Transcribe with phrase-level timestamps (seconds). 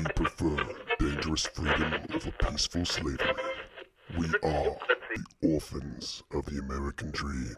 [0.00, 0.56] We prefer
[0.98, 3.18] dangerous freedom over peaceful slavery.
[4.18, 4.78] We are
[5.14, 7.54] the orphans of the American dream.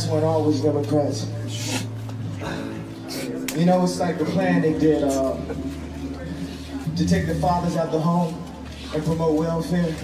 [0.00, 1.26] Blacks weren't always Democrats.
[3.56, 5.36] You know, it's like the plan they did uh,
[6.96, 8.34] to take the fathers out the home
[8.94, 9.94] and promote welfare.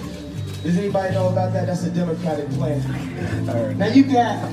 [0.63, 1.67] Does anybody know about that?
[1.67, 3.79] That's a Democratic plan.
[3.79, 4.45] Now you got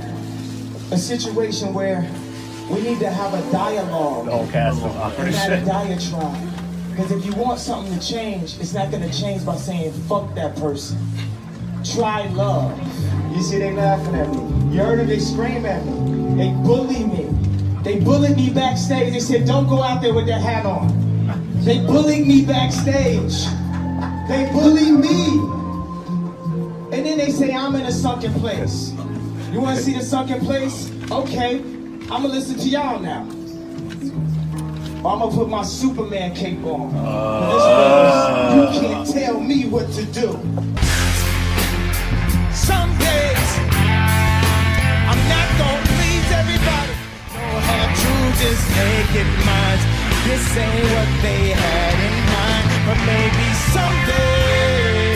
[0.91, 2.09] a situation where
[2.70, 4.51] we need to have a dialogue.
[4.51, 6.49] cast and not a diatribe.
[6.91, 10.34] Because if you want something to change, it's not going to change by saying, fuck
[10.35, 10.98] that person.
[11.84, 12.79] Try love.
[13.35, 14.52] You see, they laughing at me.
[14.74, 16.35] You heard them, they scream at me.
[16.35, 17.26] They bully me.
[17.84, 19.13] They bullied me backstage.
[19.13, 20.88] They said, don't go out there with that hat on.
[21.63, 23.46] They bullied me backstage.
[24.27, 25.40] They bully me.
[26.91, 28.93] And then they say, I'm in a sunken place.
[29.52, 30.91] You want to see the sunken place?
[31.12, 31.60] Okay.
[31.60, 33.30] I'm going to listen to y'all now.
[35.05, 36.93] I'm gonna put my Superman cape on.
[37.52, 37.65] This
[38.55, 40.40] you can't tell me what to do.
[48.44, 49.84] Just naked minds.
[50.27, 55.16] This ain't what they had in mind, but maybe someday.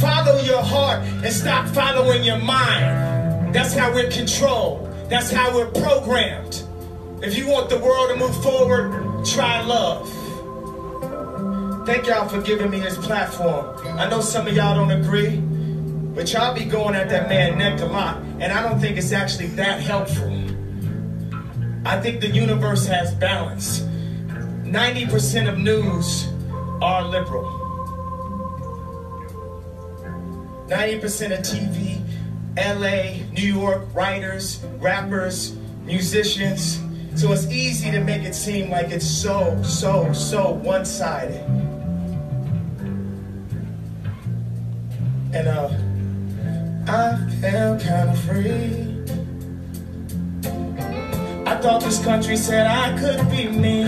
[0.00, 3.54] Follow your heart and stop following your mind.
[3.54, 4.92] That's how we're controlled.
[5.08, 6.64] That's how we're programmed.
[7.22, 10.08] If you want the world to move forward, try love.
[11.86, 13.76] Thank y'all for giving me this platform.
[13.86, 15.36] I know some of y'all don't agree,
[16.14, 19.12] but y'all be going at that man neck a lot, and I don't think it's
[19.12, 20.39] actually that helpful.
[21.84, 23.80] I think the universe has balance.
[24.64, 26.28] 90% of news
[26.82, 27.60] are liberal.
[30.68, 32.00] 90% of TV,
[32.56, 36.80] LA, New York, writers, rappers, musicians.
[37.16, 41.40] So it's easy to make it seem like it's so, so, so one sided.
[45.32, 45.70] And uh,
[46.86, 48.89] I feel kind of free.
[51.50, 53.82] I thought this country said I could be me.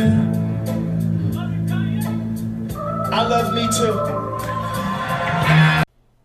[3.08, 3.94] I love me too.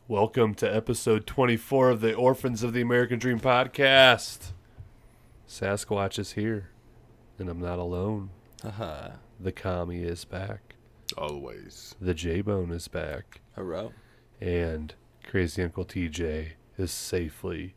[0.08, 4.54] Welcome to episode 24 of the Orphans of the American Dream podcast.
[5.48, 6.72] Sasquatch is here,
[7.38, 8.32] and I'm not alone.
[8.64, 9.12] Haha.
[9.40, 10.74] The commie is back.
[11.16, 11.94] Always.
[12.02, 13.42] The J Bone is back.
[13.56, 13.94] Hello.
[14.42, 17.76] And Crazy Uncle TJ is safely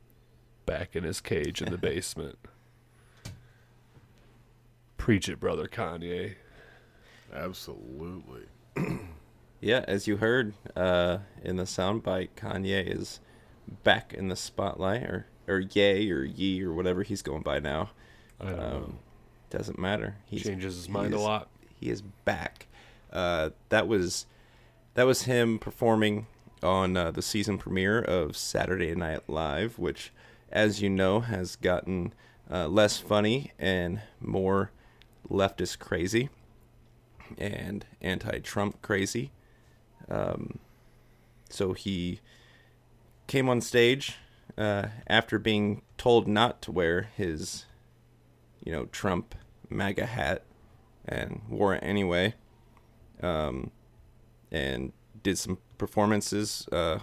[0.64, 2.38] back in his cage in the basement.
[5.00, 6.34] Preach it, brother Kanye.
[7.34, 8.42] Absolutely.
[9.62, 13.20] Yeah, as you heard uh, in the soundbite, Kanye is
[13.84, 17.90] back in the spotlight, or or yay or ye or whatever he's going by now.
[18.40, 18.94] I don't know.
[19.50, 20.16] Doesn't matter.
[20.24, 21.50] He Changes his he mind a lot.
[21.78, 22.68] He is back.
[23.12, 24.24] Uh, that was
[24.94, 26.26] that was him performing
[26.62, 30.10] on uh, the season premiere of Saturday Night Live, which,
[30.50, 32.14] as you know, has gotten
[32.50, 34.70] uh, less funny and more
[35.28, 36.28] leftist crazy
[37.38, 39.30] and anti-Trump crazy.
[40.08, 40.58] Um,
[41.48, 42.20] so he
[43.26, 44.16] came on stage
[44.58, 47.66] uh, after being told not to wear his,
[48.64, 49.34] you know, Trump
[49.68, 50.42] MAGA hat,
[51.06, 52.34] and wore it anyway.
[53.22, 53.70] Um,
[54.50, 54.92] and
[55.22, 56.66] did some performances.
[56.72, 56.98] Uh,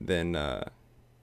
[0.00, 0.68] then uh,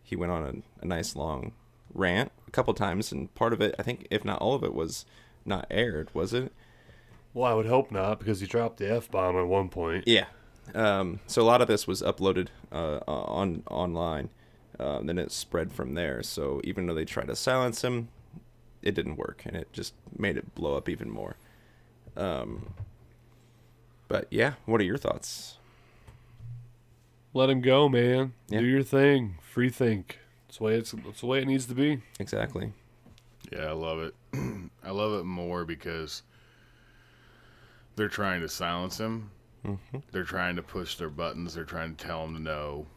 [0.04, 1.54] he went on a, a nice long
[1.94, 4.74] rant a couple times, and part of it, I think, if not all of it,
[4.74, 5.06] was
[5.46, 6.52] not aired, was it?
[7.34, 10.08] Well, I would hope not, because he dropped the F bomb at one point.
[10.08, 10.26] Yeah.
[10.74, 14.30] Um, so a lot of this was uploaded uh, on online.
[14.80, 16.22] Uh, then it spread from there.
[16.22, 18.10] So even though they tried to silence him,
[18.84, 21.36] it didn't work, and it just made it blow up even more.
[22.16, 22.74] Um,
[24.08, 25.58] but yeah, what are your thoughts?
[27.34, 28.34] Let him go, man.
[28.50, 28.60] Yeah.
[28.60, 29.38] Do your thing.
[29.42, 30.20] Free think.
[30.58, 30.92] That's the way it's.
[31.06, 32.02] That's the way it needs to be.
[32.20, 32.74] Exactly.
[33.52, 34.16] Yeah, I love it.
[34.84, 36.24] I love it more because
[37.96, 39.30] they're trying to silence him.
[40.12, 41.54] They're trying to push their buttons.
[41.54, 42.88] They're trying to tell him to no.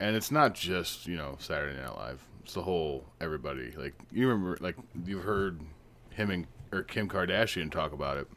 [0.00, 2.26] And it's not just, you know, Saturday Night Live.
[2.42, 3.70] It's the whole everybody.
[3.76, 4.76] Like you remember like
[5.06, 5.60] you've heard
[6.10, 8.28] him and or Kim Kardashian talk about it.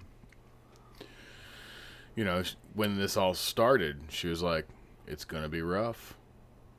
[2.16, 2.44] You know,
[2.76, 4.68] when this all started, she was like
[5.06, 6.16] it's going to be rough,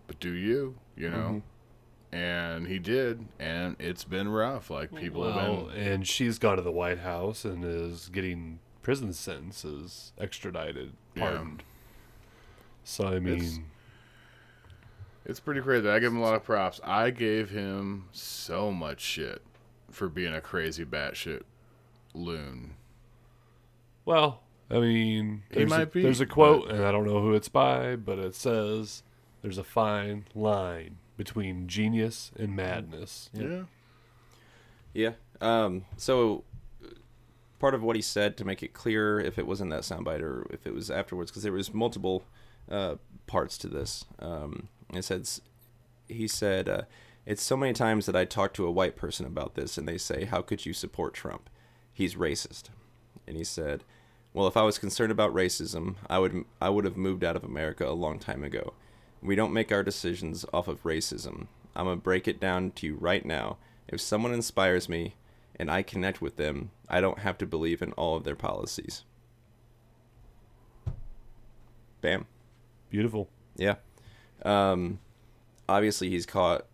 [0.07, 1.17] but do you, you know?
[1.17, 1.39] Mm-hmm.
[2.13, 4.69] And he did, and it's been rough.
[4.69, 5.77] Like people have been.
[5.77, 11.23] and she's gone to the White House and is getting prison sentences extradited, Yeah.
[11.31, 11.63] pardoned.
[12.83, 13.59] So I mean, It's-
[15.27, 15.89] It's pretty crazy.
[15.89, 16.81] I give him a lot of props.
[16.83, 19.43] I gave him so much shit
[19.91, 21.43] for being a crazy batshit
[22.15, 22.75] loon.
[24.05, 27.35] well, I mean, He might a, be, there's a quote, and I don't know who
[27.35, 29.03] it's by, but it says,
[29.43, 33.65] "There's a fine line between genius and madness." Yeah.
[34.95, 35.13] Yeah.
[35.43, 36.45] Um, so
[37.59, 40.23] part of what he said to make it clear if it was in that soundbite
[40.23, 42.25] or if it was afterwards, because there was multiple
[42.71, 42.95] uh,
[43.27, 44.07] parts to this.
[44.19, 45.43] Um, it says
[46.09, 46.83] he said uh,
[47.27, 49.99] it's so many times that I talk to a white person about this, and they
[49.99, 51.51] say, "How could you support Trump?
[51.93, 52.71] He's racist."
[53.27, 53.85] And he said,
[54.33, 57.45] "Well, if I was concerned about racism, I would I would have moved out of
[57.45, 58.73] America a long time ago.
[59.23, 61.47] We don't make our decisions off of racism.
[61.77, 63.59] I'm gonna break it down to you right now.
[63.89, 65.15] If someone inspires me
[65.57, 69.05] and I connect with them, I don't have to believe in all of their policies."
[72.01, 72.27] Bam.
[72.89, 73.29] Beautiful.
[73.57, 73.77] Yeah.
[74.43, 75.01] Um,
[75.69, 76.67] obviously, he's caught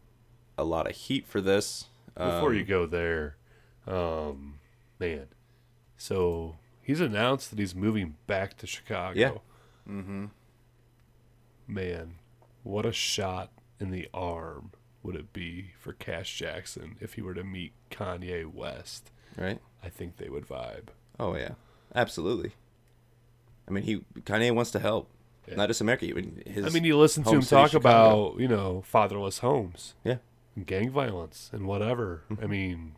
[0.56, 1.86] a lot of heat for this.
[2.14, 3.36] Before Um, you go there,
[3.86, 4.58] um,
[4.98, 5.26] man,
[5.98, 9.18] so he's announced that he's moving back to Chicago.
[9.18, 9.92] Yeah.
[9.92, 10.26] Mm-hmm.
[11.66, 12.14] Man,
[12.66, 14.72] what a shot in the arm
[15.02, 19.10] would it be for Kash Jackson if he were to meet Kanye West?
[19.36, 19.60] right?
[19.84, 20.88] I think they would vibe.
[21.20, 21.50] Oh yeah,
[21.94, 22.52] absolutely.
[23.68, 25.08] I mean, he Kanye wants to help,
[25.48, 25.56] Yeah.
[25.56, 26.06] not just America.
[26.06, 26.64] Even his.
[26.64, 28.28] I mean, you listen to him talk Chicago.
[28.30, 30.16] about, you know, fatherless homes, yeah,
[30.56, 32.22] and gang violence, and whatever.
[32.30, 32.44] Mm-hmm.
[32.44, 32.92] I mean,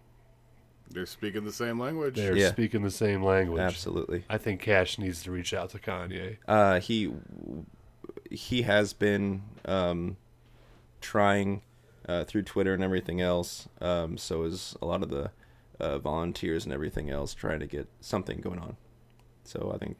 [0.91, 2.17] They're speaking the same language.
[2.17, 2.51] they're Yeah.
[2.51, 3.61] speaking the same language.
[3.61, 4.25] absolutely.
[4.31, 6.37] I think Kash needs to reach out to Kanye.
[6.47, 7.13] Uh, he
[8.31, 10.17] he has been um,
[11.01, 11.63] trying
[12.09, 13.69] uh, through Twitter and everything else.
[13.81, 15.31] Um, so is a lot of the
[15.81, 18.77] uh, volunteers and everything else trying to get something going on.
[19.45, 19.97] So I think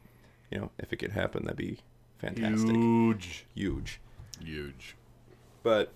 [0.51, 1.79] you know if it could happen, that'd be
[2.17, 3.45] fantastic, Huge.
[3.53, 3.99] huge.
[4.41, 4.95] Huge.
[5.63, 5.91] But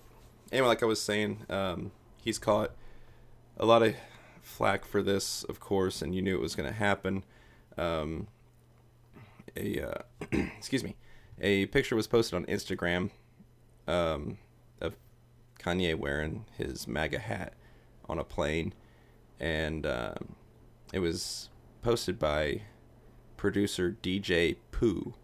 [0.52, 2.72] anyway, like I was saying, um, he's caught
[3.56, 3.94] a lot of
[4.42, 7.24] flack for this, of course, and you knew it was going to happen.
[7.76, 8.28] Um,
[9.56, 10.02] a uh,
[10.58, 10.96] excuse me,
[11.40, 13.10] a picture was posted on Instagram
[13.86, 14.38] um,
[14.80, 14.96] of
[15.58, 17.54] Kanye wearing his MAGA hat
[18.08, 18.72] on a plane,
[19.40, 20.36] and um,
[20.92, 21.48] it was
[21.82, 22.62] posted by
[23.36, 25.14] producer DJ Pooh,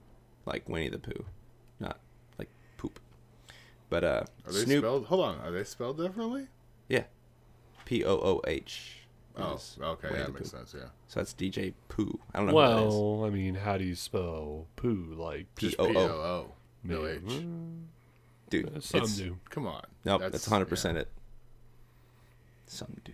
[0.47, 1.25] like Winnie the Pooh,
[1.79, 2.01] not
[2.39, 2.99] like poop.
[3.89, 5.07] But uh, Are they Snoop, spelled?
[5.07, 5.41] Hold on.
[5.41, 6.49] Are they spelled differently?
[6.89, 7.05] yeah,
[7.85, 9.00] P O O H.
[9.43, 10.09] Oh, okay.
[10.11, 10.59] Yeah, that makes Pooh.
[10.59, 10.75] sense.
[10.77, 10.85] Yeah.
[11.09, 12.19] So that's DJ Pooh.
[12.35, 12.95] I don't know who that is.
[12.95, 15.15] Well, I mean, how do you spell poo?
[15.17, 15.93] Like, Just P-O-O.
[15.93, 16.47] P O O.
[16.85, 17.21] No H.
[18.51, 19.39] Dude, Some do.
[19.49, 19.83] Come on.
[20.05, 21.09] Nope, that's, 100% it.
[22.67, 23.13] Some do.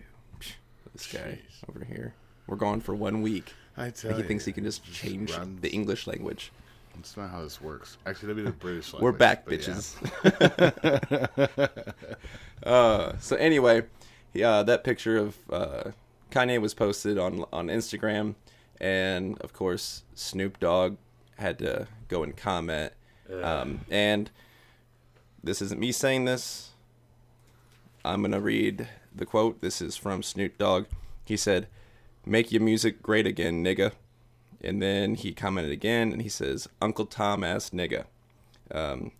[0.93, 1.69] This guy Jeez.
[1.69, 2.13] over here.
[2.47, 3.53] We're gone for one week.
[3.75, 6.51] I tell He you, thinks he can just change runs- the English language.
[6.95, 7.97] That's not how this works.
[8.07, 9.03] Actually, that'd be the British language.
[9.03, 9.75] We're back, but yeah.
[9.75, 11.93] bitches.
[12.63, 13.83] uh, so anyway,
[14.33, 15.91] yeah, that picture of uh,
[16.31, 18.35] Kanye was posted on on Instagram,
[18.79, 20.97] and of course Snoop Dogg
[21.37, 22.93] had to go and comment.
[23.41, 24.31] Um, and
[25.43, 26.71] this isn't me saying this.
[28.05, 29.61] I'm gonna read the quote.
[29.61, 30.85] This is from Snoop Dogg.
[31.25, 31.67] He said,
[32.25, 33.91] "Make your music great again, nigga."
[34.61, 38.05] And then he commented again, and he says, "Uncle Tom ass nigga."
[38.71, 39.11] Um,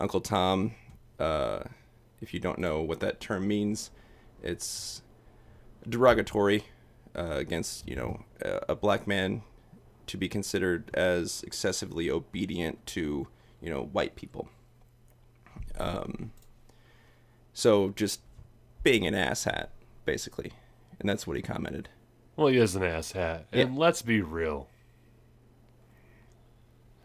[0.00, 0.74] Uncle Tom,
[1.18, 1.60] uh,
[2.20, 3.90] if you don't know what that term means,
[4.42, 5.01] it's
[5.88, 6.64] derogatory
[7.16, 9.42] uh, against you know a, a black man
[10.06, 13.28] to be considered as excessively obedient to
[13.60, 14.48] you know white people.
[15.78, 16.32] Um,
[17.52, 18.20] so just
[18.82, 19.68] being an asshat,
[20.04, 20.52] basically,
[20.98, 21.88] and that's what he commented.
[22.36, 23.46] Well, he is an ass hat.
[23.52, 24.68] And let's be real.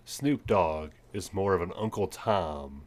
[0.05, 2.83] Snoop Dogg is more of an Uncle Tom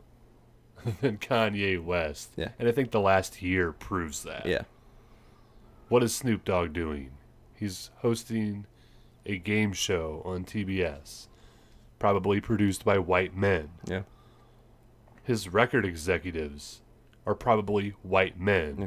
[1.00, 2.32] than Kanye West.
[2.36, 2.48] Yeah.
[2.58, 4.46] And I think the last year proves that.
[4.46, 4.62] Yeah,
[5.90, 7.10] What is Snoop Dogg doing?
[7.54, 8.64] He's hosting
[9.26, 11.26] a game show on TBS,
[11.98, 13.70] probably produced by white men.
[13.84, 14.02] yeah,
[15.24, 16.80] His record executives
[17.26, 18.76] are probably white men.
[18.78, 18.86] Yeah.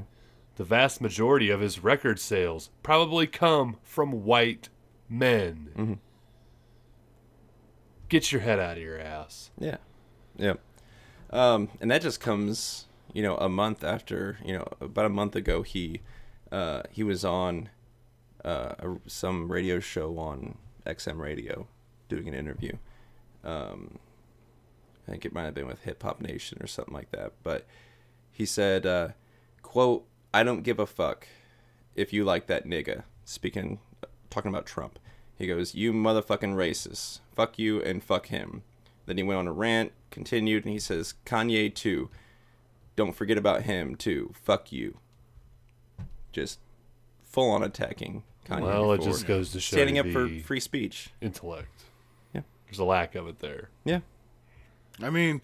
[0.56, 4.70] The vast majority of his record sales probably come from white
[5.10, 5.70] men.
[5.76, 5.98] Mhm.
[8.10, 9.52] Get your head out of your ass.
[9.60, 9.78] yeah,
[10.38, 10.54] yeah.
[11.32, 15.36] Um, and that just comes, you know, a month after, you know, about a month
[15.36, 16.02] ago, he
[16.54, 17.70] uh, he was on
[18.46, 21.68] uh, a, some radio show on XM radio
[22.08, 22.74] doing an interview.
[23.44, 23.98] Um,
[25.08, 27.34] I think it might have been with Hip Hop Nation or something like that.
[27.42, 27.66] But
[28.32, 29.10] he said, uh,
[29.64, 31.28] "quote I don't give a fuck
[31.96, 33.80] if you like that nigga." Speaking,
[34.30, 35.00] talking about Trump,
[35.36, 37.20] he goes, "You motherfucking racist.
[37.36, 38.62] Fuck you and fuck him."
[39.08, 42.12] Then he went on a rant, continued, and he says, "Kanye too.
[42.96, 44.34] Don't forget about him too.
[44.36, 45.00] Fuck you."
[46.34, 46.60] Just
[47.24, 48.62] full on attacking Kanye.
[48.62, 51.12] well, it for just goes to show standing you up for free speech.
[51.22, 51.84] intellect.
[52.34, 52.42] Yeah.
[52.66, 53.70] There's a lack of it there.
[53.86, 54.00] Yeah.
[55.02, 55.42] I mean,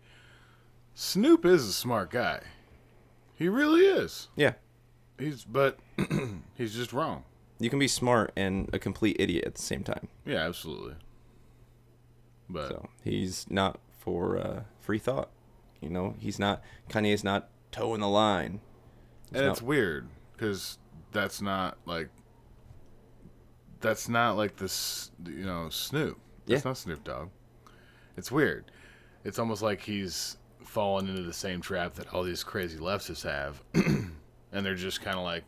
[0.94, 2.42] Snoop is a smart guy.
[3.36, 4.28] He really is.
[4.36, 4.54] Yeah.
[5.18, 5.80] He's but
[6.56, 7.24] he's just wrong.
[7.60, 10.08] You can be smart and a complete idiot at the same time.
[10.26, 10.96] Yeah, absolutely.
[12.50, 15.30] But So he's not for uh, free thought.
[15.82, 16.62] You know, he's not.
[16.90, 18.60] Kanye's not toeing the line.
[19.32, 20.79] and not- it's weird because
[21.12, 22.10] that's not like
[23.82, 25.12] that's not like this.
[25.26, 26.18] You know, Snoop.
[26.46, 26.70] That's Yeah.
[26.70, 27.30] not Snoop Dogg.
[28.18, 28.72] It's weird.
[29.24, 33.62] It's almost like he's fallen into the same trap that all these crazy leftists have,
[33.74, 35.44] and they're just kind of like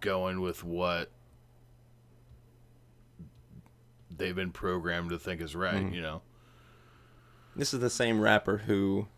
[0.00, 1.10] going with what
[4.16, 5.74] they've been programmed to think is right.
[5.74, 5.94] Mm-hmm.
[5.94, 6.22] You know.
[7.56, 9.08] This is the same rapper who,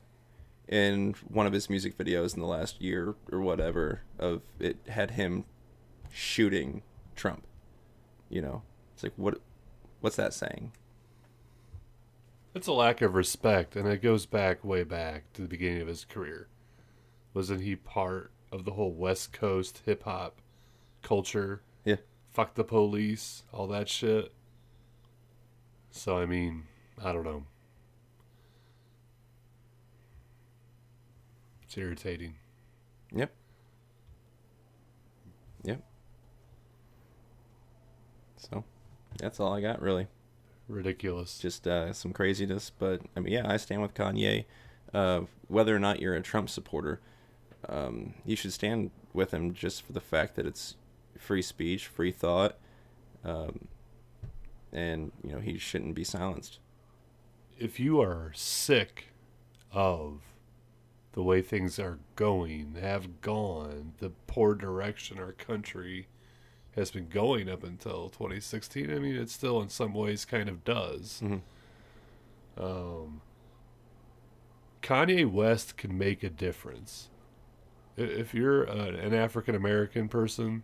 [0.69, 5.13] in one of his music videos in the last year or whatever, of it had
[5.13, 5.45] him
[6.13, 6.83] shooting
[7.17, 7.47] Trump.
[8.29, 8.63] You know,
[8.95, 9.39] it's like what,
[10.01, 10.73] what's that saying?
[12.55, 15.89] It's a lack of respect, and it goes back way back to the beginning of
[15.89, 16.49] his career.
[17.33, 20.41] Wasn't he part of the whole West Coast hip hop
[21.03, 21.63] culture?
[21.85, 21.97] Yeah.
[22.31, 24.33] Fuck the police, all that shit.
[25.91, 26.65] So I mean,
[27.03, 27.45] I don't know.
[31.63, 32.35] It's irritating.
[33.15, 33.31] Yep.
[33.31, 33.42] Yep.
[38.51, 38.65] So,
[39.19, 40.09] that's all I got really.
[40.69, 41.39] Ridiculous.
[41.39, 42.71] just uh, some craziness.
[42.71, 44.45] But I mean, yeah, I stand with Kanye.
[44.95, 47.01] Uh, whether or not you're a Trump supporter,
[47.69, 50.77] um, you should stand with him just for the fact that it's
[51.19, 52.57] free speech, free thought,
[53.25, 53.69] um,
[54.73, 56.59] and you know he shouldn't be silenced.
[57.59, 59.09] if you are sick
[59.73, 60.21] of
[61.13, 66.07] the way things are going, have gone, the poor direction our country
[66.77, 70.65] has been going up until 2016, I mean, it still in some ways kind of
[70.65, 71.21] does.
[71.23, 71.41] Mhm.
[72.57, 73.21] Um,
[74.83, 77.09] Kanye West can make a difference.
[77.97, 80.63] If you're an African American person,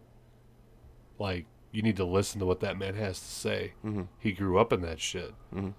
[1.18, 3.74] like, you need to listen to what that man has to say.
[3.84, 4.08] Mhm.
[4.18, 5.74] He grew up in that shit Mhm.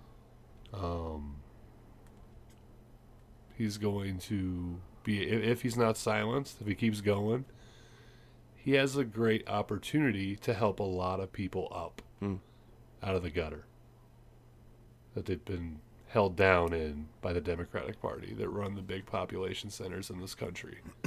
[0.72, 1.38] um,
[3.58, 7.46] he's going to be if he's not silenced if he keeps going
[8.64, 12.36] he has a great opportunity to help a lot of people up Hmm.
[13.02, 13.64] out of the gutter
[15.14, 19.70] that they've been held down in by the democratic party that run the big population
[19.70, 20.80] centers in this country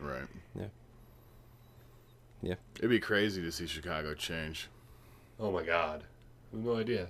[0.00, 0.26] Right.
[0.58, 0.66] Yeah.
[2.42, 2.54] Yeah.
[2.78, 4.68] It'd be crazy to see Chicago change.
[5.40, 6.04] oh my god
[6.52, 7.08] I have no idea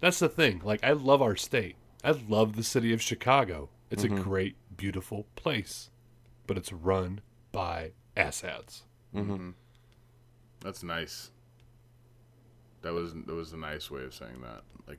[0.00, 4.04] that's the thing like i love our state i love the city of chicago it's
[4.04, 5.90] a great beautiful place
[6.46, 7.20] but it's run
[7.52, 8.82] by asshats
[9.14, 9.50] Mm-hmm.
[10.60, 11.30] That's nice.
[12.82, 14.62] That was that was a nice way of saying that.
[14.86, 14.98] Like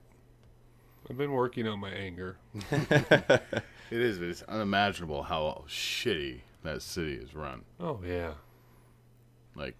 [1.09, 2.37] i've been working on my anger
[2.71, 3.41] it
[3.91, 7.61] is, but it's unimaginable how shitty that city is run.
[7.79, 8.33] oh yeah
[9.55, 9.75] Like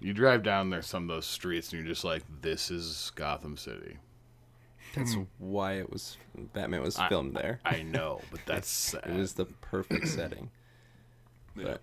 [0.00, 3.56] you drive down there some of those streets and you're just like, this is Gotham
[3.56, 3.98] City.
[4.96, 6.16] That's why it was
[6.54, 7.60] Batman was I- filmed there.
[7.64, 9.04] I know, but that's sad.
[9.06, 10.50] It was the perfect setting.
[11.56, 11.64] Yeah.
[11.64, 11.82] But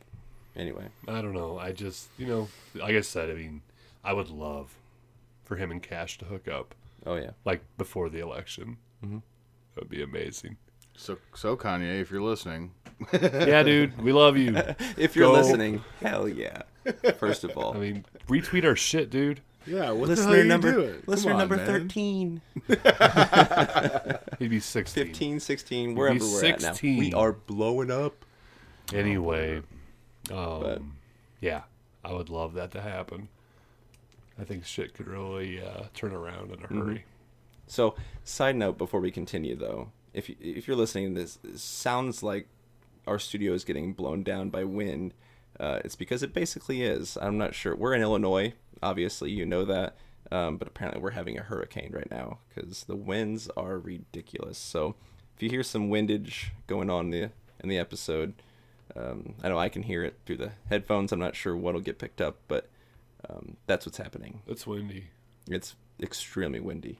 [0.59, 1.57] anyway, i don't know.
[1.57, 3.61] I just you know like i said i mean
[4.03, 4.75] i would love
[5.45, 6.75] for him and Kash to hook up
[7.05, 8.77] oh yeah, like before the election.
[9.03, 9.21] Mhm.
[9.73, 10.57] that would be amazing.
[10.97, 12.71] So so Kanye, if you're listening,
[13.13, 13.97] yeah dude.
[14.01, 14.51] We love you.
[14.97, 15.39] If you're Go.
[15.39, 16.63] listening, hell yeah.
[17.17, 19.41] First of all, i mean retweet our shit dude.
[19.65, 22.41] Yeah, what listener number listener number 13,
[24.39, 26.71] he'd be 16 15, 16, wherever we're at now.
[26.71, 26.97] 16.
[26.99, 28.25] We are blowing up.
[28.93, 29.61] Anyway,
[30.31, 30.81] um, But-
[31.41, 31.63] yeah,
[32.03, 33.29] I would love that to happen.
[34.39, 36.79] I think shit could really uh, turn around in a Mm-hmm.
[36.81, 37.05] hurry.
[37.67, 42.23] So, side note before we continue though, if you, if you're listening, this this sounds
[42.23, 42.47] like
[43.05, 45.13] our studio is getting blown down by wind.
[45.59, 47.17] Uh, it's because it basically is.
[47.21, 47.75] I'm not sure.
[47.75, 49.97] We're in Illinois, obviously, you know that.
[50.31, 54.57] Um, but apparently, we're having a hurricane right now because the winds are ridiculous.
[54.57, 54.95] So,
[55.35, 57.31] if you hear some windage going on in the
[57.61, 58.33] in the episode,
[58.95, 61.11] um, I know I can hear it through the headphones.
[61.11, 62.69] I'm not sure what'll get picked up, but
[63.29, 64.41] um, that's what's happening.
[64.47, 65.05] It's windy.
[65.49, 66.99] It's extremely windy.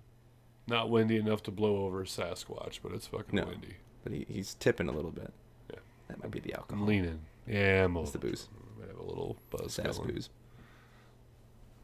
[0.67, 3.45] Not windy enough to blow over a Sasquatch, but it's fucking No.
[3.45, 3.75] windy.
[4.03, 5.33] But he, he's tipping a little bit.
[5.73, 5.79] Yeah.
[6.09, 6.85] That might be the I'm alcohol.
[6.85, 7.21] leaning.
[7.47, 8.47] Yeah, I'm It's the booze.
[8.83, 10.13] I have a little buzz Sass going.
[10.13, 10.29] booze.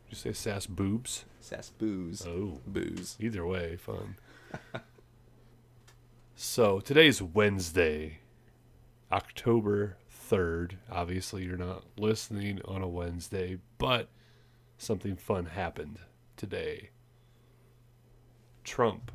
[0.07, 1.25] Did you say sass boobs?
[1.41, 2.25] Sass booze.
[2.27, 2.59] Oh.
[2.67, 3.17] Booze.
[3.19, 4.15] Either way, fun.
[6.35, 8.19] so today's Wednesday,
[9.15, 9.95] October
[10.29, 10.73] 3rd.
[10.91, 14.09] Obviously, you're not listening on a Wednesday, but
[14.77, 15.99] something fun happened
[16.35, 16.89] today.
[18.65, 19.13] Trump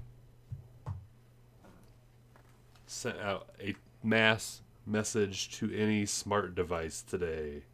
[2.87, 7.65] sent out a mass message to any smart device today.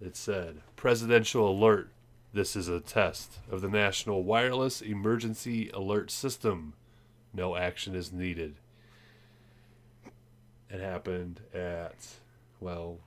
[0.00, 1.92] It said, Presidential alert.
[2.32, 6.72] This is a test of the National Wireless Emergency Alert System.
[7.32, 8.56] No action is needed.
[10.70, 12.06] It happened at,
[12.60, 12.98] well,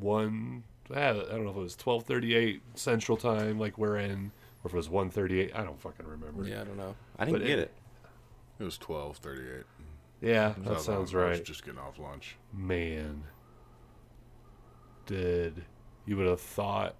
[0.00, 4.72] 1, I don't know if it was 1238 Central Time, like we're in, or if
[4.72, 5.52] it was 138.
[5.54, 6.44] I don't fucking remember.
[6.48, 6.94] Yeah, I don't know.
[7.18, 7.74] I didn't But get it- it.
[8.60, 9.64] It was twelve thirty-eight.
[10.20, 11.44] Yeah, that sounds I was right.
[11.44, 12.36] Just getting off lunch.
[12.52, 13.24] Man,
[15.06, 15.64] did
[16.06, 16.94] you would have thought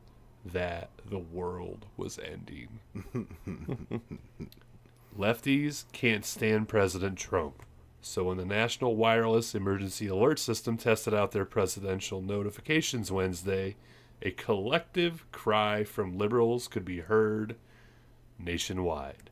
[0.47, 2.81] that the world was ending?
[5.17, 7.63] Lefties can't stand President Trump.
[8.07, 13.77] So when the National Wireless Emergency Alert System tested out their presidential notifications Wednesday,
[14.21, 17.57] a collective cry from liberals could be heard
[18.39, 19.31] nationwide.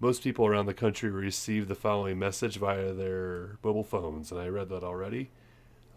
[0.00, 4.48] Most people around the country received the following message via their mobile phones, and I
[4.48, 5.28] read that already.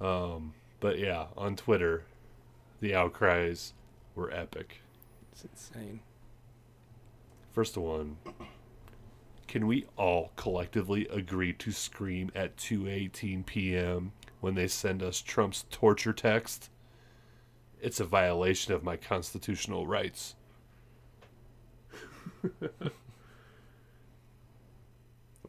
[0.02, 2.04] Um, but yeah, on Twitter,
[2.82, 3.72] the outcries
[4.14, 4.82] were epic.
[5.32, 6.02] It's insane.
[7.54, 8.18] First one,
[9.52, 14.14] can we all collectively agree to scream at 2:18 p.m.
[14.40, 16.70] when they send us Trump's torture text?
[17.82, 20.36] It's a violation of my constitutional rights.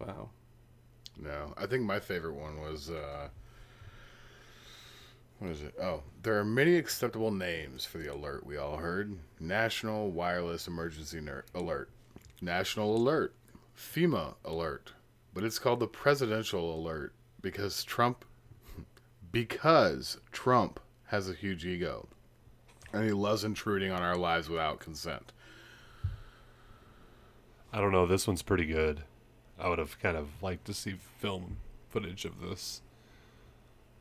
[0.01, 0.31] Wow.
[1.17, 3.29] No, I think my favorite one was uh,
[5.39, 5.75] what is it?
[5.81, 11.21] Oh, there are many acceptable names for the alert we all heard: National Wireless Emergency
[11.55, 11.89] Alert,
[12.41, 13.33] National Alert,
[13.83, 14.93] FEMA Alert,
[15.35, 18.25] but it's called the Presidential Alert because Trump,
[19.33, 22.09] because Trump has a huge ego,
[22.93, 25.33] and he loves intruding on our lives without consent.
[27.73, 28.07] I don't know.
[28.07, 29.03] This one's pretty good.
[29.59, 31.57] I would have kind of liked to see film
[31.91, 32.83] footage of this.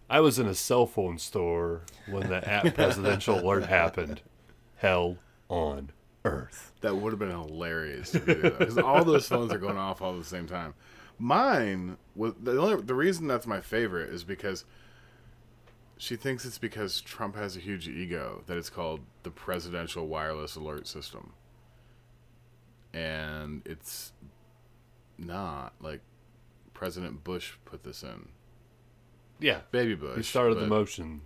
[0.10, 4.22] I was in a cell phone store when the at presidential alert happened.
[4.78, 5.18] Hell
[5.50, 5.92] on
[6.26, 6.72] earth.
[6.82, 10.02] That would have been hilarious to be there because all those phones are going off
[10.02, 10.74] all at the same time.
[11.18, 14.66] Mine was the only the reason that's my favorite is because
[15.98, 20.56] she thinks it's because Trump has a huge ego that it's called the Presidential Wireless
[20.56, 21.34] Alert System,
[22.94, 24.14] and it's
[25.20, 26.02] not like
[26.74, 28.30] President Bush put this in.
[29.40, 29.60] Yeah.
[29.72, 30.18] Baby Bush.
[30.18, 31.22] He started the motion,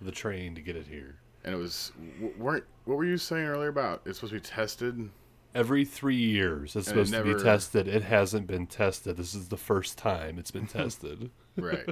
[0.00, 1.16] the train to get it here.
[1.44, 1.92] And it was
[2.36, 4.02] weren't what were you saying earlier about?
[4.04, 5.10] It's supposed to be tested.
[5.54, 7.86] Every three years, it's And it supposed to be tested.
[7.86, 9.18] It hasn't been tested.
[9.18, 11.30] This is the first time it's been tested.
[11.56, 11.86] Right.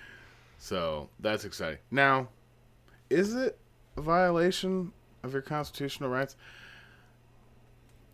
[0.58, 1.78] so that's exciting.
[1.90, 2.28] Now,
[3.10, 3.58] is it
[3.96, 6.36] a violation of your constitutional rights?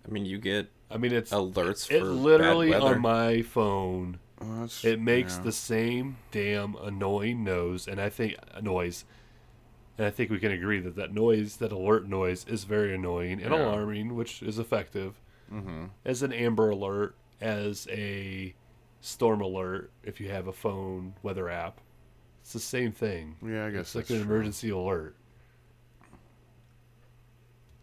[0.06, 4.18] I mean, you get I mean, it's alerts it for literally bad on my phone.
[4.40, 5.42] Well, It makes yeah.
[5.44, 9.04] the same damn annoying noise, and I think uh, noise,
[10.00, 13.42] and I think we can agree that that noise, that alert noise, is very annoying
[13.42, 13.66] and Yeah.
[13.66, 15.20] alarming, which is effective
[15.52, 15.86] Mm-hmm.
[16.06, 18.54] as an Amber Alert, as a
[19.02, 19.90] Storm Alert.
[20.02, 21.82] If you have a phone weather app,
[22.40, 23.36] it's the same thing.
[23.44, 24.34] Yeah, I guess It's like that's an true.
[24.36, 25.16] emergency alert.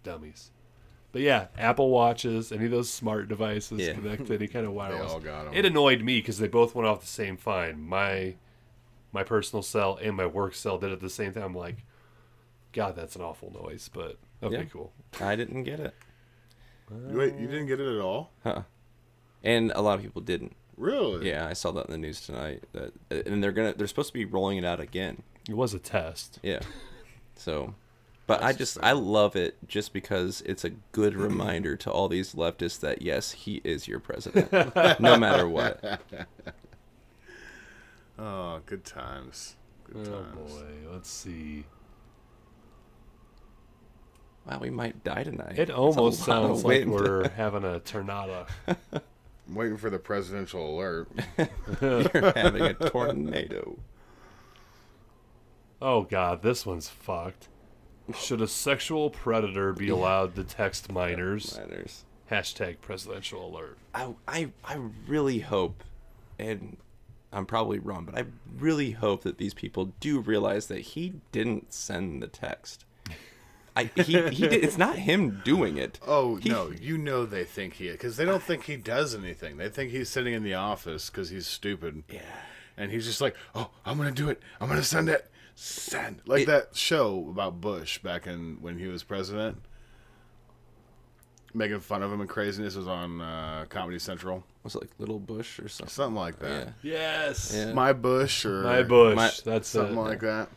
[0.04, 0.50] Dummies.
[1.12, 3.94] But yeah, Apple Watches, any of those smart devices Yeah.
[3.94, 5.12] connect to any kind of wireless.
[5.12, 5.54] all got 'em.
[5.54, 7.82] It annoyed me because they both went off the same fine.
[7.82, 8.36] My
[9.14, 11.44] my personal cell and my work cell did it at the same time.
[11.44, 11.78] I'm like,
[12.78, 13.90] God, that's an awful noise.
[13.92, 14.64] But okay, Yeah.
[14.66, 14.94] cool.
[15.20, 15.94] I didn't get it.
[16.92, 18.32] Wait, you didn't get it at all?
[18.44, 18.62] Huh.
[19.44, 20.56] And a lot of people didn't.
[20.78, 21.28] Really?
[21.28, 22.64] Yeah, I saw that in the news tonight.
[22.74, 25.24] That uh, and they're gonna they're supposed to be rolling it out again.
[25.50, 26.40] It was a test.
[26.44, 26.60] Yeah.
[27.36, 27.74] So,
[28.28, 32.34] but I just I love it just because it's a good reminder to all these
[32.36, 34.52] leftists that yes, he is your president,
[35.00, 35.84] no matter what.
[38.20, 39.56] Oh, good times.
[39.84, 40.52] Good Oh times.
[40.52, 41.66] boy, let's see.
[44.48, 45.60] Wow, we might die tonight.
[45.60, 46.92] It almost sounds like wind.
[46.92, 48.46] we're having a tornado.
[48.66, 51.10] I'm waiting for the presidential alert.
[51.82, 53.78] You're having a tornado.
[55.82, 57.50] Oh god, this one's fucked.
[58.16, 61.58] Should a sexual predator be allowed to text minors?
[61.58, 62.06] Minors.
[62.32, 63.78] Hashtag presidential alert.
[63.94, 65.84] I, I, I really hope,
[66.40, 66.78] and
[67.34, 68.26] I'm probably wrong, but I
[68.58, 72.86] really hope that these people do realize that he didn't send the text.
[73.78, 76.00] I, he, he did, it's not him doing it.
[76.08, 79.58] Oh He- no, you know they think he because they don't think he does anything.
[79.58, 82.04] They think he's sitting in the office because he's stupid.
[82.10, 82.22] Yeah.
[82.76, 84.42] and he's just like, "Oh, I'm gonna do it.
[84.60, 85.30] I'm gonna send it.
[85.56, 89.58] Send." Like It- that show about Bush back in when he was president,
[91.54, 95.20] making fun of him and craziness was on uh, Comedy Central, Was it like Little
[95.20, 95.92] Bush or something?
[95.92, 96.74] something like that.
[96.84, 96.94] Yeah.
[96.94, 97.54] Yes.
[97.56, 97.74] Yeah.
[97.74, 99.16] My Bush or My Bush.
[99.16, 100.00] My- That's something it.
[100.02, 100.50] like that.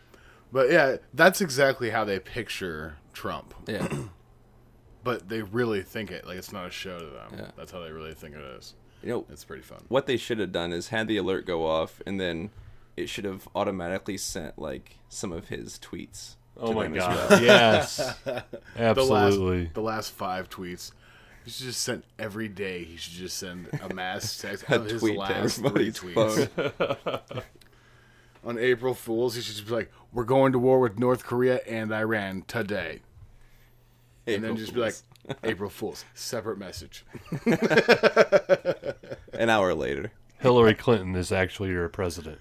[0.52, 3.54] But yeah, that's exactly how they picture Trump.
[3.66, 3.86] Yeah.
[5.02, 7.30] But they really think it like it's not a show to them.
[7.34, 7.50] Yeah.
[7.56, 8.74] That's how they really think it is.
[9.02, 9.78] You know, It's pretty fun.
[9.88, 12.50] what they should have done is had the alert go off, and then
[12.98, 16.34] it should have automatically sent like some of his tweets.
[16.58, 17.30] Oh my god.
[17.30, 17.42] well.
[17.42, 18.14] yes.
[18.26, 18.44] The
[18.76, 19.62] Absolutely.
[19.62, 20.92] last, the last five tweets.
[21.46, 22.84] He should just send every day.
[22.84, 26.50] He should just send a mass text A of his tweet last three tweets.
[28.44, 31.60] On April Fools, he should just be like, "We're going to war with North Korea
[31.68, 33.00] and Iran today,"
[34.26, 34.94] and then April just be like,
[35.44, 37.04] "April Fools." Separate message.
[39.34, 40.12] an hour later.
[40.38, 42.38] Hillary Clinton is actually your president.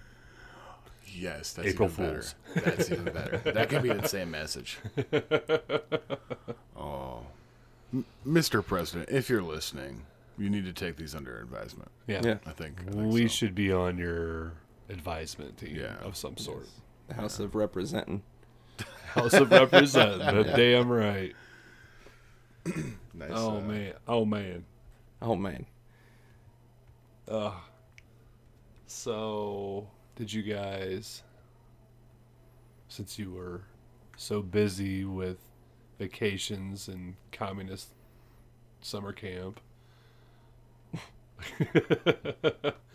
[1.14, 2.36] Yes, that's April even Fools.
[2.56, 2.70] better.
[2.72, 3.38] That's even better.
[3.52, 4.78] That could be the same message.
[6.78, 7.24] Oh,
[7.94, 8.66] M- Mr.
[8.66, 10.06] President, if you're listening,
[10.38, 11.90] you need to take these under advisement.
[12.08, 12.22] Yeah.
[12.24, 12.38] Yeah.
[12.46, 13.34] I think, I think We so.
[13.34, 14.54] should be on your
[14.90, 15.96] advisement team Yeah.
[16.02, 16.68] of some sort.
[17.08, 18.24] The House of Representing.
[19.14, 20.52] House of Representatives.
[20.56, 21.36] Damn right.
[23.14, 23.94] Nice, Oh uh, man.
[24.08, 24.66] Oh man.
[25.22, 25.66] Oh man.
[27.28, 27.54] Uh,
[28.88, 31.22] so, did you guys,
[32.88, 33.62] since you were
[34.18, 35.38] so busy with
[36.00, 37.90] vacations and communist
[38.82, 39.60] summer camp,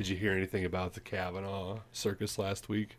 [0.00, 2.96] did you hear anything about the Kavanaugh circus last week?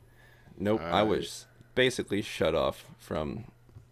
[0.56, 0.82] Nope.
[0.84, 3.46] I I- was basically shut off from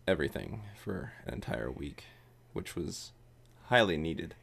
[0.08, 2.04] everything for an entire week,
[2.54, 3.14] which was
[3.64, 4.36] highly needed.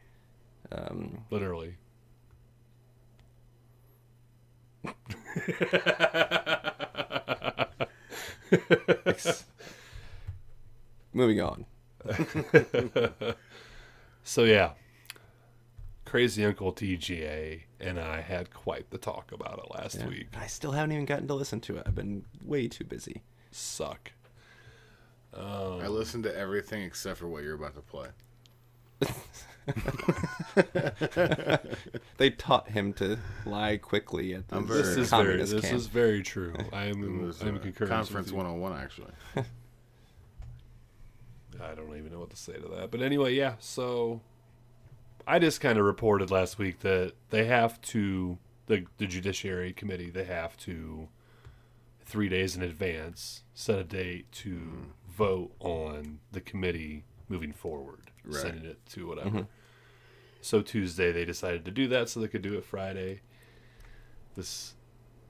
[0.69, 1.77] Um, Literally.
[11.13, 11.65] moving on.
[14.29, 14.71] So yeah,
[16.07, 20.07] crazy Uncle TJ and I had quite the talk about it last Yeah.
[20.07, 20.27] week.
[20.37, 21.83] I still haven't even gotten to listen to it.
[21.85, 23.23] I've been way too busy.
[23.51, 24.11] Suck.
[25.35, 28.07] I listened to everything except for what you're about to play.
[32.17, 35.23] They taught him to lie quickly at the This is very.
[35.25, 35.75] communist This camp.
[35.75, 36.53] is very true.
[36.73, 37.03] I am.
[37.03, 37.91] It was I'm uh, concurrent.
[37.91, 39.11] Conference 101, actually.
[41.61, 42.91] I don't even know what to say to that.
[42.91, 43.55] But anyway, yeah.
[43.59, 44.21] So
[45.29, 48.37] I just kind of reported last week that they have to
[48.67, 50.09] the the Judiciary Committee.
[50.09, 51.09] They have to
[52.05, 54.83] three days in advance set a date to Mm-hmm.
[55.09, 58.35] vote on the committee moving forward, Right.
[58.41, 59.47] sending it to whatever.
[60.41, 63.21] So Tuesday they decided to do that so they could do it Friday.
[64.35, 64.75] This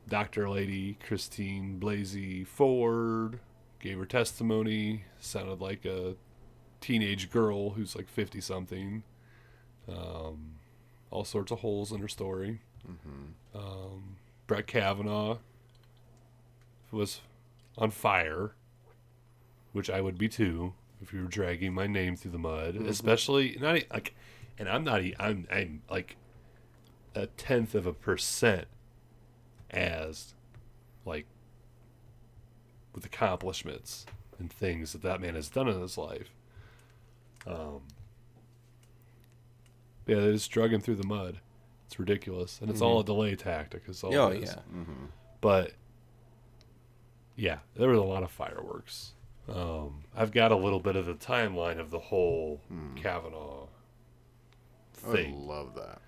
[0.08, 3.40] doctor lady, Christine Blasey Ford,
[3.80, 5.06] gave her testimony.
[5.20, 6.16] Sounded like a
[6.82, 9.04] teenage girl who's like 50 something.
[9.90, 10.52] Um,
[11.12, 12.62] all sorts of holes in her story.
[13.56, 15.38] Um, Brett Kavanaugh
[16.92, 17.22] was
[17.78, 18.52] on fire,
[19.74, 23.58] which I would be too if you were dragging my name through the mud, especially
[23.60, 24.16] not like,
[24.58, 26.16] and I'm not, I'm, I'm like
[27.16, 28.68] a tenth of a percent
[29.70, 30.34] as
[31.06, 31.26] like
[32.96, 34.06] with accomplishments
[34.40, 36.30] and things that that man has done in his life.
[37.46, 37.82] Um,
[40.08, 41.40] yeah, they're just drug him through the mud.
[41.86, 43.84] It's ridiculous, and it's all a delay tactic.
[43.88, 44.14] It's all.
[44.16, 44.56] Oh it yeah.
[45.42, 45.72] But
[47.36, 49.14] yeah, there was a lot of fireworks.
[49.48, 52.60] Um, I've got a little bit of the timeline of the whole
[52.98, 53.68] Kavanaugh
[55.08, 55.48] I thing.
[55.48, 56.02] love that.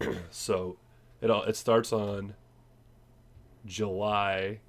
[0.30, 0.78] So
[1.20, 2.34] it all it starts on
[3.66, 4.60] July.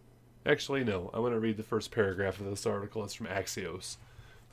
[0.45, 1.09] Actually, no.
[1.13, 3.03] I want to read the first paragraph of this article.
[3.03, 3.97] It's from Axios.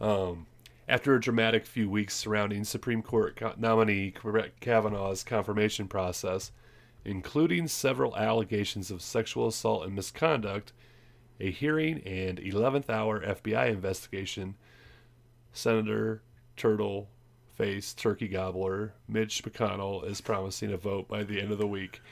[0.01, 0.47] Um,
[0.89, 4.13] after a dramatic few weeks surrounding Supreme Court nominee
[4.61, 6.53] Kavanaugh's confirmation process,
[7.05, 10.73] including several allegations of sexual assault and misconduct,
[11.41, 14.55] a hearing and 11th hour FBI investigation,
[15.53, 16.23] Senator
[16.57, 17.09] Turtle
[17.57, 22.03] Face Turkey Gobbler Mitch McConnell is promising a vote by the end of the week.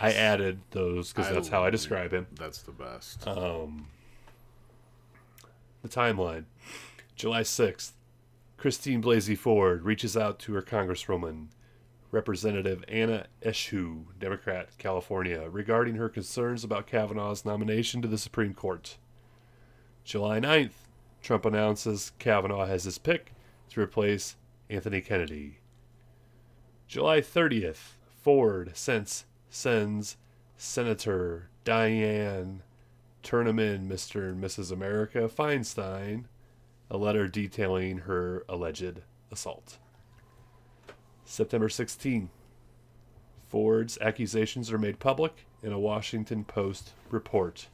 [0.00, 2.26] I added those because that's how I describe him.
[2.38, 3.26] That's the best.
[3.28, 3.88] Um,
[5.82, 6.44] The timeline
[7.16, 7.92] July 6th,
[8.56, 11.48] Christine Blasey Ford reaches out to her Congresswoman,
[12.10, 18.96] Representative Anna Eshoo, Democrat, California, regarding her concerns about Kavanaugh's nomination to the Supreme Court.
[20.04, 20.88] July 9th,
[21.22, 23.32] Trump announces Kavanaugh has his pick
[23.70, 24.36] to replace
[24.70, 25.58] Anthony Kennedy.
[26.86, 30.16] July 30th, Ford sends, sends
[30.56, 32.62] Senator Diane
[33.22, 34.28] Turnaman, Mr.
[34.28, 34.70] and Mrs.
[34.70, 36.24] America Feinstein,
[36.94, 39.00] a letter detailing her alleged
[39.32, 39.78] assault.
[41.24, 42.30] September 16.
[43.48, 47.66] Ford's accusations are made public in a Washington Post report.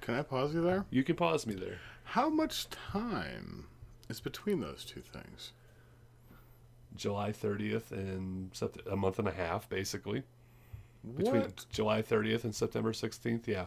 [0.00, 0.84] Can I pause you there?
[0.88, 1.78] You can pause me there.
[2.04, 3.66] How much time
[4.08, 5.52] is between those two things?
[6.94, 10.22] July 30th and sept- a month and a half, basically.
[11.16, 11.66] Between What?
[11.72, 13.66] July 30th and September 16th, yeah.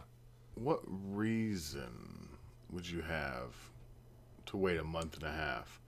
[0.54, 2.30] What reason
[2.70, 3.54] would you have
[4.52, 5.80] to wait a month and a half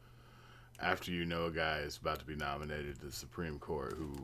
[0.81, 4.14] after you know a guy is about to be nominated to the Supreme Court who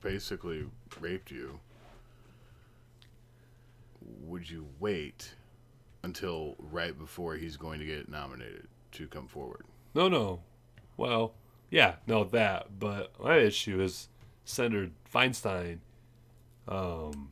[0.00, 0.64] basically
[0.98, 1.60] raped you?
[4.22, 5.34] Would you wait
[6.02, 9.64] until right before he's going to get nominated to come forward?
[9.94, 10.40] No, no.
[10.96, 11.34] Well,
[11.70, 12.78] yeah, no, that.
[12.78, 14.08] But my issue is
[14.44, 15.80] Senator Feinstein
[16.66, 17.30] um,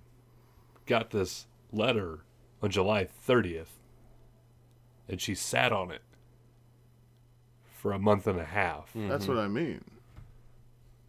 [0.84, 2.20] got this letter
[2.62, 3.77] on July 30th,
[5.08, 6.02] and she sat on it
[7.72, 8.90] for a month and a half.
[8.94, 9.84] That's what I mean.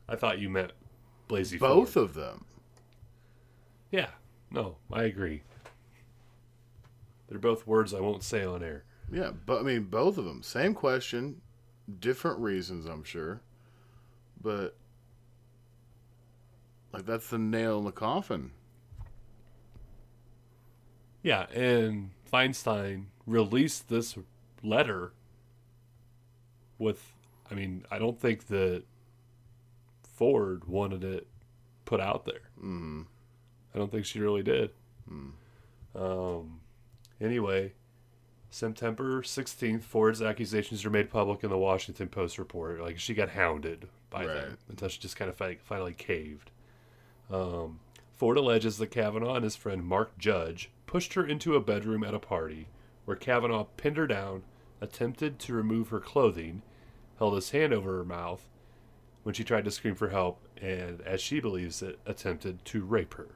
[0.08, 0.72] I thought you meant
[1.28, 2.06] Blasey Both Ford.
[2.06, 2.46] of them.
[3.92, 4.10] Yeah,
[4.52, 5.44] no, I agree.
[7.28, 8.84] They're both words I won't say on air.
[9.12, 10.42] Yeah, but I mean, both of them.
[10.44, 11.42] Same question,
[12.00, 13.42] different reasons, I'm sure.
[14.42, 14.76] But,
[16.94, 18.52] like, that's the nail in the coffin.
[21.22, 24.18] Yeah, and Feinstein released this
[24.64, 25.12] letter
[26.78, 27.14] with,
[27.50, 28.84] I mean, I don't think that
[30.04, 31.28] Ford wanted it
[31.86, 32.50] put out there.
[32.64, 33.06] Mm.
[33.74, 34.72] I don't think she really did.
[35.96, 36.60] Um,
[37.22, 37.74] anyway,
[38.50, 42.80] September 16th, Ford's accusations are made public in the Washington Post report.
[42.82, 44.36] Like, she got hounded by Right.
[44.36, 46.52] them until she just kind of fi- finally caved.
[47.30, 47.80] Um,
[48.16, 52.14] Ford alleges that Kavanaugh and his friend Mark Judge pushed her into a bedroom at
[52.14, 52.68] a party
[53.10, 54.44] where Kavanaugh pinned her down,
[54.82, 56.62] attempted to remove her clothing,
[57.18, 58.48] held his hand over her mouth
[59.24, 63.16] when she tried to scream for help, and, as she believes it, attempted to rape
[63.16, 63.30] her.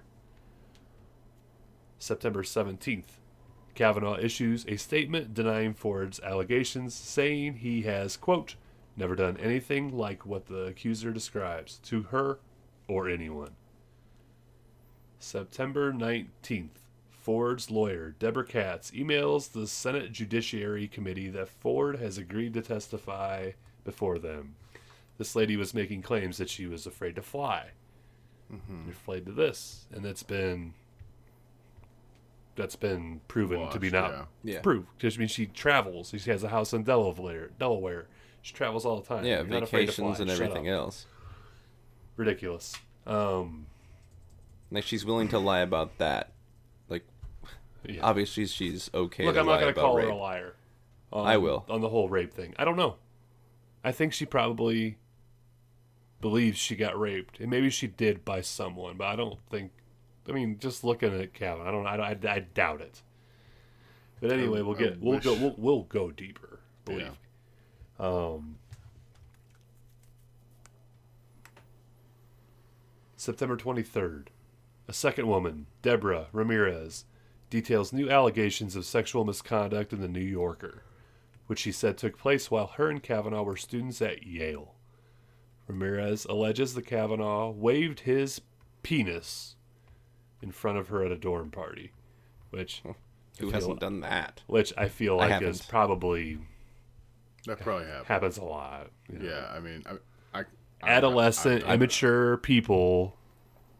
[1.98, 3.18] September 17th,
[3.74, 8.54] Kavanaugh issues a statement denying Ford's allegations, saying he has, quote,
[8.96, 12.38] never done anything like what the accuser describes to her
[12.88, 13.56] or anyone.
[15.18, 16.83] September 19th,
[17.24, 23.52] Ford's lawyer, Debra Katz, emails the Senate Judiciary Committee that Ford has agreed to testify
[23.86, 24.56] before them.
[25.18, 27.70] This lady was making claims that she was afraid to fly.
[28.50, 29.86] You're afraid to this.
[29.94, 30.74] And that's been
[32.56, 34.56] that's been proven to be not yeah.
[34.56, 34.62] Yeah.
[34.62, 34.88] proved.
[35.00, 36.14] Just means she travels.
[36.16, 37.52] She has a house in Delaware.
[37.58, 38.08] Delaware.
[38.42, 39.24] She travels all the time.
[39.24, 41.06] Yeah, You're not afraid to vacations and everything else.
[42.18, 42.76] Ridiculous.
[43.08, 43.68] Um,
[44.70, 46.34] Like she's willing to lie about that.
[47.86, 48.02] Yeah.
[48.04, 49.26] obviously she's okay.
[49.26, 50.06] Look, I'm not going to call rape.
[50.06, 50.56] her a liar.
[51.12, 51.66] On, I will.
[51.70, 52.54] on the whole rape thing.
[52.58, 52.96] I don't know.
[53.84, 54.98] I think she probably
[56.22, 59.72] believes she got raped, and maybe she did by someone, but I don't think.
[60.28, 61.86] I mean, just looking at Calvin, I don't.
[61.86, 63.02] I, I, I doubt it.
[64.22, 65.02] But anyway, we'll get.
[65.02, 65.34] We'll go.
[65.34, 66.60] We'll, we'll go deeper.
[66.86, 67.12] Believe.
[68.00, 68.56] Um.
[73.18, 74.28] September 23rd.
[74.88, 77.06] A second woman, Deborah Ramirez,
[77.54, 80.82] details new allegations of sexual misconduct in the New Yorker,
[81.46, 84.74] which she said took place while her and Kavanaugh were students at Yale.
[85.68, 88.42] Ramirez alleges that Kavanaugh waved his
[88.82, 89.56] penis
[90.42, 91.92] in front of her at a dorm party,
[92.50, 92.90] which I
[93.40, 94.42] Who feel- hasn't done that?
[94.48, 95.48] which I feel like haven't.
[95.50, 96.40] is probably
[97.46, 98.08] That probably happened.
[98.08, 98.90] happens a lot.
[99.12, 99.26] you know.
[99.30, 100.44] Yeah, I mean, I, I,
[100.82, 103.16] I adolescent, I- I- immature people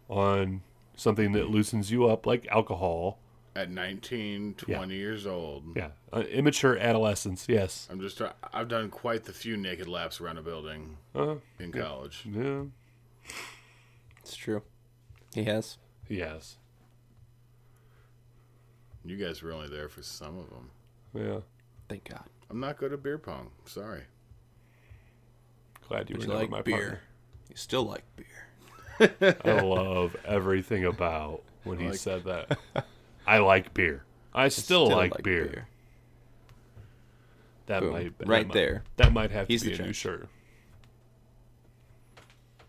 [0.10, 0.62] on
[0.96, 3.18] something that loosens you up, like alcohol.
[3.56, 5.64] At 19, 20 years old.
[5.76, 7.46] Yeah, uh, immature adolescence.
[7.48, 7.88] Yes.
[7.92, 8.22] I'm just.
[8.54, 12.24] I've done quite the few naked laps around a building Uh, in college.
[12.26, 12.64] yeah.
[14.22, 14.64] It's true.
[15.34, 15.78] He has.
[16.08, 16.56] he has
[19.04, 20.70] You guys were only there for some of them.
[21.14, 21.40] Yeah.
[21.90, 22.24] Thank God.
[22.50, 23.50] I'm not good at beer pong.
[23.66, 24.04] Sorry.
[25.88, 26.76] Glad you But were you like my beer.
[26.78, 27.00] partner.
[27.50, 29.36] You still like beer.
[29.44, 32.58] I love everything about when he like- said that.
[33.26, 34.04] I like beer.
[34.34, 35.68] I still, Still like, beer.
[37.68, 37.92] That Boom.
[37.94, 38.84] might that Right might- there.
[38.98, 40.28] That might have He's to be a new shirt.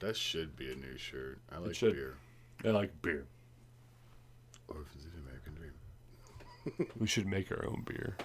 [0.00, 1.38] That should be a new shirt.
[1.50, 2.14] I like beer.
[2.64, 3.26] I like beer.
[4.68, 6.88] Orphans of the American Dream.
[6.98, 8.16] We should make our own beer,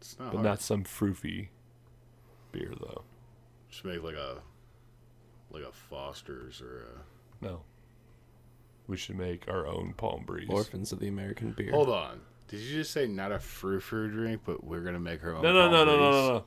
[0.00, 0.44] It's not but hard.
[0.44, 1.48] not some froofy
[2.52, 3.02] beer though.
[3.70, 4.38] Just make like a
[5.50, 7.44] like a Foster's or a.
[7.44, 7.62] No.
[8.88, 10.48] We should make our own Palm Breeze.
[10.50, 11.70] Orphans of the American beer.
[11.70, 12.20] Hold on.
[12.48, 15.42] Did you just say not a frou frou drink, but we're gonna make our own?
[15.42, 16.26] No, no, Palm no, no, no, Breeze?
[16.28, 16.44] no, no.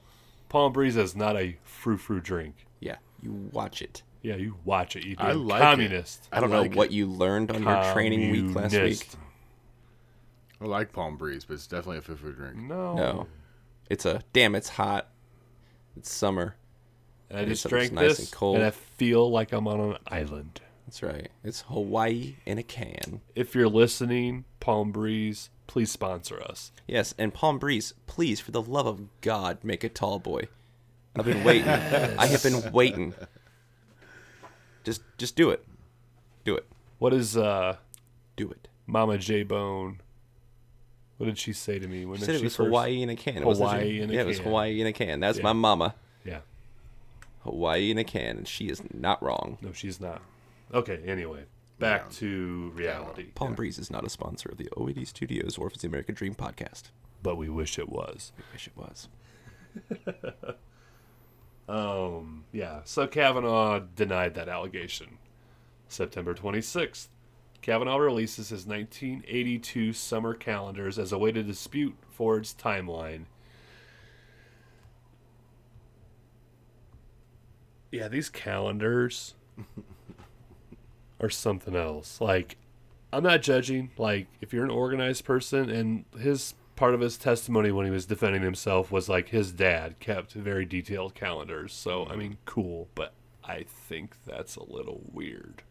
[0.50, 2.66] Palm Breeze is not a frou frou drink.
[2.80, 4.02] Yeah, you watch it.
[4.24, 5.06] Yeah, you watch it.
[5.06, 5.64] You I damn like it.
[5.64, 6.28] communist.
[6.32, 6.94] I don't like know what it.
[6.94, 9.08] you learned on your training week last week.
[10.60, 12.56] I like Palm Breeze, but it's definitely a frou frou drink.
[12.58, 12.96] No.
[12.96, 13.28] No,
[13.90, 14.56] it's a damn.
[14.56, 15.10] It's hot.
[15.96, 16.56] It's summer.
[17.30, 18.58] And I just drank nice this, and cold.
[18.58, 20.60] and I feel like I'm on an island.
[20.92, 21.30] That's right.
[21.42, 23.22] It's Hawaii in a can.
[23.34, 26.74] If you're listening, Palm Breeze, please sponsor us.
[26.86, 30.50] Yes, and Palm Breeze, please, for the love of God, make a tall boy.
[31.16, 31.70] I've been waiting.
[31.70, 33.14] I have been waiting.
[34.84, 35.66] Just, just do it.
[36.44, 36.66] Do it.
[37.00, 37.78] What is uh,
[38.36, 38.68] Do it.
[38.86, 40.02] Mama J Bone?
[41.16, 43.10] What did she say to me when You said she it was first- Hawaii in
[43.10, 43.44] a can.
[43.44, 44.48] Hawaii in a yeah, it was can.
[44.48, 45.22] Hawaii in a can.
[45.22, 45.44] That's Yeah.
[45.46, 45.96] my mama.
[46.26, 46.40] Yeah.
[47.46, 49.58] Hawaii in a can, and she is not wrong.
[49.62, 50.22] No, she's not.
[50.74, 51.02] Okay.
[51.06, 51.46] Anyway,
[51.80, 52.10] back Yeah.
[52.20, 53.26] to reality.
[53.36, 56.36] Palm Breeze is not a sponsor of the OED Studios Orphans of the American Dream
[56.36, 56.84] podcast.
[57.24, 58.32] But we wish it was.
[58.38, 59.08] We wish it was.
[61.70, 62.82] Um, yeah.
[62.84, 65.20] So Kavanaugh denied that allegation.
[65.88, 67.08] September 26th,
[67.62, 73.24] Kavanaugh releases his 1982 summer calendars as a way to dispute Ford's timeline.
[77.90, 79.36] Yeah, these calendars
[81.22, 82.20] are something else.
[82.20, 82.58] Like,
[83.14, 83.92] I'm not judging.
[83.98, 88.06] Like, if you're an organized person, and his part of his testimony when he was
[88.06, 91.74] defending himself was like his dad kept very detailed calendars.
[91.74, 95.64] So, I mean, cool, but I think that's a little weird.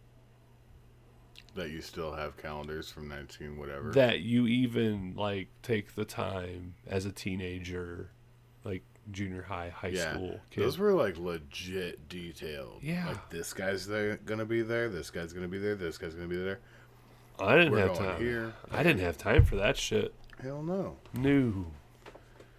[1.57, 3.91] That you still have calendars from nineteen whatever.
[3.91, 8.13] That you even like take the time as a teenager,
[9.13, 10.65] junior high, high yeah, school kid.
[10.65, 12.79] those were like legit detailed.
[12.83, 13.09] Yeah.
[13.09, 14.89] like this guy's there, gonna be there.
[14.89, 15.75] This guy's gonna be there.
[15.75, 16.59] This guy's gonna be there.
[17.39, 18.21] I didn't We're have going time.
[18.21, 18.53] here.
[18.71, 20.15] I didn't have time for that shit.
[20.43, 20.97] Hell no.
[21.15, 21.67] No.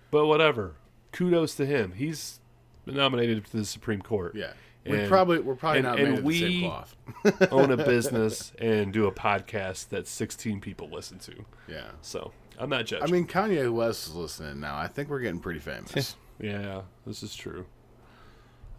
[0.09, 0.73] But whatever.
[1.11, 1.93] Kudos to him.
[1.93, 2.39] He's
[2.85, 4.33] nominated to the Supreme Court.
[4.35, 4.53] Yeah,
[4.85, 6.95] we And- probably we're probably and- not and made of the same we- cloth.
[7.51, 11.45] Own a business and do a podcast that 16 people listen to.
[11.67, 11.91] yeah.
[12.01, 13.07] So I'm not judging.
[13.07, 14.77] I mean, Kanye West is listening now.
[14.77, 16.15] I think we're getting pretty famous.
[16.41, 17.65] yeah, this is true.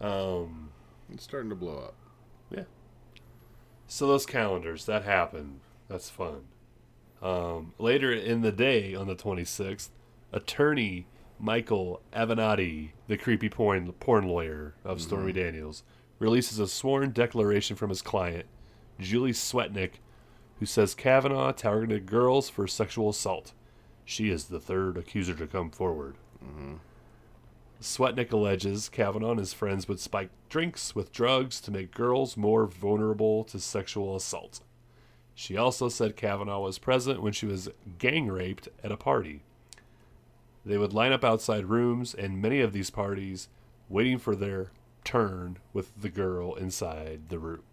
[0.01, 0.69] Um,
[1.11, 1.95] it's starting to blow up.
[2.51, 2.63] yeah.
[3.87, 5.59] So those calendars that happened.
[5.87, 6.45] That's fun.
[7.21, 9.89] Um, later in the day, on the 26th,
[10.31, 11.05] attorney
[11.39, 15.83] Michael Avenatti, the creepy porn porn lawyer of Stormy Daniels,
[16.19, 18.45] releases a sworn declaration from his client,
[18.99, 19.93] Julie Swetnick,
[20.59, 23.53] who says Kavanaugh targeted girls for sexual assault.
[24.05, 26.15] She is the third accuser to come forward.
[27.83, 32.65] Swetnick alleges Kavanaugh and his friends would spike drinks with drugs to make girls more
[32.65, 34.61] vulnerable to sexual assault.
[35.35, 39.41] She also said Kavanaugh was present when she was gang raped at a party.
[40.65, 43.49] They would line up outside rooms, and many of these parties
[43.89, 44.71] waiting for their
[45.03, 47.63] turn with the girl inside the room.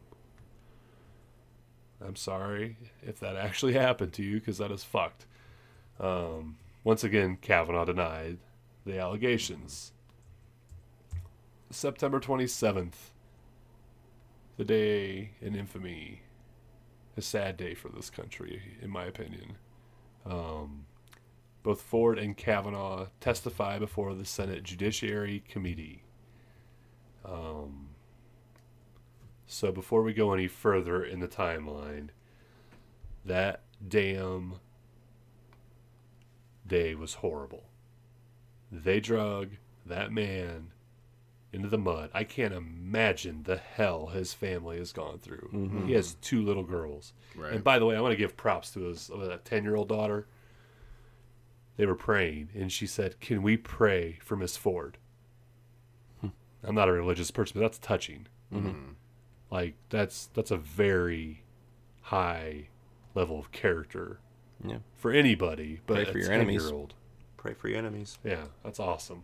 [2.05, 5.27] I'm sorry if that actually happened to you because that is fucked.
[6.01, 8.38] Um, once again, Kavanaugh denied
[8.85, 9.92] the allegations.
[11.70, 13.12] September 27th,
[14.56, 16.22] the day in infamy,
[17.16, 19.56] a sad day for this country, in my opinion.
[20.26, 20.87] Um,
[21.62, 26.02] both Ford and Kavanaugh testify before the Senate Judiciary Committee.
[27.24, 27.90] Um,
[29.46, 32.09] so before we go any further in the timeline,
[33.24, 34.54] that damn
[36.66, 37.64] day was horrible.
[38.73, 39.50] They drug
[39.87, 40.73] that man
[41.53, 42.11] into the mud.
[42.15, 45.51] I can't imagine the hell his family has gone through.
[45.53, 45.87] Mm-hmm.
[45.87, 47.13] He has two little girls.
[47.35, 47.53] Right.
[47.53, 49.88] And by the way, I want to give props to his uh, 10 year old
[49.88, 50.27] daughter.
[51.77, 54.98] They were praying, and she said, Can we pray for Miss Ford?
[56.21, 56.29] Hmm.
[56.63, 58.27] I'm not a religious person, but that's touching.
[58.53, 58.69] Mm-hmm.
[58.69, 58.90] Mm-hmm.
[59.51, 61.42] Like, that's that's a very
[62.03, 62.69] high
[63.15, 64.21] level of character
[64.65, 64.79] Yeah.
[64.96, 66.71] for anybody, but Pray a for your enemies.
[67.37, 68.19] Pray for your enemies.
[68.23, 69.23] Yeah, that's awesome.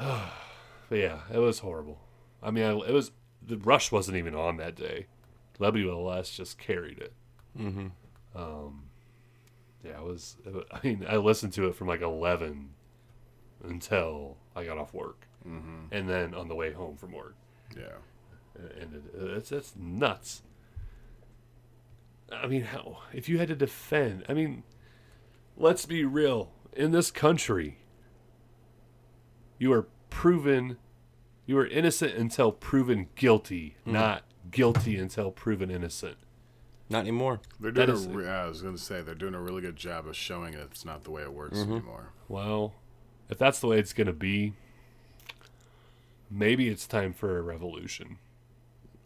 [0.88, 2.00] but yeah, it was horrible.
[2.42, 3.12] I mean, I, it was
[3.46, 5.06] the rush wasn't even on that day.
[5.58, 7.12] WLS just carried it.
[7.58, 7.88] Mm-hmm.
[8.34, 8.84] Um,
[9.84, 10.36] Yeah, it was.
[10.72, 12.70] I mean, I listened to it from like eleven
[13.62, 15.92] until I got off work, mm-hmm.
[15.92, 17.34] and then on the way home from work.
[17.76, 17.98] Yeah.
[18.80, 20.42] and it, it's it's nuts.
[22.32, 24.24] I mean, how if you had to defend?
[24.28, 24.62] I mean,
[25.56, 26.52] let's be real.
[26.72, 27.79] In this country,
[29.60, 30.76] you are proven,
[31.46, 36.16] you are innocent until proven guilty, not guilty until proven innocent.
[36.88, 37.40] Not anymore.
[37.60, 39.76] They're doing is- a re- I was going to say they're doing a really good
[39.76, 41.72] job of showing it's not the way it works Mm-hmm.
[41.76, 42.12] anymore.
[42.26, 42.74] Well,
[43.28, 44.54] if that's the way it's going to be,
[46.30, 48.18] maybe it's time for a revolution.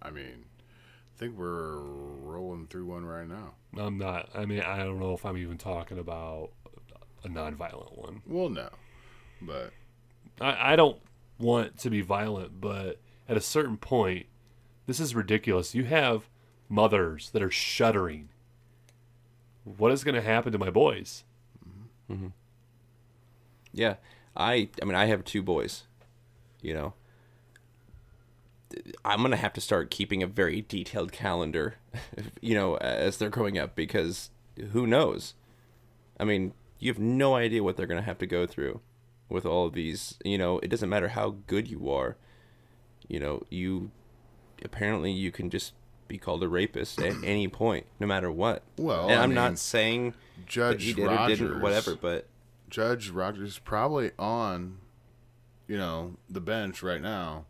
[0.01, 0.45] I mean,
[1.15, 3.55] I think we're rolling through one right now.
[3.77, 4.31] I'm not.
[4.35, 6.51] I mean, I don't know if I'm even talking about
[7.25, 8.23] a nonviolent one.
[8.27, 8.69] Well, no,
[9.43, 9.73] but
[10.41, 10.99] I, I don't
[11.39, 14.27] want to be violent, but at a certain point,
[14.87, 15.75] this is ridiculous.
[15.75, 16.29] You have
[16.69, 18.29] mothers that are shuddering.
[19.65, 21.25] What is going to happen to my boys?
[22.11, 22.29] Mm-hmm.
[23.73, 23.97] Yeah,
[24.37, 25.85] I I mean I have two boys.
[26.63, 26.95] You know,
[29.05, 31.77] I'm gonna have to start keeping a very detailed calendar.
[32.41, 34.31] You know, as they're growing up because
[34.73, 35.35] who knows?
[36.21, 38.81] I mean, you have no idea what they're gonna have to go through
[39.35, 40.17] with all of these.
[40.25, 42.17] You know, it doesn't matter how good you are.
[43.09, 43.91] You know, you
[44.65, 45.75] apparently you can just
[46.09, 48.63] be called a rapist at any point, no matter what.
[48.79, 51.97] Well, and I I'm mean, not saying that Judge he did or Rogers, didn't, whatever,
[51.97, 52.27] but
[52.71, 54.79] Judge Rogers probably on,
[55.67, 57.47] you know, the bench right now.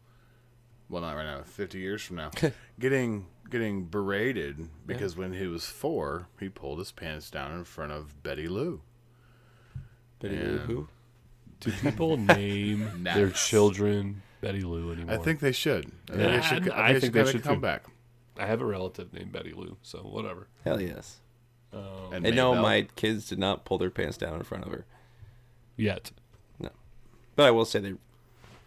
[0.88, 1.42] Well, not right now.
[1.44, 2.30] Fifty years from now,
[2.78, 7.92] getting getting berated because when he was four, he pulled his pants down in front
[7.92, 8.80] of Betty Lou.
[10.20, 10.88] Betty Lou who?
[11.64, 15.14] Do people name their children Betty Lou anymore?
[15.14, 15.86] I think they should.
[16.10, 16.70] I think Yeah, they should.
[16.70, 17.60] I I think, think they they should should come too.
[17.62, 17.84] back.
[18.38, 20.48] I have a relative named Betty Lou, so whatever.
[20.64, 21.20] Hell yes.
[21.72, 21.80] Um,
[22.12, 24.84] and And no, my kids did not pull their pants down in front of her.
[25.76, 26.12] Yet,
[26.58, 26.70] No.
[27.36, 27.94] But I will say they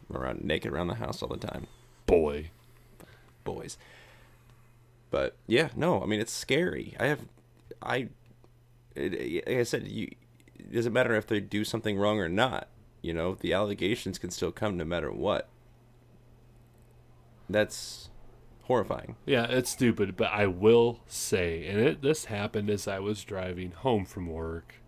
[0.09, 1.67] run around naked around the house all the time,
[2.05, 2.49] boy.
[3.45, 3.77] boys.
[5.09, 6.95] But yeah, no, I mean it's scary.
[6.99, 7.21] I have,
[7.81, 8.09] I,
[8.95, 10.09] it, like I said, you.
[10.59, 12.67] It doesn't matter if they do something wrong or not.
[13.07, 15.47] You know, the allegations can still come no matter what.
[17.49, 18.09] That's
[18.63, 19.15] horrifying.
[19.25, 23.71] Yeah, it's stupid, but I will say, and it this happened as I was driving
[23.71, 24.81] home from work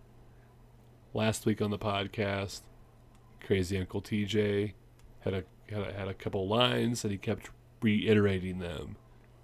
[1.14, 2.60] last week on the podcast.
[3.42, 4.74] Crazy Uncle TJ
[5.20, 7.48] had a had a, had a couple lines, and he kept
[7.80, 8.96] reiterating them.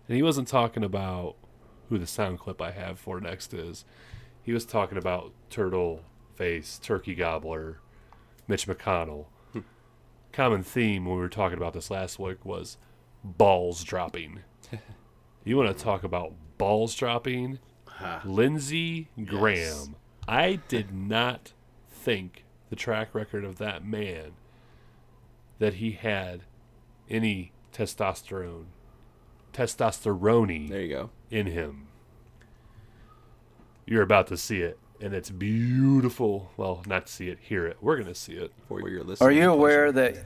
[0.07, 1.37] And he wasn't talking about
[1.89, 3.87] who the sound clip I have for next is.
[4.43, 6.03] He was talking about Turtle
[6.35, 7.79] Face, Turkey Gobbler,
[8.49, 9.27] Mitch McConnell.
[10.33, 12.77] Common theme when we were talking about this last week was
[13.25, 14.41] balls dropping.
[15.45, 17.59] you want to talk about balls dropping?
[18.25, 19.97] Lindsey Graham.
[20.29, 21.55] I did not
[21.91, 24.33] think the track record of that man
[25.59, 26.43] that he had
[27.09, 28.67] any testosterone,
[29.55, 31.11] testosterone There you go.
[31.31, 31.87] in him.
[33.87, 36.51] You're about to see it, and it's beautiful.
[36.57, 37.77] Well, not see it, hear it.
[37.81, 38.53] We're gonna see it.
[38.69, 39.29] For your listening.
[39.29, 40.17] Are you aware that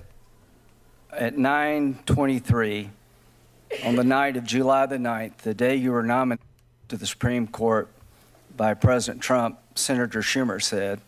[1.12, 2.90] at 9:23
[3.84, 6.46] on the night of July the 9th, the day you were nominated
[6.88, 7.88] to the Supreme Court
[8.56, 11.00] by President Trump, Senator Schumer said,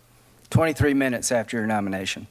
[0.50, 2.26] 23 minutes after your nomination,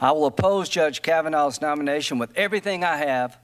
[0.00, 3.38] I will oppose Judge Kavanaugh's nomination with everything I have.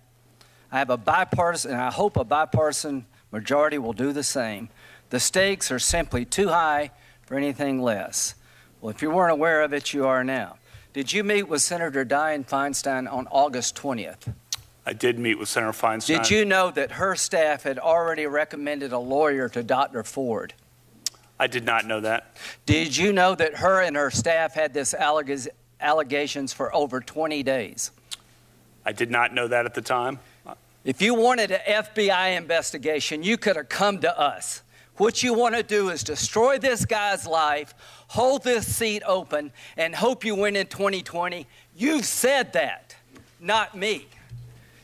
[0.71, 4.71] I have a bipartisan, and I hope a bipartisan majority will do the same.
[5.11, 6.91] The stakes are simply too high
[7.33, 8.35] for anything less.
[8.83, 10.57] Well, if you weren't aware of it, you are now.
[10.93, 14.35] Did you meet with Senator Dianne Feinstein on August 20th?
[14.85, 16.19] I did meet with Senator Feinstein.
[16.19, 20.03] Did you know that her staff had already recommended a lawyer to Dr.
[20.03, 20.53] Ford?
[21.41, 22.37] I did not know that.
[22.67, 25.49] Did you know that her and her staff had this alleg-
[25.81, 27.93] allegations for over 20 days?
[28.85, 30.19] I did not know that at the time.
[30.85, 34.61] If you wanted an FBI investigation, you could have come to us.
[34.97, 37.75] What you want to do is destroy this guy's life,
[38.09, 41.47] hold this seat open, and hope you win in 2020.
[41.75, 42.95] You've said that,
[43.41, 44.07] not me.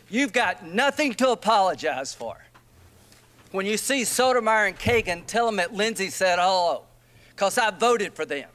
[0.08, 2.38] You've got nothing to apologize for.
[3.52, 6.84] When you see Sotomayor and Kagan, tell them that Lindsey said hello,
[7.30, 8.48] because I voted for them.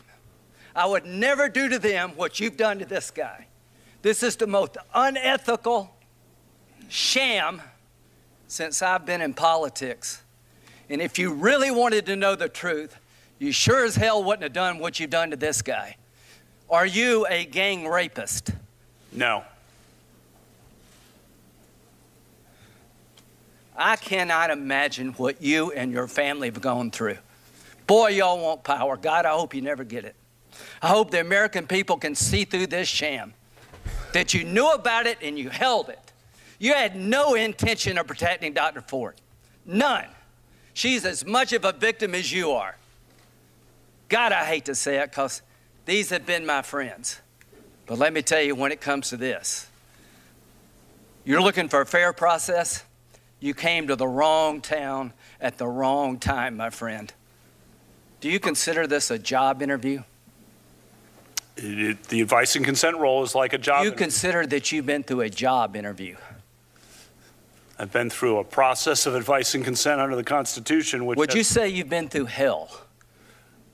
[0.75, 3.45] I would never do to them what you've done to this guy.
[4.01, 5.95] This is the most unethical
[6.89, 7.61] sham
[8.47, 10.22] since I've been in politics.
[10.93, 12.95] And if you really wanted to know the truth,
[13.39, 15.97] you sure as hell wouldn't have done what you've done to this guy.
[16.69, 18.51] Are you a gang rapist?
[19.11, 19.43] No.
[23.75, 27.17] I cannot imagine what you and your family have gone through.
[27.87, 28.95] Boy, y'all want power.
[28.95, 30.15] God, I hope you never get it.
[30.79, 33.33] I hope the American people can see through this sham
[34.11, 36.11] that you knew about it and you held it.
[36.59, 38.81] You had no intention of protecting Dr.
[38.81, 39.15] Ford.
[39.65, 40.05] None.
[40.73, 42.77] She's as much of a victim as you are.
[44.09, 45.41] God, I hate to say it because
[45.85, 47.21] these have been my friends.
[47.85, 49.67] But let me tell you, when it comes to this,
[51.25, 52.83] you're looking for a fair process,
[53.39, 57.13] you came to the wrong town at the wrong time, my friend.
[58.21, 60.03] Do you consider this a job interview?
[61.57, 63.83] It, it, the advice and consent role is like a job.
[63.83, 64.05] You interview.
[64.05, 66.15] consider that you've been through a job interview.
[67.83, 71.35] I've been through a process of advice and consent under the Constitution, which Would has-
[71.35, 72.71] you say you've been through hell?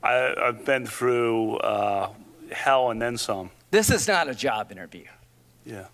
[0.02, 2.10] I, I've been through uh,
[2.50, 3.52] hell and then some.
[3.70, 5.04] This is not a job interview.
[5.64, 5.84] Yeah.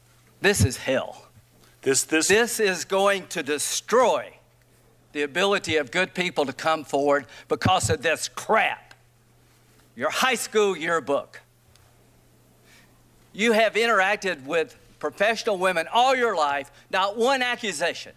[0.40, 1.28] This is hell.
[1.82, 4.32] This this This is going to destroy
[5.12, 8.94] the ability of good people to come forward because of this crap.
[9.94, 11.42] Your high school yearbook.
[13.34, 18.12] You have interacted with professional women all your life, not one accusation.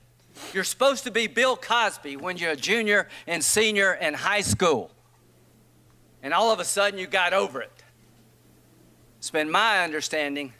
[0.54, 4.92] You're supposed to be Bill Cosby when you're a junior and senior in high school.
[6.24, 7.72] And all of a sudden you got over it.
[9.18, 10.54] It's been my understanding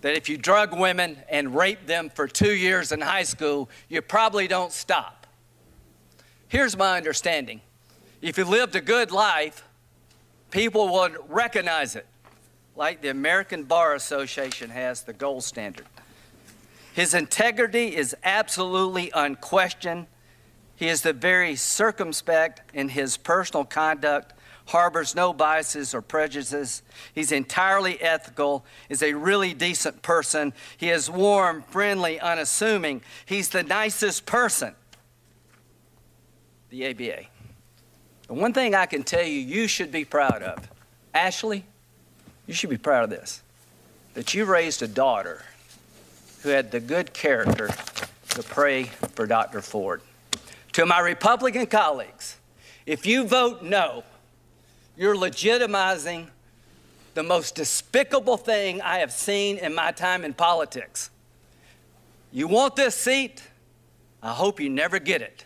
[0.00, 4.00] that if you drug women and rape them for two years in high school, you
[4.02, 5.26] probably don't stop.
[6.48, 7.60] Here's my understanding
[8.20, 9.64] if you lived a good life,
[10.50, 12.06] people would recognize it,
[12.78, 15.86] like the American Bar Association has the gold standard.
[16.94, 20.06] His integrity is absolutely unquestioned.
[20.76, 24.32] He is the very circumspect in his personal conduct,
[24.66, 26.82] harbors no biases or prejudices.
[27.12, 30.52] He's entirely ethical, is a really decent person.
[30.76, 33.02] He is warm, friendly, unassuming.
[33.26, 34.74] He's the nicest person.
[36.70, 37.22] The ABA.
[38.28, 40.68] The one thing I can tell you you should be proud of,
[41.12, 41.64] Ashley,
[42.48, 43.42] you should be proud of this
[44.14, 45.44] that you raised a daughter
[46.42, 47.68] who had the good character
[48.30, 48.84] to pray
[49.14, 49.60] for Dr.
[49.60, 50.00] Ford.
[50.72, 52.36] To my Republican colleagues,
[52.86, 54.02] if you vote no,
[54.96, 56.26] you're legitimizing
[57.14, 61.10] the most despicable thing I have seen in my time in politics.
[62.32, 63.42] You want this seat?
[64.22, 65.44] I hope you never get it.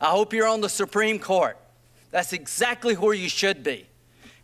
[0.00, 1.56] I hope you're on the Supreme Court.
[2.10, 3.86] That's exactly where you should be.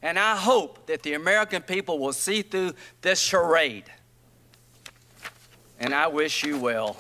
[0.03, 3.85] And I hope that the American people will see through this charade.
[5.81, 6.97] And I wish you well,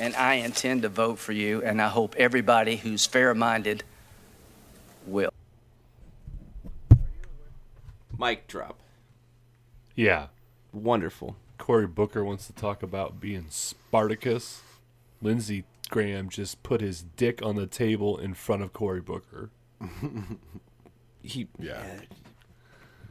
[0.00, 3.82] and I intend to vote for you, and I hope everybody who's fair minded
[5.06, 5.32] will.
[8.18, 8.76] Mic drop.
[9.94, 10.26] Yeah.
[10.72, 11.36] Wonderful.
[11.56, 14.62] Cory Booker wants to talk about being Spartacus.
[15.20, 19.50] Lindsey Graham just put his dick on the table in front of Cory Booker.
[21.22, 21.82] He Yeah.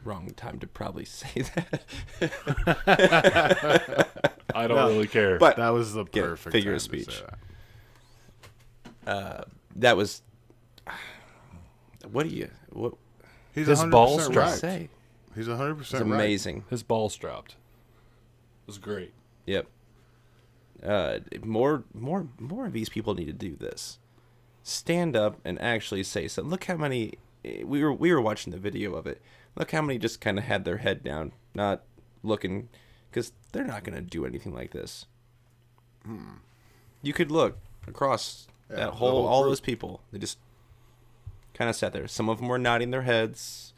[0.08, 1.84] Wrong time to probably say that.
[4.55, 5.38] I don't No, really care.
[5.38, 6.28] But That was the Get it.
[6.30, 7.24] perfect Figure time of to say speech.
[9.05, 9.47] that.
[9.76, 10.22] that was.
[12.12, 12.93] What do you what
[13.53, 14.34] He's His balls do right.
[14.34, 14.60] dropped.
[14.60, 14.88] say?
[15.36, 16.01] He's 100% It's right.
[16.01, 16.64] amazing.
[16.70, 17.51] his balls dropped.
[17.51, 19.14] It was great.
[19.45, 19.68] Yep.
[20.82, 23.97] Uh, more, more, more of these people need to do this.
[24.64, 26.43] Stand up and actually say so.
[26.43, 27.91] Look how many eh, we were.
[27.91, 29.22] We were watching the video of it.
[29.58, 31.82] Look how many just kind of had their head down, not
[32.22, 32.70] looking,
[33.10, 35.08] because they're not going to do anything like this.
[36.05, 36.36] Hmm.
[37.01, 40.01] You could look across Yeah, that whole, whole all those people.
[40.12, 40.38] They just
[41.55, 42.08] kind of sat there.
[42.08, 43.74] Some of them were nodding their heads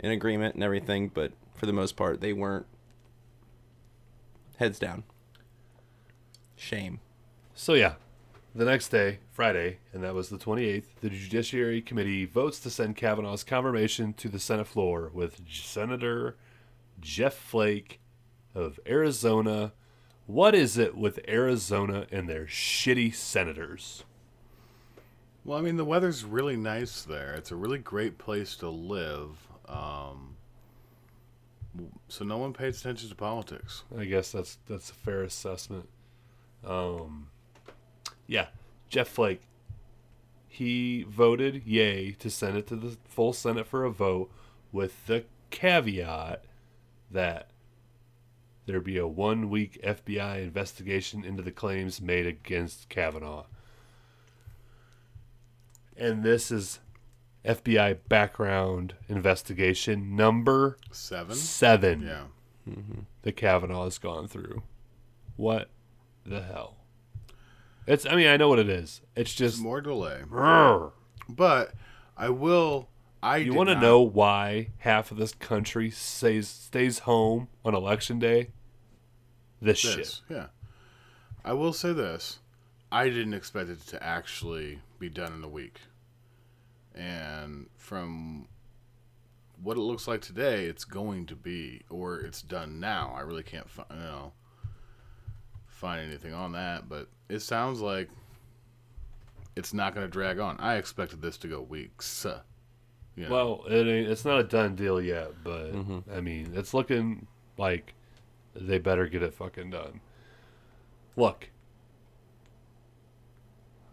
[0.00, 2.66] in agreement and everything, but for the most part, they weren't
[4.56, 5.04] heads down.
[6.56, 6.98] Shame.
[7.54, 7.94] So yeah,
[8.54, 12.96] the next day, Friday, and that was the 28th, the Judiciary Committee votes to send
[12.96, 16.36] Kavanaugh's confirmation to the Senate floor with Senator
[17.00, 18.00] Jeff Flake
[18.54, 19.72] of Arizona.
[20.26, 24.04] What is it with Arizona and their shitty senators?
[25.44, 27.32] Well, I mean, the weather's really nice there.
[27.34, 29.48] It's a really great place to live.
[29.66, 30.36] Um,
[32.08, 33.82] so no one pays attention to politics.
[33.96, 35.88] I guess that's that's a fair assessment.
[36.64, 37.28] Um,
[38.26, 38.48] yeah,
[38.88, 39.42] Jeff Flake.
[40.48, 44.30] He voted yay to send it to the full Senate for a vote,
[44.70, 46.44] with the caveat
[47.10, 47.48] that
[48.66, 53.44] there be a one-week FBI investigation into the claims made against Kavanaugh.
[55.96, 56.80] And this is
[57.44, 61.34] FBI background investigation number Seven?
[61.34, 62.24] seven Yeah.
[62.68, 63.00] Mm-hmm.
[63.22, 64.62] the Kavanaugh has gone through.
[65.36, 65.68] What
[66.24, 66.76] the hell?
[67.92, 68.06] It's.
[68.06, 69.02] I mean, I know what it is.
[69.14, 70.22] It's Just more delay.
[70.26, 70.92] Brr.
[71.28, 71.74] But
[72.16, 72.88] I will.
[73.22, 78.18] I You want to know why half of this country stays stays home on election
[78.18, 78.48] day?
[79.60, 80.20] This, shit.
[80.28, 80.46] Yeah.
[81.44, 82.38] I will say this.
[82.90, 85.80] I didn't expect it to actually be done in a week.
[86.94, 88.48] And from
[89.62, 93.14] what it looks like today, it's going to be, or it's done now.
[93.16, 94.32] I really can't find, you know,
[95.82, 98.08] find anything on that, but it sounds like
[99.56, 100.56] it's not going to drag on.
[100.60, 102.24] I expected this to go weeks.
[102.24, 102.40] uh,
[103.16, 103.30] You know.
[103.30, 105.72] Well, it ain't, it's not a done deal yet, but
[106.10, 107.26] I mean, it's looking
[107.58, 107.92] like
[108.54, 110.00] they better get it fucking done.
[111.14, 111.50] Look,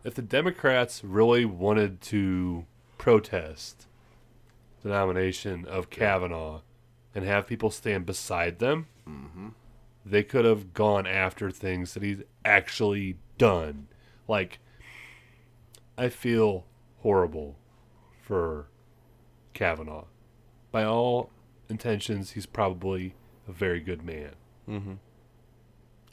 [0.05, 2.65] if the Democrats really wanted to
[2.97, 3.87] protest
[4.83, 6.61] the nomination of Kavanaugh
[7.13, 8.87] and have people stand beside them,
[10.05, 13.87] they could have gone after things that he's actually done.
[14.27, 14.59] Like,
[15.97, 16.65] I feel
[16.99, 17.57] horrible
[18.21, 18.67] for
[19.53, 20.05] Kavanaugh.
[20.71, 21.31] By all
[21.69, 23.15] intentions, he's probably
[23.47, 24.35] a very good man.
[24.69, 24.93] Mm-hmm.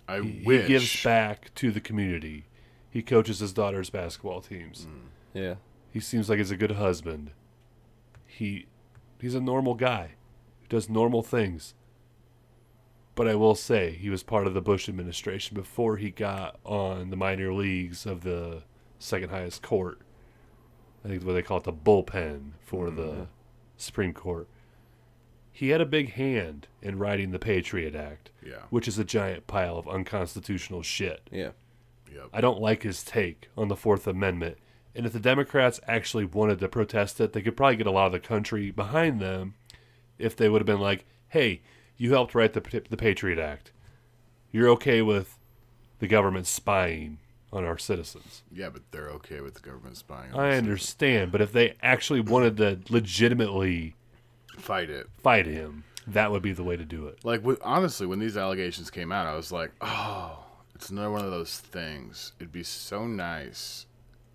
[0.09, 2.47] I He, he gives back to the community.
[2.91, 4.87] He coaches his daughter's basketball teams.
[4.87, 5.09] Mm.
[5.35, 5.55] Yeah.
[5.91, 7.31] He seems like he's a good husband.
[8.27, 8.67] He
[9.21, 10.13] he's a normal guy
[10.61, 11.75] who does normal things.
[13.17, 17.11] But I will say he was part of the Bush administration before he got on
[17.11, 18.63] the minor leagues of the
[18.99, 20.01] second highest court.
[21.05, 23.23] I think what they call it the bullpen for the mm-hmm.
[23.79, 24.49] Supreme Court.
[25.51, 28.65] He had a big hand in writing the Patriot Act, Yeah.
[28.69, 31.31] which is a giant pile of unconstitutional shit.
[31.33, 31.53] Yeah.
[32.13, 32.29] Yep.
[32.35, 34.59] I don't like his take on the Fourth Amendment.
[34.95, 38.07] And if the Democrats actually wanted to protest it, they could probably get a lot
[38.07, 39.55] of the country behind them
[40.19, 41.63] if they would have been like, hey,
[41.97, 43.73] you helped write the, the Patriot Act.
[44.53, 45.39] You're okay with
[45.99, 47.19] the government spying
[47.53, 48.43] on our citizens.
[48.53, 52.21] Yeah, but they're okay with the government spying on I understand, but if they actually
[52.21, 53.95] wanted to legitimately
[54.59, 55.09] Fight it.
[55.23, 57.25] fight him, that would be the way to do it.
[57.25, 60.39] Like, honestly, when these allegations came out, I was like, oh,
[60.75, 62.33] it's another one of those things.
[62.39, 63.87] It'd be so nice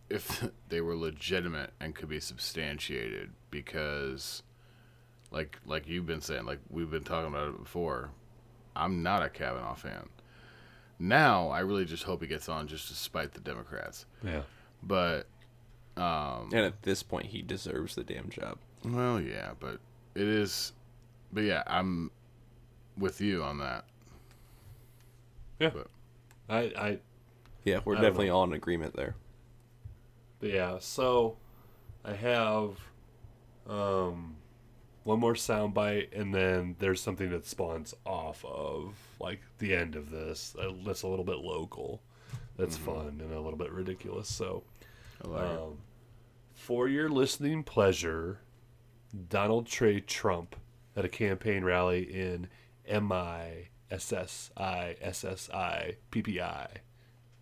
[0.10, 4.44] if they were legitimate and could be substantiated because,
[5.32, 8.12] like, like you've been saying, like we've been talking about it before,
[8.76, 10.10] I'm not a Kavanaugh fan.
[11.00, 14.06] Now, I really just hope he gets on just to spite the Democrats.
[14.24, 14.44] Yeah.
[14.84, 15.28] But,
[15.98, 18.58] And at this point, he deserves the damn job.
[18.86, 19.80] well, yeah, but
[20.16, 20.74] it is.
[21.34, 22.12] But yeah, I'm
[22.98, 23.86] with you on that.
[25.60, 25.70] Yeah.
[25.74, 25.88] But
[26.50, 27.00] I, I
[27.64, 28.36] Yeah, we're I definitely know.
[28.38, 29.16] all in agreement there.
[30.40, 31.38] But yeah, so
[32.04, 32.78] I have
[33.70, 34.36] um
[35.04, 40.12] one more soundbite and then there's something that spawns off of like the end of
[40.12, 42.02] this uh, that's a little bit local.
[42.58, 44.28] That's fun and a little bit ridiculous.
[44.28, 44.64] So
[45.24, 45.78] like um,
[46.54, 48.40] for your listening pleasure,
[49.30, 50.56] Donald Trey Trump
[50.96, 52.48] at a campaign rally in
[52.88, 56.68] M I S S I S S I P P I,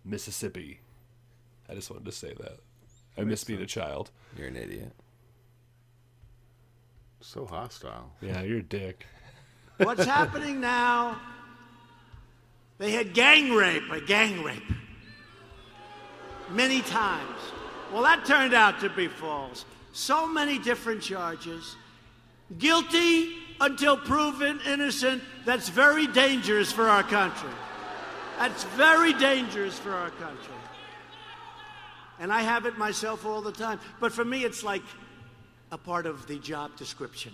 [0.04, 0.80] Mississippi.
[1.68, 2.58] I just wanted to say that.
[3.16, 4.10] I miss being a child.
[4.36, 4.92] You're an idiot.
[7.20, 8.10] So hostile.
[8.20, 9.06] Yeah, you're a dick.
[9.76, 11.20] What's happening now?
[12.78, 14.62] They had gang rape, a gang rape.
[16.50, 17.38] Many times.
[17.92, 19.64] Well, that turned out to be false.
[19.92, 21.76] So many different charges.
[22.58, 25.22] Guilty until proven innocent.
[25.44, 27.50] That's very dangerous for our country.
[28.38, 30.54] That's very dangerous for our country.
[32.18, 33.78] And I have it myself all the time.
[34.00, 34.82] But for me, it's like
[35.72, 37.32] a part of the job description.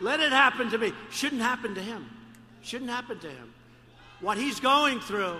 [0.00, 0.92] Let it happen to me.
[1.10, 2.08] Shouldn't happen to him.
[2.62, 3.52] Shouldn't happen to him.
[4.20, 5.36] What he's going through,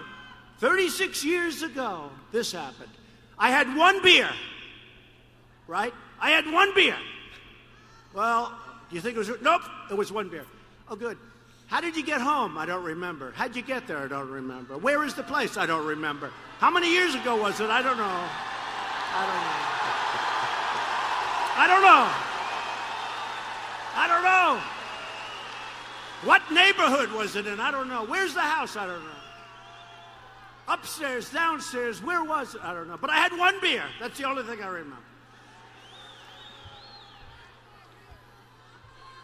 [0.58, 2.90] 36 years ago, this happened.
[3.38, 4.30] I had one beer,
[5.66, 5.92] right?
[6.20, 6.96] I had one beer.
[8.14, 8.52] Well,
[8.88, 9.30] do you think it was?
[9.42, 10.44] Nope, it was one beer.
[10.88, 11.18] Oh, good.
[11.66, 12.58] How did you get home?
[12.58, 13.32] I don't remember.
[13.34, 13.98] How'd you get there?
[13.98, 14.76] I don't remember.
[14.76, 15.56] Where is the place?
[15.56, 16.30] I don't remember.
[16.58, 17.70] How many years ago was it?
[17.70, 18.04] I don't know.
[18.04, 19.83] I don't know.
[21.56, 22.10] I don't know.
[23.96, 24.60] I don't know.
[26.24, 27.60] What neighborhood was it in?
[27.60, 28.04] I don't know.
[28.04, 28.76] Where's the house?
[28.76, 29.10] I don't know.
[30.66, 32.64] Upstairs, downstairs, where was it?
[32.64, 32.96] I don't know.
[32.96, 33.84] But I had one beer.
[34.00, 34.96] That's the only thing I remember.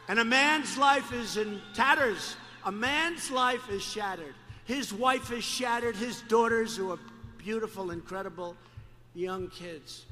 [0.08, 2.36] And a man's life is in tatters.
[2.64, 4.34] A man's life is shattered.
[4.64, 5.96] His wife is shattered.
[5.96, 6.98] His daughters, who are
[7.38, 8.54] beautiful, incredible
[9.14, 10.04] young kids,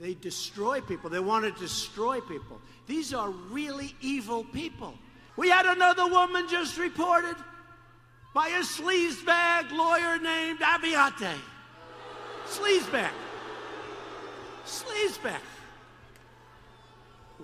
[0.00, 1.10] they destroy people.
[1.10, 2.60] They want to destroy people.
[2.86, 4.94] These are really evil people.
[5.36, 7.36] We had another woman just reported
[8.34, 11.34] by a sleazebag lawyer named Avenatti.
[12.46, 13.10] Sleazebag.
[14.64, 15.40] Sleazebag.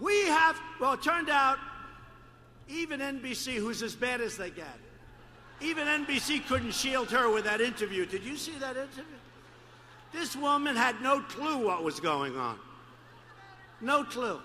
[0.00, 1.58] We have, well, it turned out
[2.68, 4.78] even NBC, who's as bad as they get,
[5.60, 8.06] even NBC couldn't shield her with that interview.
[8.06, 9.04] Did you see that interview?
[10.14, 12.56] This woman had no clue what was going on.
[13.80, 14.38] No clue.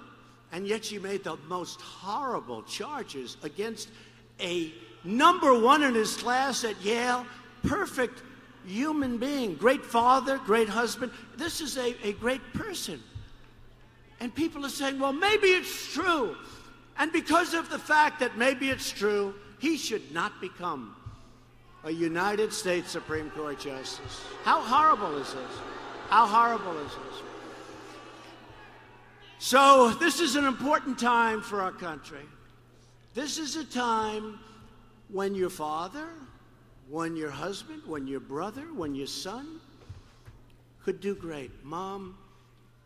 [0.51, 3.89] And yet she made the most horrible charges against
[4.41, 7.23] a number one in his class at Yale,
[7.61, 8.23] perfect
[8.65, 11.11] human being, great father, great husband.
[11.37, 13.01] This is a, a great person.
[14.19, 16.35] And people are saying, well, maybe it's true.
[16.97, 20.95] And because of the fact that maybe it's true, he should not become
[21.83, 24.21] a United States Supreme Court Justice.
[24.43, 25.51] How horrible is this?
[26.09, 27.23] How horrible is this?
[29.39, 32.25] So, this is an important time for our country.
[33.13, 34.39] This is a time
[35.07, 36.09] when your father,
[36.89, 39.61] when your husband, when your brother, when your son
[40.83, 41.51] could do great.
[41.63, 42.17] Mom,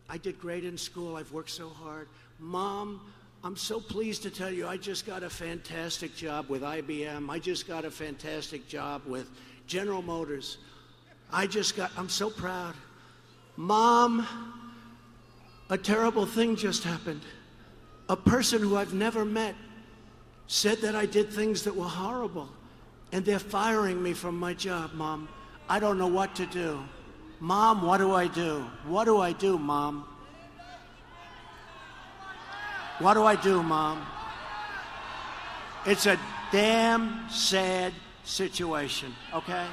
[0.09, 1.15] I did great in school.
[1.15, 2.07] I've worked so hard.
[2.37, 3.01] Mom,
[3.45, 7.29] I'm so pleased to tell you I just got a fantastic job with IBM.
[7.29, 9.29] I just got a fantastic job with
[9.67, 10.59] General Motors.
[11.29, 12.73] I just got, I'm so proud.
[13.57, 14.25] Mom,
[15.69, 17.19] a terrible thing just happened.
[18.07, 19.55] A person who I've never met
[20.47, 22.47] said that I did things that were horrible,
[23.11, 25.27] and they're firing me from my job, Mom.
[25.67, 26.81] I don't know what to do.
[27.41, 28.61] Mom, what do I do?
[28.85, 30.07] What do I do, Mom?
[32.99, 34.05] What do I do, Mom?
[35.85, 36.17] It's a
[36.51, 39.65] damn sad situation, okay?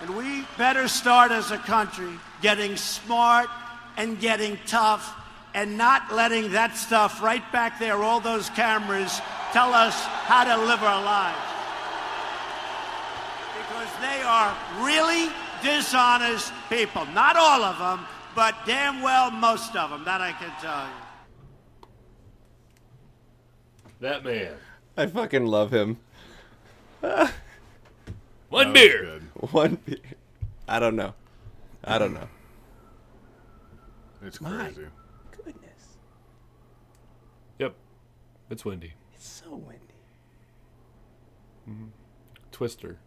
[0.00, 3.48] And we better start as a country getting smart
[3.96, 5.12] and getting tough
[5.54, 9.20] and not letting that stuff right back there, all those cameras,
[9.52, 9.94] tell us
[10.24, 11.38] how to live our lives.
[13.58, 15.32] Because they are really
[15.62, 17.04] dishonest people.
[17.06, 18.06] Not all of them,
[18.38, 20.04] but damn well most of them.
[20.04, 21.88] That I can tell you.
[23.98, 24.52] That man.
[24.96, 25.96] I fucking love him.
[28.48, 29.02] One beer.
[29.02, 29.22] good.
[29.52, 29.96] One beer.
[30.68, 31.14] I don't know.
[31.82, 32.28] I don't know.
[34.22, 34.82] It's My crazy.
[35.32, 35.96] goodness.
[37.58, 37.74] Yep.
[38.50, 38.92] It's windy.
[39.14, 39.82] It's so windy.
[41.64, 41.86] Hmm.
[42.52, 42.98] Twister,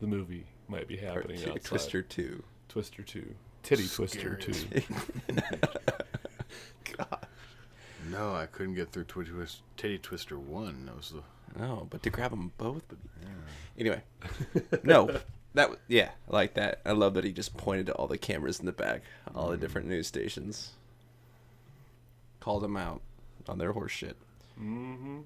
[0.00, 1.64] the movie, might be Or happening t- outside.
[1.64, 2.44] Twister 2.
[2.68, 3.34] Twister 2.
[3.68, 4.54] Titty Twister too.
[6.96, 7.26] God.
[8.10, 10.86] No, I couldn't get through Twi- Twist, Titty Twister 1.
[10.86, 11.22] That was the.
[11.60, 13.28] No, but to grab them both would be.
[13.78, 14.02] Anyway.
[14.82, 15.08] No.
[15.52, 16.80] That w- yeah, I like that.
[16.86, 19.02] I love that he just pointed to all the cameras in the back,
[19.34, 20.70] all the different news stations.
[22.40, 23.02] Called them out
[23.50, 24.16] on their horse shit.
[24.58, 25.18] Mm-hmm.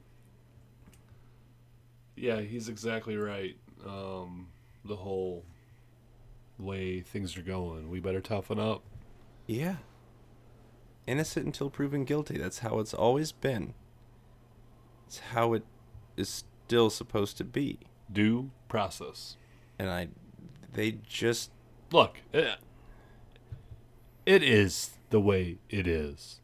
[2.16, 3.56] Yeah, he's exactly right.
[3.86, 4.48] Um,
[4.84, 5.44] the whole
[6.58, 8.82] way things are going, we better toughen up.
[9.46, 9.76] Yeah.
[11.06, 12.38] Innocent until proven guilty.
[12.38, 13.74] That's how it's always been.
[15.06, 15.64] It's how it
[16.16, 17.80] is still supposed to be.
[18.10, 19.36] Due process.
[19.78, 20.08] And I
[20.72, 21.50] they just
[21.90, 22.54] Look, eh,
[24.24, 26.40] it is the way it is.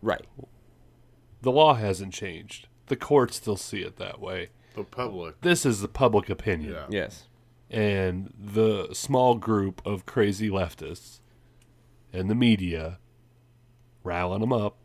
[0.00, 0.26] right.
[1.40, 2.68] The law hasn't changed.
[2.86, 4.50] The courts still see it that way.
[4.76, 5.40] The public.
[5.40, 6.72] This is the public opinion.
[6.74, 6.86] Yeah.
[6.88, 7.24] Yes.
[7.72, 11.20] And the small group of crazy leftists
[12.12, 12.98] and the media
[14.04, 14.76] riling them up.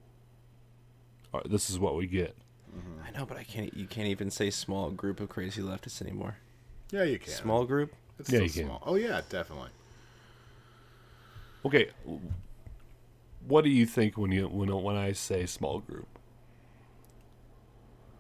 [1.33, 2.35] are- This is what we get.
[2.75, 3.01] Mm-hmm.
[3.05, 6.38] I know, but I can't you can't even say small group of crazy leftists anymore.
[6.91, 7.33] Yeah, you can.
[7.33, 7.93] Small group?
[8.19, 8.77] It's Yeah, still you can.
[8.85, 9.69] Oh, yeah, definitely.
[11.65, 11.89] Okay,
[13.45, 16.07] what do you think when you when when I say small group?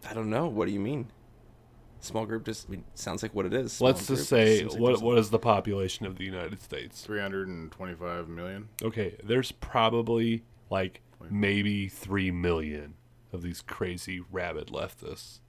[0.09, 0.47] I don't know.
[0.47, 1.07] What do you mean?
[1.99, 3.73] Small group just I mean, sounds like what it is.
[3.73, 4.19] Small Let's group.
[4.19, 7.01] just say like what what is the population of the United States?
[7.01, 8.69] 325 million.
[8.83, 12.93] Okay, there's probably like maybe three million
[13.33, 15.39] of these crazy rabid leftists.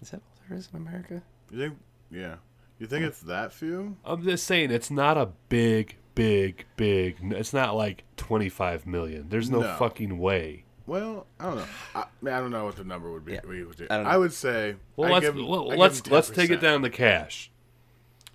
[0.00, 1.22] Is that all there is in America?
[1.50, 1.78] You think?
[2.10, 2.36] Yeah.
[2.78, 3.96] You think it's that few?
[4.04, 7.16] I'm just saying it's not a big, big, big.
[7.20, 9.28] It's not like 25 million.
[9.28, 9.76] There's no, No.
[9.78, 10.64] fucking way.
[10.86, 11.64] Well, I don't know.
[11.94, 13.34] I, I mean, I don't know what the number would be.
[13.34, 13.40] Yeah.
[13.44, 13.86] would do.
[13.88, 14.10] I don't know.
[14.10, 14.76] I would say.
[14.96, 17.50] Well, I let's give- well, let's let's take it down to Kash.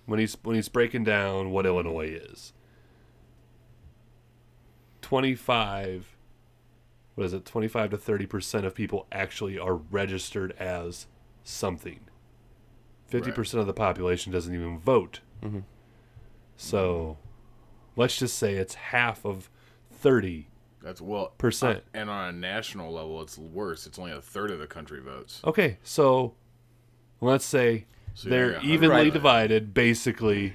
[0.06, 2.52] When he's when he's breaking down what Illinois is.
[5.02, 6.18] 25
[7.18, 7.44] what is it?
[7.44, 11.08] 25 to 30% of people actually are registered as
[11.42, 11.98] something.
[13.10, 15.18] 50% of the population doesn't even vote.
[15.42, 15.60] Mm-hmm.
[16.56, 17.16] So
[17.96, 19.50] let's just say it's half of
[19.90, 20.46] 30
[20.82, 21.78] That's well Percent.
[21.78, 23.86] uh, and on a national level, it's worse.
[23.86, 25.40] It's only a third of the country votes.
[25.44, 26.34] Okay, so
[27.20, 29.12] let's say So they're evenly Right.
[29.12, 30.54] divided, basically.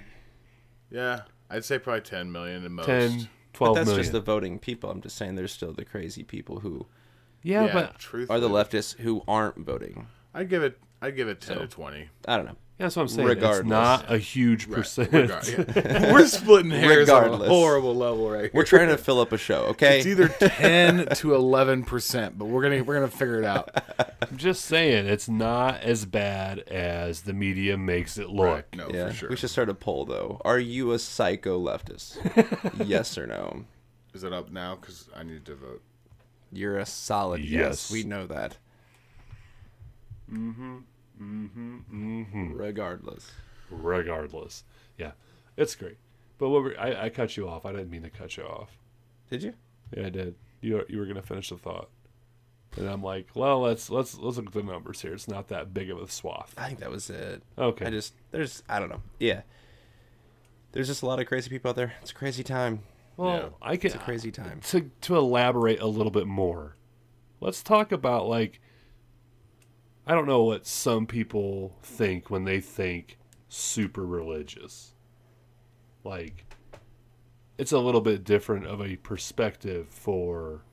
[0.90, 2.86] Yeah, I'd say probably 10 million at most.
[2.86, 4.04] 10, But that's million.
[4.04, 4.90] just the voting people.
[4.90, 6.86] I'm just saying there's still the crazy people who
[7.42, 10.08] yeah, yeah, but are the leftists who aren't voting.
[10.34, 10.80] I'd give it.
[11.02, 12.10] I'd give it 10 So- to 20.
[12.28, 12.56] I don't know.
[12.78, 13.28] That's what I'm saying.
[13.28, 13.60] Regardless.
[13.60, 15.12] It's not a huge Right, percent.
[15.14, 16.12] regard- yeah.
[16.14, 18.52] We're splitting hairs on a horrible level right here.
[18.54, 19.98] We're trying to fill up a show, okay?
[20.00, 23.70] It's either 10 to 11 percent, but we're gonna we're gonna figure it out.
[24.22, 28.46] I'm just saying it's not as bad as the media makes it look.
[28.48, 28.76] Right.
[28.76, 29.30] No, yeah, for sure.
[29.30, 30.42] we should start a poll though.
[30.44, 32.18] Are you a psycho leftist?
[32.88, 33.66] yes or no?
[34.14, 34.76] Is it up now?
[34.76, 35.82] Because I need to vote.
[36.52, 37.52] You're a solid yes.
[37.52, 37.92] Yes.
[37.92, 38.58] We know that.
[40.32, 40.78] Mm-hmm.
[41.24, 41.78] Mm-hmm.
[42.22, 42.54] mm-hmm.
[42.54, 43.32] Regardless.
[43.70, 44.64] Regardless,
[44.98, 45.12] yeah,
[45.58, 45.98] it's great.
[46.38, 47.66] But what were, I, I cut you off.
[47.66, 48.78] I didn't mean to cut you off.
[49.30, 49.54] Did you?
[49.96, 50.36] Yeah, I did.
[50.62, 51.90] You were- you were gonna finish the thought,
[52.78, 55.14] and I'm like, well, let's let's let's look at the numbers here.
[55.14, 56.54] It's not that big of a swath.
[56.58, 57.42] I think that was it.
[57.58, 57.86] Okay.
[57.86, 59.02] I just there's I don't know.
[59.20, 59.42] Yeah.
[60.74, 61.94] There's just a lot of crazy people out there.
[62.02, 62.82] It's a crazy time.
[63.18, 63.50] Well, Yeah.
[63.62, 64.60] I can It's a crazy time.
[64.70, 66.76] to to elaborate a little bit more.
[67.42, 68.60] Let's talk about like
[70.06, 74.94] I don't know what some people think when they think super religious.
[76.04, 76.46] Like
[77.58, 80.64] it's a little bit different of a perspective for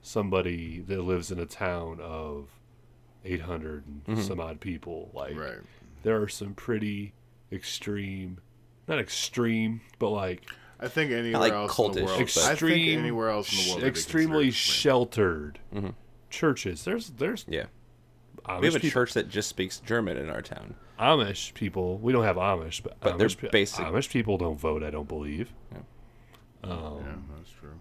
[0.00, 2.48] somebody that lives in a town of
[3.24, 4.22] 800 and mm-hmm.
[4.22, 5.58] some odd people like Right.
[6.02, 7.12] there are some pretty
[7.52, 8.38] extreme
[8.86, 10.48] not extreme but like
[10.80, 12.18] I think anywhere like else in the world.
[12.18, 13.82] but- I think extreme, anywhere else in the world.
[13.82, 15.90] they'd be extremely sheltered mm-hmm.
[16.30, 16.84] churches.
[16.84, 17.66] There's there's Yeah.
[18.48, 20.74] Amish We have a people, church that just speaks German in our town.
[20.98, 21.98] Amish people.
[21.98, 23.84] We don't have Amish, but, But Amish, they're basic.
[23.84, 24.82] Amish people don't vote.
[24.82, 25.52] I don't believe.
[25.72, 25.78] yeah,
[26.70, 27.78] um, that's true.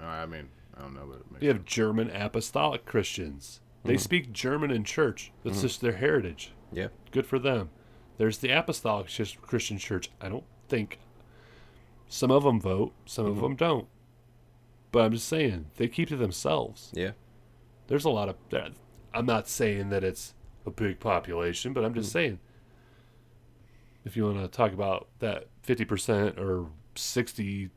[0.00, 3.60] I mean, I don't know, but it makes We have German Apostolic Christians.
[3.84, 4.00] They mm-hmm.
[4.00, 5.32] speak German in church.
[5.42, 5.66] That's mm-hmm.
[5.66, 6.52] just their heritage.
[6.72, 6.88] Yeah.
[7.10, 7.70] Good for them.
[8.18, 9.08] There's the Apostolic
[9.40, 10.10] Christian Church.
[10.20, 10.98] I don't think
[12.08, 13.42] some of them vote, some of mm-hmm.
[13.42, 13.86] them don't.
[14.92, 16.90] But I'm just saying they keep to themselves.
[16.92, 17.12] Yeah.
[17.86, 18.72] there's a lot of that-
[19.14, 20.34] i'm not saying that it's
[20.66, 22.38] a big population but i'm just saying
[24.04, 27.70] if you want to talk about that 50% or 66%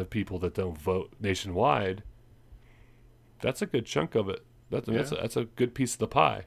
[0.00, 2.02] of people that don't vote nationwide
[3.40, 4.44] that's a good chunk of it.
[4.70, 6.44] That's, that's, a, that's a good piece of the pie.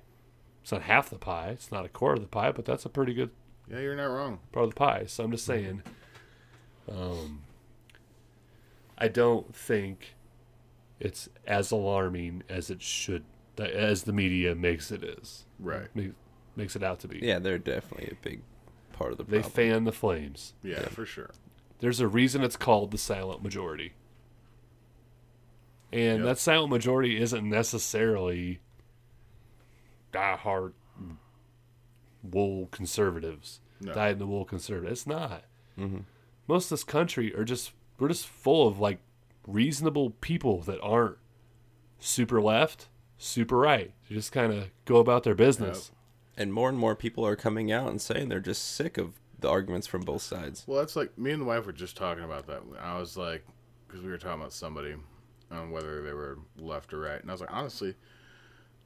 [0.61, 1.49] It's not half the pie.
[1.49, 3.31] It's not a quarter of the pie but that's a pretty good
[3.69, 4.39] Yeah, you're not wrong.
[4.51, 5.05] part of the pie.
[5.07, 5.81] So I'm just saying,
[6.91, 7.41] um,
[8.97, 10.15] I don't think
[10.99, 13.23] it's as alarming as it should,
[13.59, 15.87] as the media makes it is, Right.
[15.95, 16.13] ma-
[16.55, 17.19] makes it out to be.
[17.21, 18.41] Yeah, they're definitely a big
[18.93, 20.53] part of the They fan the flames.
[20.63, 21.31] Yeah, for sure.
[21.79, 23.93] There's a reason it's called the silent majority.
[25.91, 26.25] And Yep.
[26.25, 28.59] that silent majority isn't necessarily
[30.11, 30.73] die-hard
[32.23, 33.93] wool conservatives, No.
[33.93, 35.01] dyed in the wool conservatives.
[35.01, 35.43] It's not.
[35.77, 35.99] Mm-hmm.
[36.47, 38.99] Most of this country are just we're just full of like
[39.47, 41.17] reasonable people that aren't
[41.99, 42.89] super left,
[43.23, 43.91] super right.
[44.09, 45.91] They just kind of go about their business.
[46.37, 49.49] and more and more people are coming out and saying they're just sick of the
[49.49, 50.63] arguments from both sides.
[50.67, 52.61] Well, that's like me and the wife were just talking about that.
[52.81, 53.45] I was like,
[53.87, 54.95] because we were talking about somebody
[55.51, 57.95] on whether they were left or right, and I was like, honestly,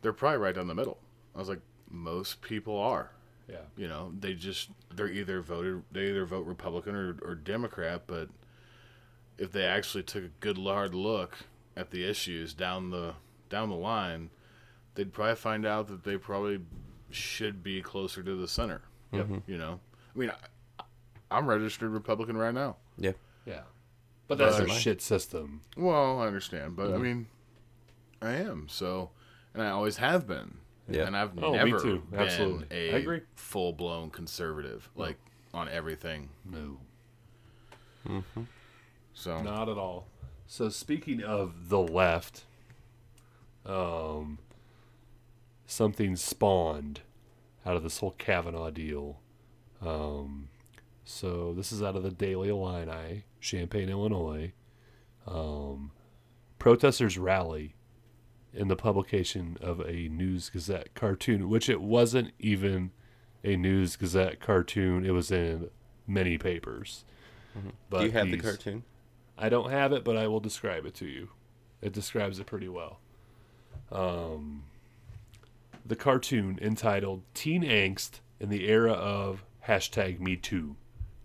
[0.01, 0.97] they're probably right down the middle.
[1.35, 3.11] I was like, most people are.
[3.47, 3.61] Yeah.
[3.77, 8.27] You know, they just they're either voted they either vote Republican or, or Democrat, but
[9.37, 11.37] if they actually took a good hard look
[11.77, 13.13] at the issues down the
[13.49, 14.29] down the line,
[14.95, 16.59] they'd probably find out that they probably
[17.09, 18.81] should be closer to the center.
[19.11, 19.25] Yep.
[19.25, 19.51] Mm-hmm.
[19.51, 19.79] You know,
[20.15, 20.31] I mean,
[20.79, 20.83] I,
[21.31, 22.77] I'm registered Republican right now.
[22.97, 23.13] Yeah.
[23.45, 23.61] Yeah.
[24.27, 25.61] But that's But- their shit system.
[25.77, 27.27] Well, I understand, but I mean,
[28.21, 29.11] I am so,
[29.53, 30.57] and I always have been.
[30.89, 31.05] Yeah.
[31.05, 32.01] and I've Oh, me never too.
[32.09, 32.67] been Absolutely.
[32.71, 33.21] a I agree.
[33.35, 35.17] full blown conservative, like
[35.53, 36.29] on everything.
[36.45, 36.77] No.
[38.07, 38.43] Mm-hmm.
[39.13, 40.07] So Not at all.
[40.45, 42.45] So speaking of the left,
[43.67, 44.39] um,
[45.65, 47.01] something spawned
[47.65, 49.19] out of this whole Kavanaugh deal.
[49.81, 50.49] Um,
[51.03, 54.53] so this is out of the Daily Illini, Champaign, Illinois.
[55.27, 55.91] Um,
[56.59, 57.75] protesters rally
[58.53, 62.91] in the publication of a News Gazette cartoon, which it wasn't even
[63.43, 65.05] a News Gazette cartoon.
[65.05, 65.69] It was in
[66.07, 67.05] many papers.
[67.89, 68.83] But Do you have the cartoon?
[69.37, 71.29] I don't have it, but I will describe it to you.
[71.81, 72.99] It describes it pretty well.
[73.91, 74.63] Um,
[75.85, 80.75] the cartoon entitled Teen Angst in the Era of Hashtag Me Too.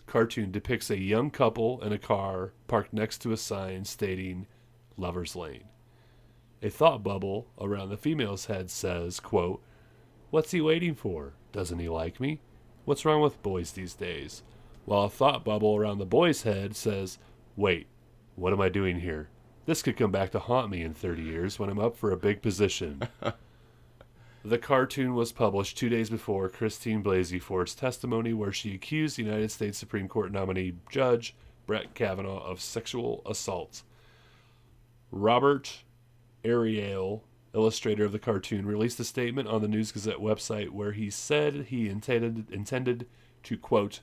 [0.06, 4.46] Cartoon depicts a young couple in a car parked next to a sign stating
[4.96, 5.64] Lover's Lane.
[6.62, 9.62] A thought bubble around the female's head says, quote,
[10.30, 11.32] What's he waiting for?
[11.52, 12.40] Doesn't he like me?
[12.84, 14.42] What's wrong with boys these days?
[14.84, 17.18] while a thought bubble around the boy's head says,
[17.56, 17.86] Wait,
[18.36, 19.28] what am I doing here?
[19.64, 22.16] This could come back to haunt me in 30 years when I'm up for a
[22.16, 23.02] big position.
[24.44, 29.22] the cartoon was published two days before Christine Blasey Ford's testimony, where she accused the
[29.22, 31.36] United States Supreme Court nominee Judge
[31.66, 33.82] Brett Kavanaugh of sexual assault.
[35.12, 35.84] Robert
[36.44, 37.20] Ariail,
[37.54, 41.66] illustrator of the cartoon, released a statement on the News Gazette website where he said
[41.68, 43.06] he intended intended
[43.44, 44.00] to quote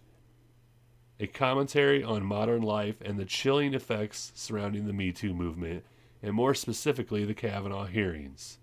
[1.20, 5.84] a commentary on modern life and the chilling effects surrounding the Me Too movement,
[6.24, 8.58] and more specifically the Kavanaugh hearings.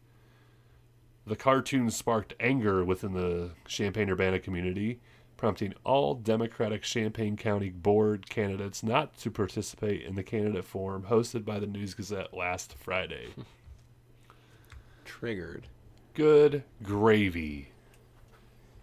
[1.26, 5.00] The cartoon sparked anger within the Champaign Urbana community,
[5.36, 11.44] prompting all Democratic Champaign County Board candidates not to participate in the candidate forum hosted
[11.44, 13.34] by the News Gazette last Friday.
[15.04, 15.66] Triggered.
[16.14, 17.68] Good gravy.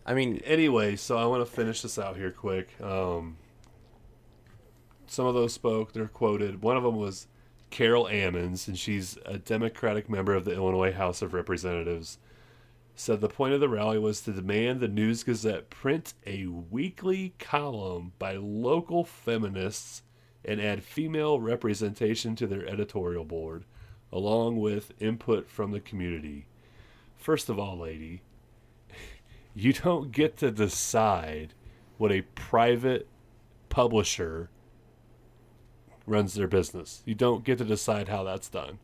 [0.05, 2.69] I mean, Anyway, so I want to finish this out here quick.
[2.81, 3.37] Um,
[5.13, 5.93] some of those spoke.
[5.93, 6.63] They're quoted.
[6.63, 7.27] One of them was
[7.69, 12.17] Carol Ammons, and she's a Democratic member of the Illinois House of Representatives.
[12.95, 17.33] Said the point of the rally was to demand the News Gazette print a weekly
[17.39, 20.03] column by local feminists
[20.45, 23.65] and add female representation to their editorial board,
[24.11, 26.47] along with input from the community.
[27.17, 28.21] First of all, lady,
[29.55, 31.53] you don't get to decide
[31.97, 33.07] what a private
[33.69, 34.49] publisher
[36.05, 37.01] runs their business.
[37.05, 38.79] You don't get to decide how that's done.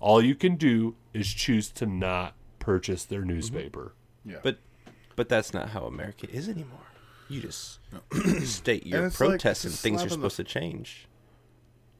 [0.00, 3.94] All you can do is choose to not purchase their newspaper.
[4.20, 4.30] Mm-hmm.
[4.30, 4.38] Yeah.
[4.42, 4.58] but
[5.16, 6.78] but that's not how America is anymore.
[7.28, 7.78] You just
[8.42, 11.06] state your And it's like- and things are in the- supposed to change.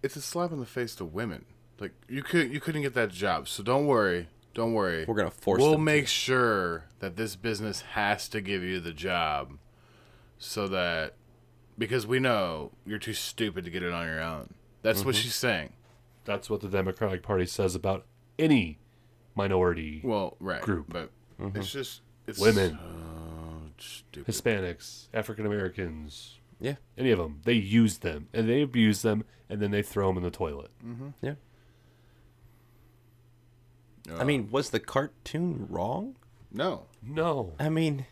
[0.02, 1.44] it's a slap in the face to women.
[1.80, 4.28] Like you could you couldn't get that job, so don't worry.
[4.54, 5.04] Don't worry.
[5.06, 5.84] We're gonna force We'll them to.
[5.84, 9.58] make sure that this business has to give you the job,
[10.38, 11.14] so that
[11.76, 14.54] because we know you're too stupid to get it on your own.
[14.84, 15.06] That's Mm-hmm.
[15.08, 15.72] what she's saying.
[16.26, 18.04] That's what the Democratic Party says about
[18.38, 18.78] any
[19.34, 20.60] minority, Well, right.
[20.62, 20.86] Group.
[20.88, 21.10] but
[21.40, 21.58] Mm-hmm.
[21.58, 22.78] it's just it's Women.
[22.78, 24.32] so stupid.
[24.32, 27.40] Hispanics, African Americans, Yeah, any of them.
[27.44, 30.70] They use them and they abuse them and then they throw them in the toilet.
[31.20, 31.34] yeah.
[34.10, 36.16] Uh, I mean, was the cartoon wrong?
[36.52, 36.86] no.
[37.02, 37.52] No.
[37.58, 38.06] I mean,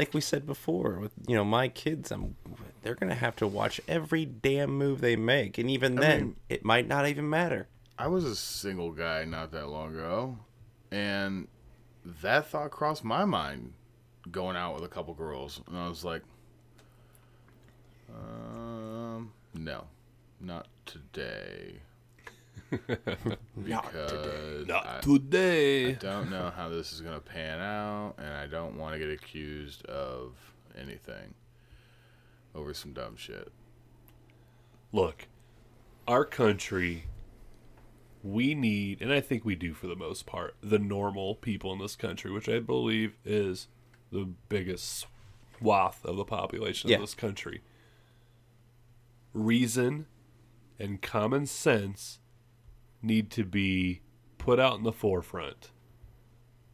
[0.00, 2.34] like we said before, with you know my kids, I'm
[2.82, 6.36] they're gonna have to watch every damn move they make, and even I then, mean-
[6.48, 7.68] it might not even matter.
[7.98, 10.38] I was a single guy not that long ago,
[10.90, 11.48] and
[12.22, 13.74] that thought crossed my mind
[14.30, 16.22] going out with a couple girls, and I was like,
[18.08, 19.84] um, no,
[20.40, 21.74] not today.
[22.70, 25.90] because I today.
[25.90, 29.10] I don't know how this is gonna pan out, and I don't want to get
[29.10, 30.34] accused of
[30.78, 31.34] anything
[32.54, 33.50] over some dumb shit.
[34.92, 35.26] Look,
[36.06, 37.06] our country,
[38.22, 41.78] we need, and I think we do for the most part, the normal people in
[41.80, 43.66] this country, which I believe is
[44.12, 45.06] the biggest
[45.58, 46.96] swath of the population Yeah.
[46.96, 47.62] of this country.
[49.32, 50.06] Reason
[50.78, 52.19] and common sense
[53.02, 54.00] need to be
[54.38, 55.70] put out in the forefront.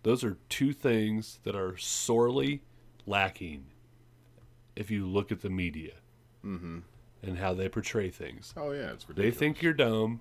[0.03, 2.62] Those are two things that are sorely
[3.07, 3.66] lacking
[4.77, 5.95] if you look at the media
[6.45, 6.79] mm-hmm.
[7.22, 8.55] and how they portray things.
[8.57, 9.35] Oh yeah, it's ridiculous.
[9.35, 10.20] They think you're dumb,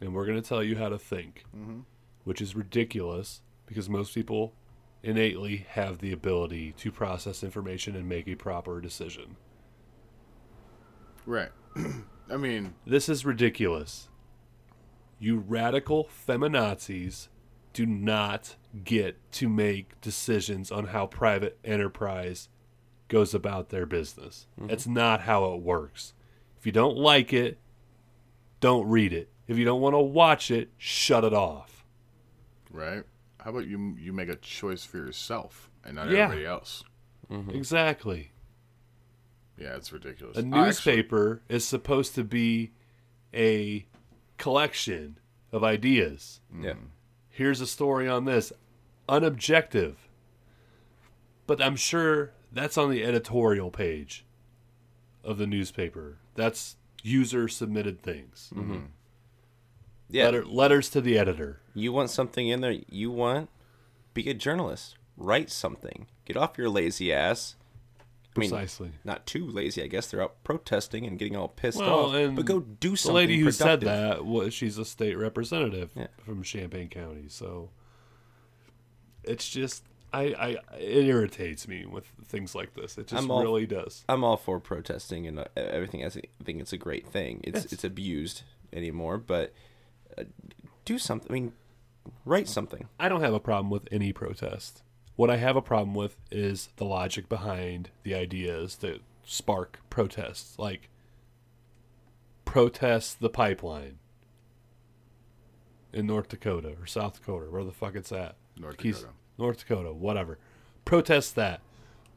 [0.00, 1.80] and we're going to tell you how to think, mm-hmm.
[2.24, 4.54] which is ridiculous because most people
[5.02, 9.36] innately have the ability to process information and make a proper decision.
[11.26, 11.50] right.
[12.30, 14.08] I mean, This is ridiculous.
[15.22, 17.28] You radical feminazis
[17.72, 22.48] do not get to make decisions on how private enterprise
[23.06, 24.46] goes about their business.
[24.58, 24.66] Mm-hmm.
[24.68, 26.12] That's not how it works.
[26.58, 27.58] If you don't like it,
[28.58, 29.30] don't read it.
[29.46, 31.84] If you don't want to watch it, shut it off.
[32.70, 33.04] right?
[33.40, 36.24] How about you you make a choice for yourself and not Yeah.
[36.24, 36.82] everybody else?
[37.30, 37.50] Mm-hmm.
[37.50, 38.32] Exactly.
[39.58, 40.36] Yeah, it's ridiculous.
[40.36, 42.72] A I actually- newspaper is supposed to be
[43.34, 43.86] a
[44.42, 45.18] collection
[45.52, 46.40] of ideas.
[46.60, 46.74] Yeah,
[47.28, 48.52] here's a story on this
[49.08, 49.94] unobjective
[51.46, 54.24] but i'm sure that's on the editorial page
[55.24, 58.72] of the newspaper that's user submitted things mm-hmm.
[58.72, 58.84] Mm-hmm.
[60.08, 60.26] yeah.
[60.26, 62.76] Letter, letters to the editor You want something in there?
[62.88, 63.48] You want?
[64.14, 64.96] Be a journalist.
[65.16, 66.06] Write something.
[66.24, 67.56] Get off your lazy ass.
[68.34, 70.06] I mean, precisely not too lazy, I guess.
[70.10, 72.14] They're out protesting and getting all pissed well off.
[72.14, 73.12] and but go do something.
[73.14, 76.06] the lady who said that was she's a state representative Yeah.
[76.24, 77.70] from champaign county so
[79.24, 82.98] it's just I, I it irritates me with things like this.
[82.98, 84.04] It just all- really does.
[84.08, 86.02] I'm all for protesting and uh, everything.
[86.04, 87.40] I I think it's a great thing.
[87.44, 87.72] It's Yes.
[87.72, 88.42] it's abused
[88.74, 89.54] anymore, but
[90.18, 90.24] uh,
[90.84, 91.30] do something.
[91.30, 91.52] I mean,
[92.26, 92.88] write something.
[93.00, 94.82] I don't have a problem with any protest.
[95.16, 100.58] What I have a problem with is the logic behind the ideas that spark protests,
[100.58, 100.88] like
[102.44, 103.98] protest the pipeline
[105.92, 108.36] in North Dakota or South Dakota, where the fuck it's at.
[108.58, 109.14] North Keys- Dakota.
[109.38, 110.38] North Dakota, whatever.
[110.84, 111.60] Protest that.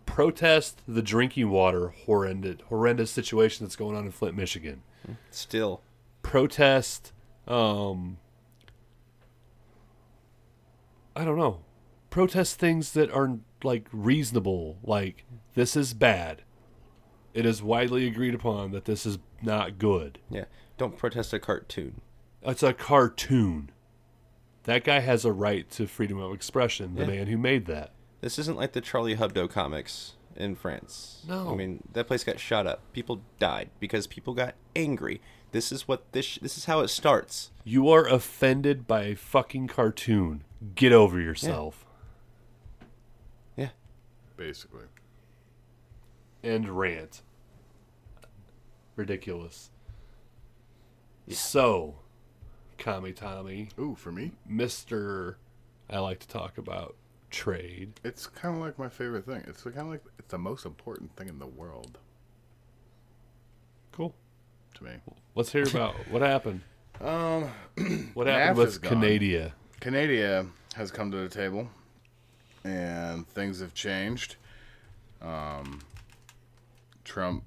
[0.06, 4.84] Protest the drinking water horrendous horrendous situation that's going on in Flint, Michigan.
[5.32, 5.82] Still,
[6.22, 7.12] Protest
[7.48, 8.18] um
[11.16, 11.60] I don't know.
[12.16, 16.44] Protest things that are like reasonable, like this is bad.
[17.34, 20.20] It is widely agreed upon that this is not good.
[20.30, 20.46] yeah.
[20.78, 22.00] Don't protest a cartoon.
[22.42, 23.70] It's a cartoon.
[24.64, 27.08] That guy has a right to freedom of expression, the Yeah.
[27.08, 27.92] man who made that.
[28.22, 31.22] This isn't like the Charlie Hebdo comics in France.
[31.28, 31.52] No.
[31.52, 32.80] I mean that place got shot up.
[32.94, 35.20] People died because people got angry.
[35.52, 37.52] This is what this this is how it starts.
[37.66, 40.46] You are offended by a fucking cartoon.
[40.76, 41.85] Get over yourself.
[44.38, 44.46] Yeah.
[44.46, 44.86] Basically.
[46.44, 47.22] End rant.
[48.96, 49.72] Ridiculous.
[51.30, 51.96] So,
[52.78, 55.36] Kami Tommy, Ooh, for me, Mr.
[55.90, 56.96] I like to talk about
[57.32, 58.00] trade.
[58.04, 59.44] it's kind of like my favorite thing.
[59.48, 61.98] It's kind of like it's the most important thing in the world
[63.92, 64.14] Cool.
[64.76, 64.92] to me.
[65.34, 66.62] Let's hear about what happened.
[67.02, 67.50] Um,
[68.14, 68.82] What happened NAFTA's with.
[68.84, 69.54] Canada?
[69.80, 71.68] Canada has come to the table,
[72.66, 74.36] and things have changed.
[75.22, 75.82] Um,
[77.04, 77.44] Trump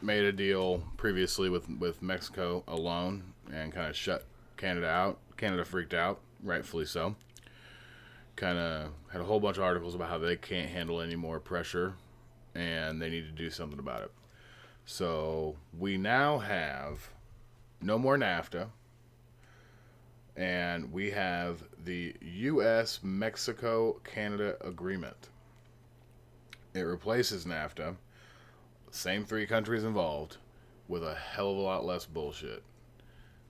[0.00, 4.24] made a deal previously with with Mexico alone, and kind of shut
[4.56, 5.18] Canada out.
[5.36, 7.16] Canada freaked out, rightfully so.
[8.36, 11.40] Kind of had a whole bunch of articles about how they can't handle any more
[11.40, 11.94] pressure,
[12.54, 14.12] and they need to do something about it.
[14.84, 17.10] So we now have
[17.82, 18.68] no more NAFTA
[20.36, 23.00] and we have the U.S.
[23.02, 25.30] Mexico Canada Agreement.
[26.74, 27.96] It replaces NAFTA,
[28.90, 30.36] same three countries involved,
[30.88, 32.62] with a hell of a lot less bullshit.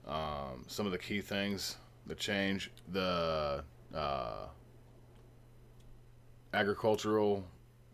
[0.07, 1.75] Um, some of the key things
[2.05, 4.45] that change the uh,
[6.53, 7.43] agricultural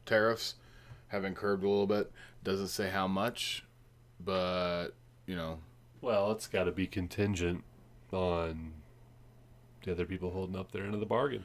[0.05, 0.55] tariffs
[1.07, 2.11] have been curbed a little bit.
[2.43, 3.65] Doesn't say how much,
[4.23, 4.89] but
[5.25, 5.59] you know,
[6.01, 7.63] Well, it's got to be contingent
[8.11, 8.73] on
[9.83, 11.43] the other people holding up their end of the bargain.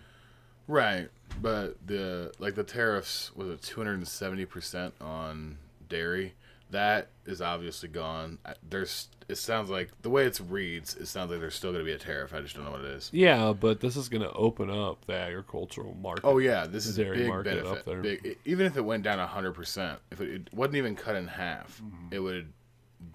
[0.67, 1.09] Right,
[1.41, 5.59] but the like the tariffs was it two hundred and seventy percent on
[5.89, 6.35] dairy.
[6.71, 8.39] That is obviously gone.
[8.69, 9.09] There's.
[9.27, 10.95] It sounds like the way it reads.
[10.97, 12.33] It sounds like there's still going to be a tariff.
[12.35, 13.11] I just don't know what it is.
[13.13, 16.25] Yeah, but this is going to open up the agricultural market.
[16.25, 17.79] Oh yeah, this is a dairy big market benefit.
[17.79, 18.01] up there.
[18.03, 21.27] Big, even if it went down hundred percent, if it, it wasn't even cut in
[21.29, 22.15] half, Mm-hmm.
[22.15, 22.53] it would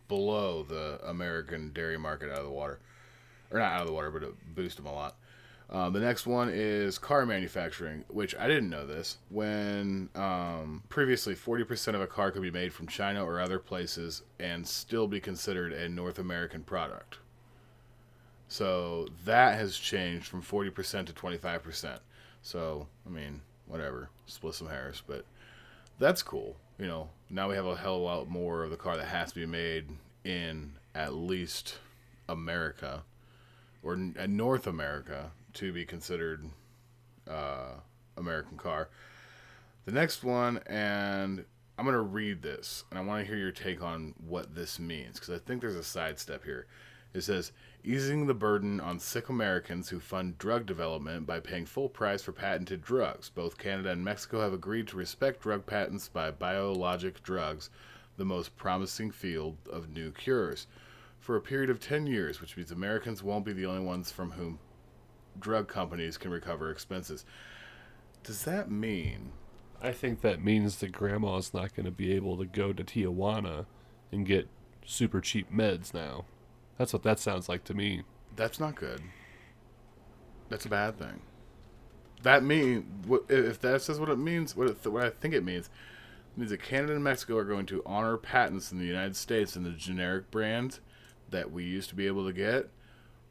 [0.07, 2.80] blow the American dairy market out of the water,
[3.54, 5.16] or not out of the water, but it boost them a lot.
[5.70, 9.18] Um, the next one is car manufacturing, which I didn't know this.
[9.30, 14.24] When um, previously 40% of a car could be made from China or other places
[14.39, 17.20] and still be considered a North American product.
[18.47, 21.99] So that has changed from 40% to 25%.
[22.43, 25.25] So, I mean, whatever, split some hairs, but
[25.97, 26.58] that's cool.
[26.78, 29.05] You know, now we have a hell of a lot more of the car that
[29.05, 29.88] has to be made
[30.24, 31.80] in at least
[32.30, 33.04] America
[33.84, 36.50] or uh, North America to be considered
[37.30, 37.74] uh,
[38.18, 38.89] American car.
[39.86, 41.46] The next one, and
[41.78, 44.80] I'm going to read this, and I want to hear your take on what this
[44.80, 46.68] means because I think there's a sidestep here.
[47.14, 47.51] It says,
[47.84, 52.32] easing the burden on sick Americans who fund drug development by paying full price for
[52.32, 53.30] patented drugs.
[53.30, 57.70] Both Canada and Mexico have agreed to respect drug patents by biologic drugs,
[58.18, 60.66] the most promising field of new cures,
[61.24, 64.32] for a period of 10 years, which means Americans won't be the only ones from
[64.32, 64.59] whom
[65.39, 67.24] drug companies can recover expenses.
[68.24, 69.32] Does that mean
[69.82, 73.66] I think that means that grandma's not going to be able to go to Tijuana
[74.12, 74.50] and get
[74.86, 76.25] super cheap meds now.
[76.78, 78.04] That's what that sounds like to me.
[78.36, 79.01] that's not good?
[80.50, 81.21] That's a bad thing.
[82.21, 84.58] That mean what if that says what it means?
[84.58, 85.70] What it, what I think it means
[86.36, 89.55] it means that Canada and Mexico are going to honor patents in the United States
[89.55, 90.79] and the generic brand
[91.34, 92.70] that we used to be able to get.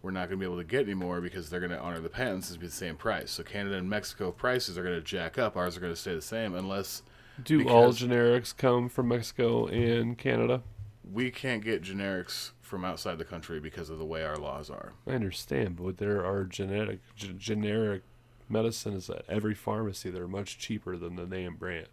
[0.03, 2.09] We're not going to be able to get anymore because they're going to honor the
[2.09, 3.31] patents and be the same price.
[3.31, 5.57] So Canada and Mexico prices are going to jack up.
[5.57, 7.03] Ours are going to stay the same unless
[7.43, 10.63] Do all generics come from Mexico and Canada?
[11.11, 14.93] we can't get generics from outside the country because of the way our laws are.
[15.07, 18.03] I understand, but there are genetic g- generic
[18.49, 20.11] medicine is at every pharmacy.
[20.11, 21.89] They're much cheaper than the name brand.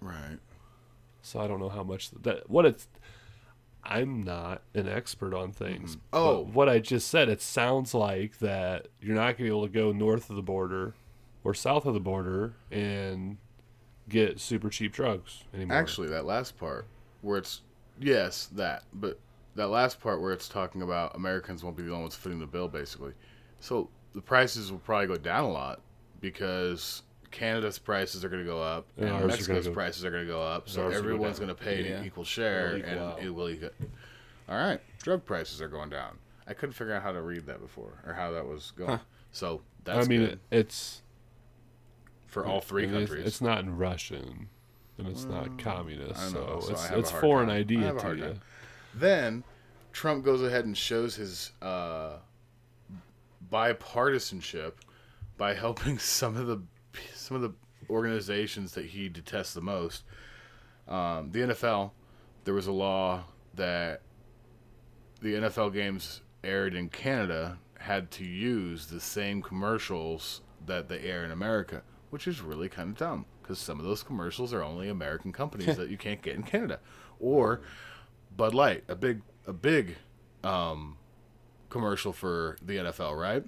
[0.00, 0.38] Right.
[1.22, 2.88] So I don't know how much that what it's.
[3.88, 5.96] I'm not an expert on things.
[5.96, 6.06] Mm-hmm.
[6.12, 6.44] Oh.
[6.44, 9.66] but what I just said, it sounds like that you're not going to be able
[9.66, 10.94] to go north of the border
[11.44, 13.38] or south of the border and
[14.08, 15.76] get super cheap drugs anymore.
[15.76, 16.86] Actually, that last part
[17.22, 17.62] where it's
[18.00, 19.18] yes, that, but
[19.54, 22.46] that last part where it's talking about Americans won't be the only ones footing the
[22.46, 23.12] bill, basically.
[23.60, 25.80] So the prices will probably go down a lot
[26.20, 27.02] because
[27.36, 30.04] Canada's prices are going to go up And and, ours are gonna Mexico's go- prices
[30.04, 30.68] are going to go up.
[30.70, 31.96] So ours will go everyone's going to pay Yeah.
[31.98, 33.22] an equal share, equal and out.
[33.22, 33.70] it will equal.
[34.48, 36.18] All right, drug prices are going down.
[36.46, 39.00] I couldn't figure out how to read that before or how that was going.
[39.32, 41.02] So that's I mean, good it's
[42.26, 43.26] for all three it is- countries.
[43.26, 44.48] It's not in Russian,
[44.98, 47.56] and it's not communist, know, so, so it's have a it's foreign time.
[47.58, 48.22] Idea to you.
[48.22, 48.40] time.
[48.94, 49.44] Then
[49.92, 52.18] Trump goes ahead and shows his uh,
[53.52, 54.72] bipartisanship
[55.36, 56.62] by helping some of the
[57.26, 57.52] some of the
[57.90, 60.04] organizations that he detests the most.
[60.88, 61.90] Um, the NFL,
[62.44, 63.24] there was a law
[63.54, 64.02] that
[65.20, 71.24] the NFL games aired in Canada had to use the same commercials that they air
[71.24, 74.88] in America, which is really kind of dumb because some of those commercials are only
[74.88, 76.78] American companies that you can't get in Canada,
[77.18, 77.60] or
[78.36, 79.96] Bud Light, a big a big
[80.42, 80.96] um,
[81.70, 83.44] commercial for the NFL, right?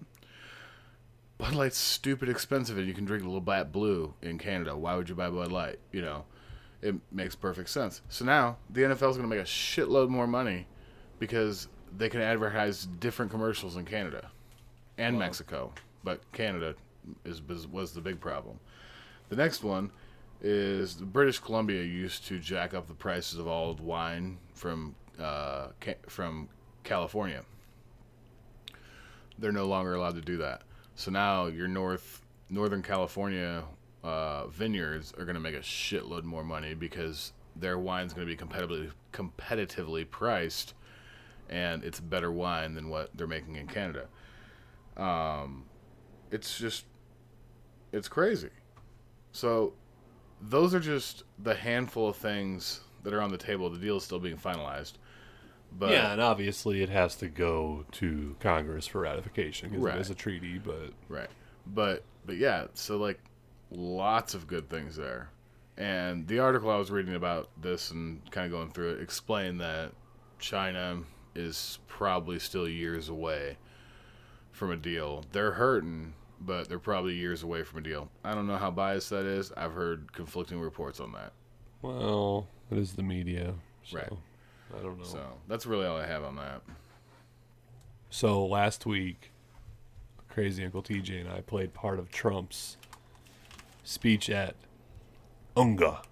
[1.38, 4.76] Bud Light's stupid expensive, and you can drink a little Bat Blue in Canada.
[4.76, 5.78] Why would you buy Bud Light?
[5.92, 6.24] You know,
[6.82, 8.02] it makes perfect sense.
[8.08, 10.66] So now the NFL is going to make a shitload more money
[11.20, 14.30] because they can advertise different commercials in Canada
[14.98, 16.74] and Mexico, but Canada
[17.24, 17.40] is,
[17.70, 18.58] was the big problem.
[19.28, 19.92] The next one
[20.42, 25.68] is British Columbia used to jack up the prices of all the wine from uh,
[25.80, 26.48] ca- from
[26.84, 27.42] California.
[29.38, 30.62] They're no longer allowed to do that.
[30.98, 33.62] So now your North Northern California
[34.02, 38.36] uh, vineyards are going to make a shitload more money because their wine's going to
[38.36, 40.74] be competitively competitively priced,
[41.48, 44.08] and it's better wine than what they're making in Canada.
[44.96, 45.66] Um,
[46.32, 46.84] it's just
[47.92, 48.50] it's crazy.
[49.30, 49.74] So
[50.40, 53.70] those are just the handful of things that are on the table.
[53.70, 54.94] The deal is still being finalized.
[55.70, 59.96] But yeah, and obviously it has to go to Congress for ratification because Right.
[59.96, 60.58] it is a treaty.
[60.58, 61.28] But Right.
[61.66, 63.20] But but yeah, so like
[63.70, 65.30] lots of good things there.
[65.76, 69.60] And the article I was reading about this and kind of going through it explained
[69.60, 69.92] that
[70.38, 71.02] China
[71.34, 73.58] is probably still years away
[74.50, 75.24] from a deal.
[75.30, 78.10] They're hurting, but they're probably years away from a deal.
[78.24, 79.52] I don't know how biased that is.
[79.56, 81.32] I've heard conflicting reports on that.
[81.82, 83.54] well, it is the media,
[83.84, 84.08] so Right.
[84.76, 85.04] I don't know.
[85.04, 86.62] So that's really all I have on that.
[88.10, 89.30] So last week,
[90.28, 92.76] Crazy Uncle TJ and I played part of Trump's
[93.84, 94.54] speech at
[95.56, 96.02] UNGA,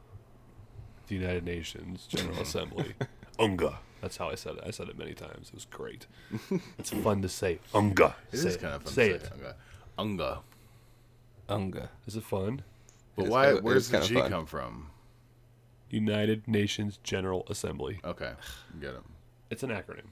[1.09, 2.95] the United Nations General Assembly.
[3.39, 3.77] UNGA.
[4.03, 4.63] That's how I said it.
[4.67, 5.49] I said it many times.
[5.49, 6.07] It was great.
[6.79, 7.59] It's fun to say.
[7.75, 8.15] UNGA.
[8.33, 9.23] It say is kind of fun Say to it.
[9.25, 9.31] say.
[9.35, 9.55] Unga.
[9.99, 10.39] Unga.
[11.49, 11.91] Unga.
[12.07, 12.63] Is it fun?
[13.17, 13.45] But is why?
[13.47, 14.31] kinda- it where's is the G fun.
[14.31, 14.91] come from?
[15.91, 18.01] United Nations General Assembly.
[18.05, 18.33] Okay,
[18.81, 19.03] get it.
[19.51, 20.07] It's an acronym.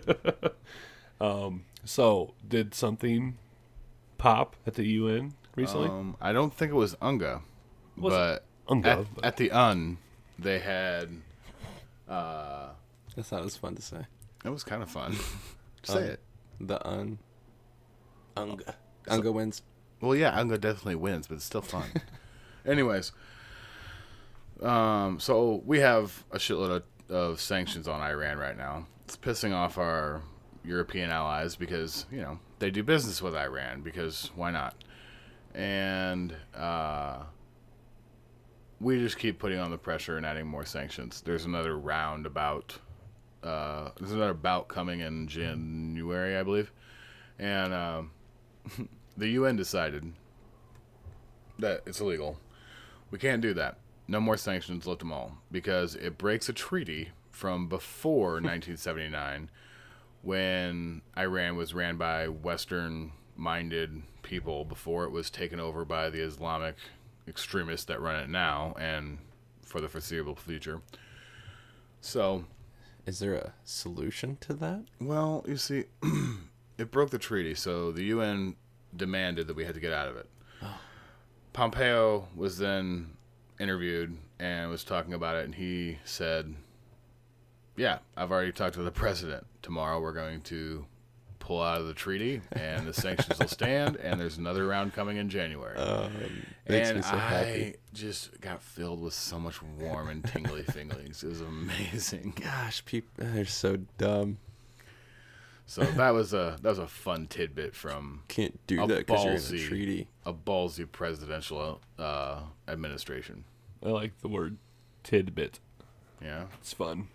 [1.20, 3.38] um, so, did something
[4.18, 5.88] pop at the UN recently?
[5.88, 7.42] Um, I don't think it was Unga,
[7.96, 9.98] Was but Unga, at, but- at the Un,
[10.38, 11.08] they had.
[12.08, 12.70] Uh,
[13.16, 14.06] That's not as fun to say.
[14.44, 15.14] it was kind of fun.
[15.84, 16.20] Say Um, it.
[16.60, 17.18] The un.
[18.36, 18.74] Unga.
[19.08, 19.62] Unga wins.
[20.00, 21.88] Well, yeah, Unga definitely wins, but it's still fun.
[22.66, 23.10] Anyways,
[24.62, 28.86] um, so we have a shitload of, of sanctions on Iran right now.
[29.04, 30.22] It's pissing off our
[30.64, 34.76] European allies because you know they do business with Iran because why not?
[35.54, 37.24] And uh,
[38.80, 41.20] we just keep putting on the pressure and adding more sanctions.
[41.20, 42.78] There's another round about.
[43.42, 46.70] Uh, there's another bout coming in January, I believe,
[47.40, 48.10] and um,
[49.16, 50.12] the UN decided
[51.58, 52.38] that it's illegal.
[53.10, 53.78] We can't do that.
[54.08, 59.50] No more sanctions, lift them all, because it breaks a treaty from before 1979
[60.22, 66.20] when Iran was ran by Western minded people before it was taken over by the
[66.20, 66.76] Islamic
[67.26, 69.18] extremists that run it now and
[69.64, 70.80] for the foreseeable future.
[72.00, 72.44] So,
[73.06, 74.84] Is there a solution to that?
[75.00, 75.84] well, you see,
[76.78, 78.56] it broke the treaty, so the UN
[78.94, 80.28] demanded that we had to get out of it.
[80.62, 80.78] Oh.
[81.52, 83.14] Pompeo was then
[83.62, 86.54] interviewed and was talking about it, and he said,
[87.76, 89.46] "Yeah, I've already talked to the president.
[89.62, 90.86] Tomorrow we're going to
[91.38, 93.96] pull out of the treaty, and the sanctions will stand.
[93.96, 95.76] And there's another round coming in January.
[96.68, 97.74] makes and so I happy.
[97.92, 101.24] just got filled with so much warm and tingly feelings.
[101.24, 102.34] It was amazing.
[102.40, 104.38] Gosh, people, they're so dumb.
[105.66, 109.58] So that was a that was a fun tidbit from Can't do that because you're
[109.60, 110.08] in a treaty.
[110.26, 113.44] a ballsy presidential uh, administration.
[113.84, 114.58] I like the word
[115.02, 115.60] tidbit.
[116.22, 117.08] Yeah, It's fun.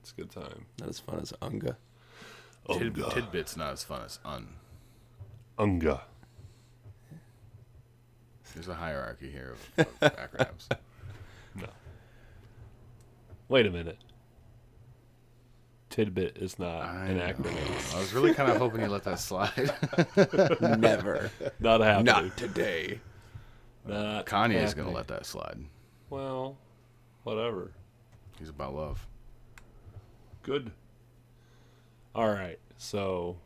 [0.00, 0.66] It's a good time.
[0.80, 1.76] Not as fun as Unga.
[2.72, 3.10] Tid, Unga.
[3.14, 4.48] tidbits not as fun as un.
[5.58, 6.02] Unga.
[8.54, 10.68] There's a hierarchy here of, of acronyms.
[11.54, 11.66] No.
[13.48, 13.98] Wait a minute.
[15.90, 17.24] Tidbit is not I an know.
[17.26, 17.94] acronym.
[17.94, 19.70] I was really kind of hoping you let that slide.
[20.80, 21.30] Never.
[21.60, 22.04] Not happening.
[22.06, 23.00] Not today.
[23.86, 25.58] Not Kanye's gonna let that slide.
[26.10, 26.56] Well,
[27.24, 27.72] whatever.
[28.38, 29.06] He's about love.
[30.42, 30.72] Good.
[32.14, 32.58] All right.
[32.76, 33.36] So,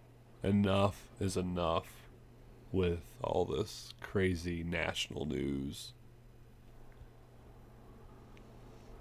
[0.43, 2.09] enough is enough
[2.73, 5.93] with all this crazy national news.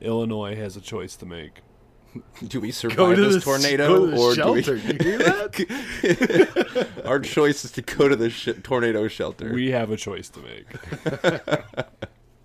[0.01, 1.61] Illinois has a choice to make.
[2.47, 4.63] Do we survive this tornado, or do we?
[4.63, 6.87] You hear that?
[7.05, 9.53] Our choice is to go to the sh- tornado shelter.
[9.53, 10.65] We have a choice to make.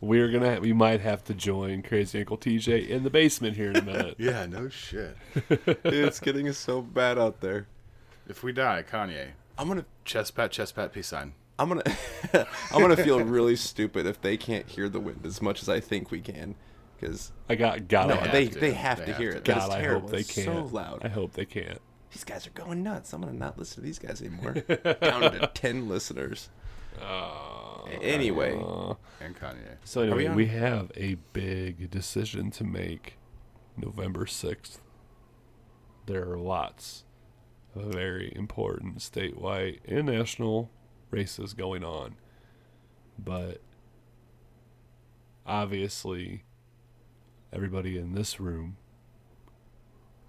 [0.01, 0.61] We're gonna.
[0.61, 4.17] We might have to join Crazy Uncle TJ in the basement here in a minute.
[4.19, 5.17] yeah, no shit.
[5.85, 7.67] it's getting so bad out there.
[8.29, 11.33] If we die, Kanye, I'm gonna, chest pat, chest pat, peace sign.
[11.59, 11.85] I'm gonna,
[12.73, 15.79] I'm gonna feel really stupid if they can't hear the wind as much as I
[15.81, 16.55] think we can,
[16.99, 17.89] because I got.
[17.89, 18.59] God, no, they to.
[18.59, 19.37] they have They to have hear to.
[19.39, 19.45] it.
[19.45, 20.01] That is God, I terrible.
[20.03, 20.47] hope they It's can't.
[20.47, 21.01] So loud.
[21.05, 21.81] I hope they can't.
[22.13, 23.13] These guys are going nuts.
[23.13, 24.53] I'm gonna not listen to these guys anymore.
[25.03, 26.49] Down to ten listeners.
[27.03, 28.53] Oh, anyway,
[29.21, 29.79] And Kanye.
[29.85, 33.19] So anyway, we we, have a big decision to make
[33.77, 34.79] November 6th.
[36.07, 37.03] There are lots
[37.75, 40.71] of very important statewide and national
[41.11, 42.15] races going on.
[43.19, 43.61] But
[45.47, 46.45] obviously
[47.55, 48.77] everybody in this room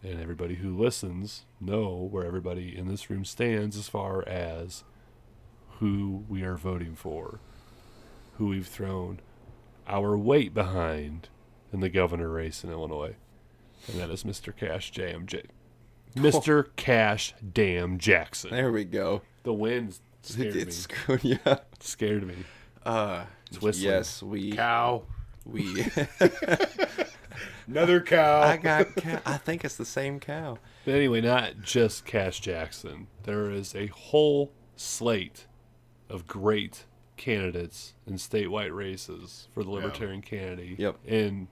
[0.03, 4.83] and everybody who listens know where everybody in this room stands as far as
[5.79, 7.39] who we are voting for
[8.37, 9.19] who we've thrown
[9.87, 11.29] our weight behind
[11.73, 13.15] in the governor race in Illinois,
[13.87, 14.55] and that is Mr.
[14.55, 15.43] Kash Jam J.
[16.15, 16.67] Mr.
[16.75, 18.51] Kash Damn Jackson.
[18.51, 19.21] there we go.
[19.43, 20.93] The wind scared It's me.
[20.95, 21.75] screwed you up.
[21.81, 22.35] Scared me.
[22.85, 23.91] Uh, It's whistling.
[23.91, 25.03] yes, we Cow.
[25.45, 25.85] we.
[27.67, 28.41] Another cow.
[28.41, 28.95] I got.
[28.95, 29.21] Cow.
[29.25, 30.59] I think it's the same cow.
[30.85, 33.07] But anyway, not just Kash Jackson.
[33.23, 35.47] There is a whole slate
[36.09, 36.85] of great
[37.17, 40.97] candidates in statewide races for the Libertarian candidate Yep.
[41.05, 41.47] in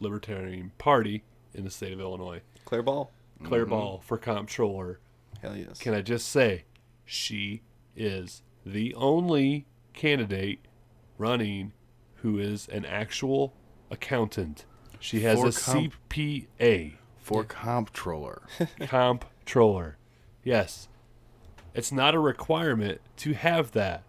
[0.00, 1.24] Libertarian Party
[1.54, 2.42] in the state of Illinois.
[2.64, 3.10] Claire Ball.
[3.44, 3.70] Claire mm-hmm.
[3.70, 5.00] Ball for comptroller.
[5.40, 5.78] Hell yes.
[5.78, 6.64] Can I just say,
[7.04, 7.62] she
[7.96, 10.60] is the only candidate
[11.16, 11.72] running
[12.16, 13.54] who is an actual
[13.90, 14.64] accountant.
[15.00, 18.42] She has For a comp- CPA, For comptroller.
[18.80, 19.96] comptroller.
[20.42, 20.88] Yes,
[21.74, 24.02] it's not a requirement to have that,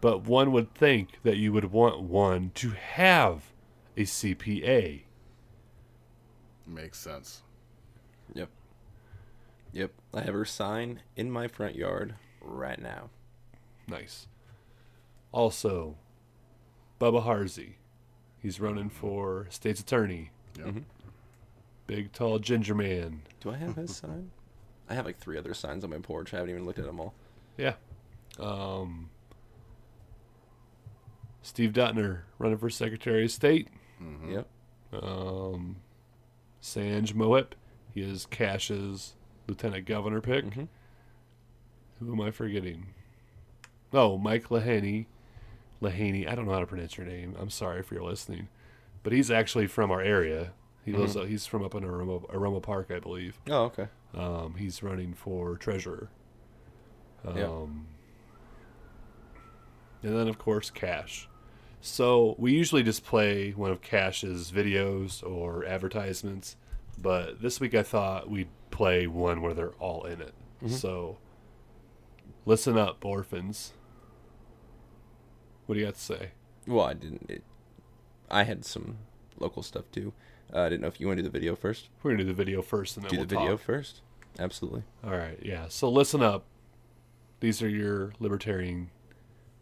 [0.00, 3.52] but one would think that you would want one to have
[3.96, 5.02] a CPA.
[6.66, 7.42] Makes sense.
[8.34, 8.48] Yep.
[9.72, 9.92] Yep.
[10.14, 13.10] I have her sign in my front yard right now.
[13.86, 14.26] Nice.
[15.30, 15.96] Also,
[17.00, 17.76] Bubba Harsy.
[18.40, 20.31] He's running for state's attorney.
[20.58, 20.74] Yep.
[21.86, 23.22] Big, tall, ginger man.
[23.40, 24.30] Do I have his sign?
[24.88, 26.32] I have like three other signs on my porch.
[26.32, 27.14] I haven't even looked at them all.
[27.56, 27.74] Yeah.
[28.38, 29.10] Um,
[31.42, 33.68] Steve Dutner running for Secretary of State.
[34.28, 34.46] Yep.
[34.92, 35.76] Um,
[36.62, 37.52] Sanj Mohip.
[37.94, 39.14] He is Kash's
[39.46, 40.44] lieutenant governor pick.
[40.46, 40.68] Mhm.
[42.00, 42.86] Who am I forgetting?
[43.92, 45.06] Oh, Mike Leheney.
[45.80, 46.26] Leheney.
[46.28, 47.36] I don't know how to pronounce your name.
[47.38, 48.48] I'm sorry if you're listening,
[49.02, 50.52] but he's actually from our area.
[50.84, 51.14] He lives.
[51.14, 53.38] He's from up in Aroma, Aroma Park, I believe.
[53.48, 53.86] Oh, okay.
[54.14, 56.08] Um, he's running for treasurer.
[57.24, 57.66] Um, Yeah.
[60.08, 61.28] And then, of course, Kash.
[61.80, 66.56] So we usually just play one of Kash's videos or advertisements,
[67.00, 70.34] but this week I thought we'd play one where they're all in it.
[70.68, 71.18] So
[72.46, 73.72] listen up, orphans.
[75.66, 76.30] What do you got to say?
[76.68, 77.28] Well, I didn't.
[77.28, 77.42] It,
[78.32, 78.96] I had some
[79.38, 80.12] local stuff too.
[80.52, 81.88] Uh, I didn't know if you want to do the video first.
[82.02, 83.60] We're gonna do the video first, and then Do we'll the video talk.
[83.66, 84.00] first.
[84.38, 84.82] Absolutely.
[85.04, 85.66] All right, yeah.
[85.68, 86.44] So listen up.
[87.40, 88.90] These are your libertarian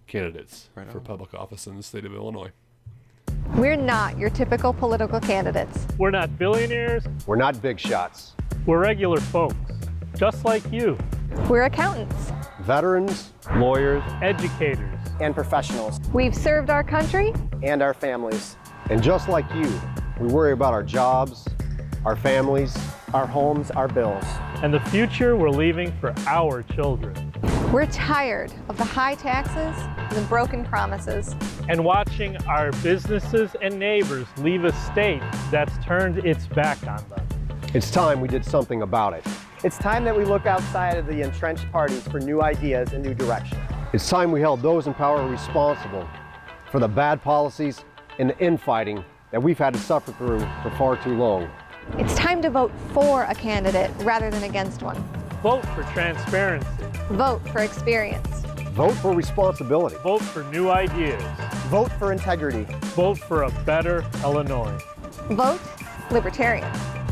[0.06, 2.50] candidates Right for public office in the state of Illinois.
[3.56, 5.86] We're not your typical political candidates.
[5.98, 7.04] We're not billionaires.
[7.26, 8.34] We're not big shots.
[8.66, 9.56] We're regular folks,
[10.16, 10.96] just like you.
[11.48, 15.98] We're accountants, Veterans, lawyers, educators, and professionals.
[16.12, 17.32] We've served our country
[17.62, 18.56] and our families.
[18.90, 19.80] And just like you,
[20.18, 21.46] we worry about our jobs,
[22.04, 22.76] our families,
[23.14, 24.24] our homes, our bills,
[24.64, 27.32] and the future we're leaving for our children.
[27.72, 31.36] We're tired of the high taxes and the broken promises.
[31.68, 35.22] And watching our businesses and neighbors leave a state
[35.52, 37.28] that's turned its back on them.
[37.72, 39.24] It's time we did something about it.
[39.62, 43.14] It's time that we look outside of the entrenched parties for new ideas and new
[43.14, 43.58] direction.
[43.92, 46.08] It's time we held those in power responsible
[46.72, 47.84] for the bad policies
[48.20, 51.50] and the infighting that we've had to suffer through for far too long.
[51.96, 54.96] It's time to vote for a candidate rather than against one.
[55.42, 56.68] Vote for transparency.
[57.08, 58.28] Vote for experience.
[58.72, 59.96] Vote for responsibility.
[60.02, 61.22] Vote for new ideas.
[61.68, 62.66] Vote for integrity.
[62.94, 64.78] Vote for a better Illinois.
[65.30, 65.60] Vote
[66.10, 66.70] libertarian.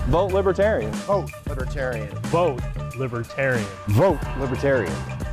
[0.09, 0.93] Vote libertarian.
[0.93, 2.09] Vote libertarian.
[2.25, 2.61] Vote
[2.99, 3.67] libertarian.
[3.89, 4.93] Vote libertarian.
[4.93, 5.28] That was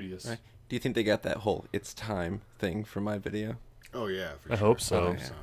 [0.00, 0.26] beauteous.
[0.26, 0.38] Right.
[0.68, 3.56] Do you think they got that whole "it's time" thing from my video?
[3.94, 4.66] Oh yeah, for I sure.
[4.66, 5.02] hope so.
[5.02, 5.34] I hope so.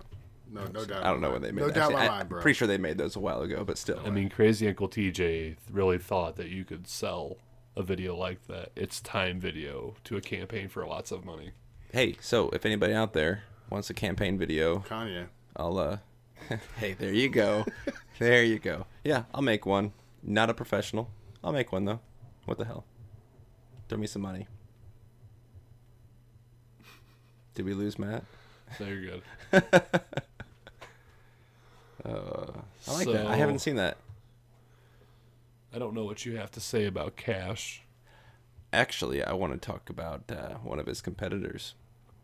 [0.52, 1.04] No, no doubt.
[1.04, 1.76] I don't know my when they made No that.
[1.76, 2.42] doubt in my I- mind, bro.
[2.42, 4.02] Pretty sure they made those a while ago, but still.
[4.04, 7.38] I mean, crazy Uncle TJ really thought that you could sell
[7.76, 8.72] a video like that.
[8.76, 11.52] It's time video to a campaign for lots of money.
[11.94, 15.28] Hey, so if anybody out there wants a campaign video, Kanye.
[15.56, 15.98] I'll uh
[16.78, 17.66] Hey, there you go.
[18.20, 18.88] there you go.
[19.04, 19.94] Yeah, I'll make one.
[20.24, 21.10] Not a professional.
[21.44, 22.00] I'll make one though.
[22.46, 22.86] What the hell?
[23.90, 24.48] Throw me some money.
[27.56, 28.24] Did we lose Matt?
[28.78, 29.02] So you're
[29.52, 29.64] good.
[32.06, 32.52] Uh,
[32.88, 33.28] I like that.
[33.28, 33.98] I haven't seen that.
[35.76, 37.82] I don't know what you have to say about Kash.
[38.72, 41.76] Actually, I want to talk about uh, one of his competitors.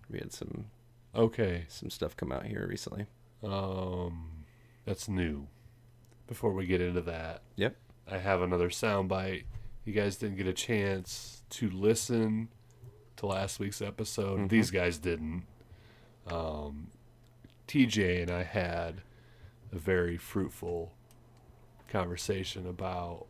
[0.10, 0.68] We had some
[1.14, 1.66] Okay.
[1.68, 3.06] some stuff come out here recently.
[3.44, 4.46] Um,
[4.86, 5.48] that's new.
[6.26, 7.76] Before we get into that, Yep.
[8.10, 9.44] I have another soundbite.
[9.86, 12.50] You guys didn't get a chance to listen
[13.18, 14.40] to last week's episode.
[14.42, 14.50] Mhm.
[14.50, 15.46] These guys didn't.
[16.28, 16.90] Um,
[17.68, 19.02] TJ and I had
[19.72, 20.92] a very fruitful
[21.88, 23.28] conversation about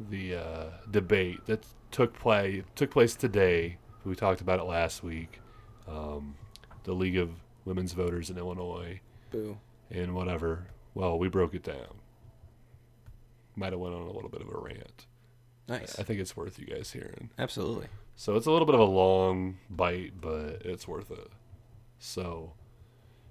[0.00, 3.78] the uh, debate that took play took place today.
[4.04, 5.40] We talked about it last week.
[5.86, 6.34] Um,
[6.82, 7.30] the League of
[7.64, 9.00] Women's Voters in Illinois
[9.30, 9.58] Boo.
[9.90, 10.66] and whatever.
[10.94, 12.00] Well, we broke it down.
[13.56, 15.06] Might have went on a little bit of a rant.
[15.68, 15.98] Nice.
[15.98, 17.30] I think it's worth you guys hearing.
[17.38, 17.86] Absolutely.
[18.16, 21.30] So it's a little bit of a long bite, but it's worth it.
[21.98, 22.52] So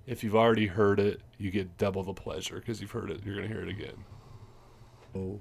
[0.06, 3.22] if you've already heard it, you get double the pleasure because you've heard it.
[3.24, 4.04] You're going to hear it again.
[5.16, 5.40] Oh.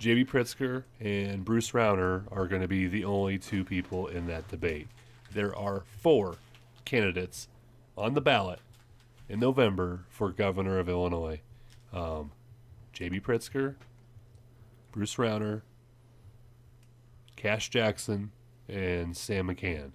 [0.00, 4.48] JB Pritzker and Bruce Rauner are going to be the only two people in that
[4.48, 4.88] debate.
[5.32, 6.36] There are four
[6.84, 7.48] candidates
[7.96, 8.60] on the ballot
[9.28, 11.40] in November for governor of Illinois.
[11.92, 12.32] Um,
[12.94, 13.76] JB Pritzker,
[14.94, 15.62] Bruce Rauner,
[17.34, 18.30] Kash Jackson,
[18.68, 19.90] and Sam McCann.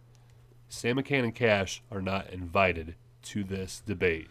[0.67, 4.27] Sam McCann and Kash are not invited to this debate.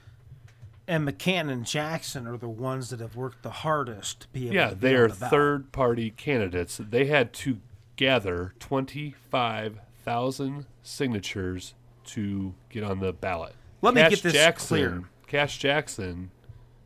[0.86, 4.56] And McCann and Jackson are the ones that have worked the hardest to be able
[4.56, 6.76] Yeah, to they are the third party candidates.
[6.76, 7.60] They had to
[7.96, 11.72] gather 25,000 signatures
[12.04, 13.54] to get on the ballot.
[13.80, 15.04] Let me get this Jackson, clear.
[15.26, 16.30] Kash Jackson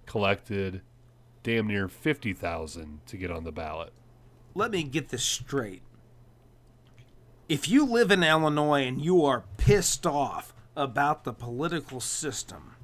[0.07, 0.83] collected
[1.43, 3.93] damn near 50,000 to get on the ballot.
[4.55, 5.83] Let me get this straight.
[7.49, 12.77] If you live in Illinois and you are pissed off about the political system,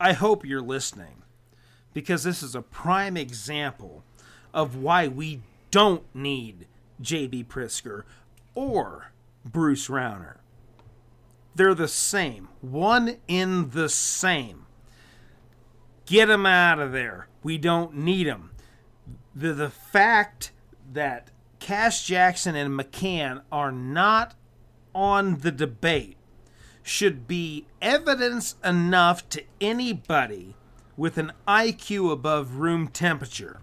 [0.00, 1.22] I hope you're listening
[1.92, 4.04] because this is a prime example
[4.54, 6.66] of why we don't need
[7.00, 7.44] J.B.
[7.44, 8.04] Pritzker
[8.54, 9.12] or
[9.44, 10.36] Bruce Rauner.
[11.54, 14.66] They're the same, one in the same.
[16.08, 17.28] Get them out of there.
[17.42, 18.50] We don't need them.
[19.34, 20.52] The, the fact
[20.92, 21.28] that
[21.60, 24.34] Kash Jackson and McCann are not
[24.94, 26.16] on the debate
[26.82, 30.54] should be evidence enough to anybody
[30.96, 33.60] with an IQ above room temperature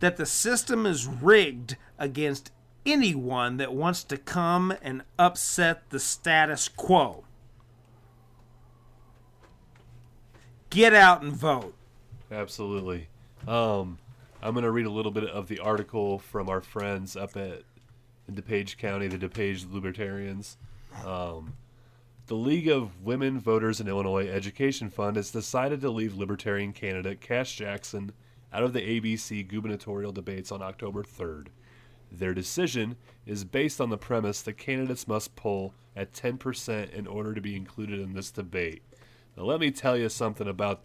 [0.00, 2.50] that the system is rigged against
[2.84, 7.24] anyone that wants to come and upset the status quo.
[10.70, 11.74] Get out and vote.
[12.30, 13.08] Absolutely.
[13.46, 13.98] Um,
[14.42, 17.62] I'm going to read a little bit of the article from our friends up at
[18.30, 20.58] DuPage County, the DuPage Libertarians.
[21.04, 21.54] Um,
[22.26, 27.22] the League of Women Voters in Illinois Education Fund has decided to leave Libertarian candidate
[27.22, 28.12] Kash Jackson
[28.52, 31.46] out of the ABC gubernatorial debates on October 3rd.
[32.12, 32.96] Their decision
[33.26, 37.56] is based on the premise that candidates must poll at 10% in order to be
[37.56, 38.82] included in this debate.
[39.38, 40.80] Now, let me tell you something about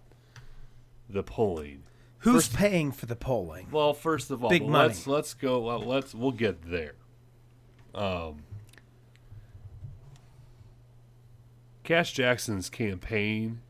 [1.10, 1.82] the polling.
[2.20, 3.68] Who's paying for the polling?
[3.72, 4.90] Well, first of all, Big money.
[4.90, 5.60] let's let's go.
[5.60, 6.94] Well, let's we'll get there.
[7.96, 8.44] Um,
[11.84, 13.62] Kash Jackson's campaign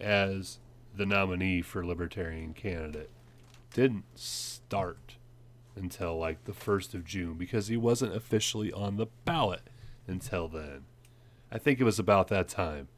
[0.00, 0.58] as
[0.94, 3.10] the nominee for Libertarian candidate
[3.72, 5.16] didn't start
[5.76, 9.70] until like the first of June because he wasn't officially on the ballot
[10.08, 10.84] until then.
[11.50, 12.88] I think it was about that time.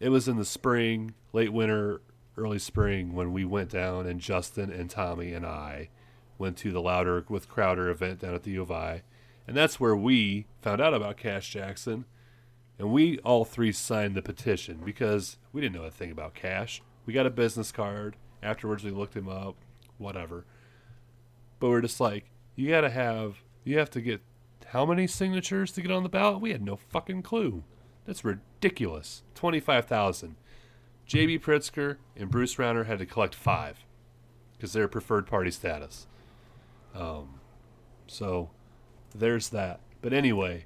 [0.00, 2.00] It was in the spring, late winter,
[2.36, 5.88] early spring when we went down and Justin and Tommy and I
[6.38, 9.02] went to the Louder with Crowder event down at the U of I.
[9.46, 12.04] And that's where we found out about Kash Jackson.
[12.78, 16.80] And we all three signed the petition because we didn't know a thing about Kash.
[17.06, 18.16] We got a business card.
[18.40, 19.56] Afterwards, we looked him up,
[19.96, 20.44] whatever.
[21.58, 24.20] But we're just like, you got to have, you have to get
[24.66, 26.40] how many signatures to get on the ballot?
[26.40, 27.64] We had no fucking clue.
[28.08, 29.22] That's ridiculous.
[29.34, 30.36] 25,000.
[31.06, 33.84] JB Pritzker and Bruce Rauner had to collect five
[34.56, 36.06] because they're preferred party status.
[36.94, 37.40] Um,
[38.06, 38.48] so
[39.14, 39.80] there's that.
[40.00, 40.64] But anyway,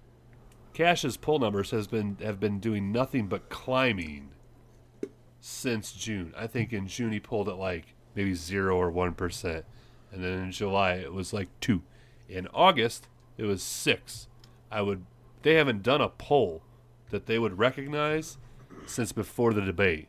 [0.73, 4.31] Kash's pull numbers has been have been doing nothing but climbing
[5.41, 6.33] since June.
[6.37, 9.65] I think in June he pulled at like maybe zero or one percent,
[10.13, 11.83] and then in July it was like two.
[12.29, 14.29] In August it was six.
[14.71, 15.05] I would.
[15.43, 16.63] They haven't done a poll
[17.13, 18.39] that they would recognize
[18.87, 20.09] since before the debate.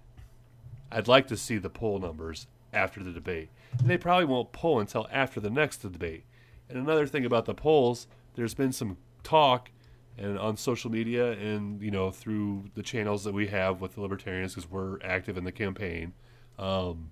[0.92, 3.50] I'd like to see the poll numbers after the debate.
[3.78, 6.24] And they probably won't poll until after the next debate.
[6.70, 9.70] And another thing about the polls, there's been some talk
[10.18, 14.02] and on social media and you know through the channels that we have with the
[14.02, 16.14] libertarians because we're active in the campaign
[16.60, 17.10] um,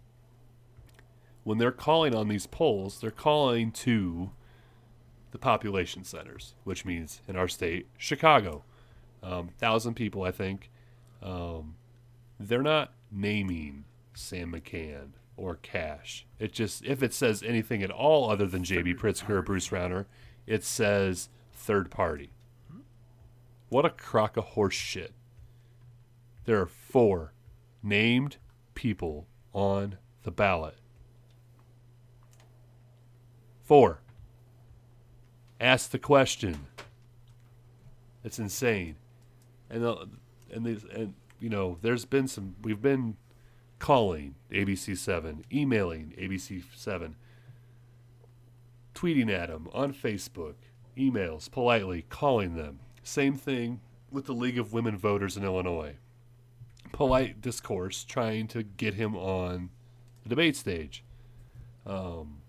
[1.43, 4.29] when they're calling on these polls they're calling to
[5.31, 8.63] the population centers which means in our state chicago
[9.23, 10.69] um, thousand people i think
[11.21, 11.75] um,
[12.39, 18.29] they're not naming sam mccann or Kash it just if it says anything at all
[18.29, 20.05] other than j.b pritzker or bruce rauner
[20.45, 22.31] it says third party
[23.71, 25.13] what a crock of horse shit.
[26.43, 27.31] There are four
[27.81, 28.35] named
[28.75, 30.75] people on the ballot.
[33.63, 34.01] Four.
[35.61, 36.67] Ask the question.
[38.25, 38.97] It's insane.
[39.71, 40.09] And the,
[40.51, 43.17] and these and you know, there's been some we've been
[43.79, 47.15] calling ABC7, emailing ABC7,
[48.93, 50.53] tweeting at them on Facebook,
[50.95, 52.79] emails politely calling them.
[53.01, 53.81] Same thing
[54.11, 55.95] with the League of Women Voters in Illinois.
[56.91, 59.71] Polite discourse trying to get him on
[60.21, 61.03] the debate stage.
[61.85, 62.41] Um,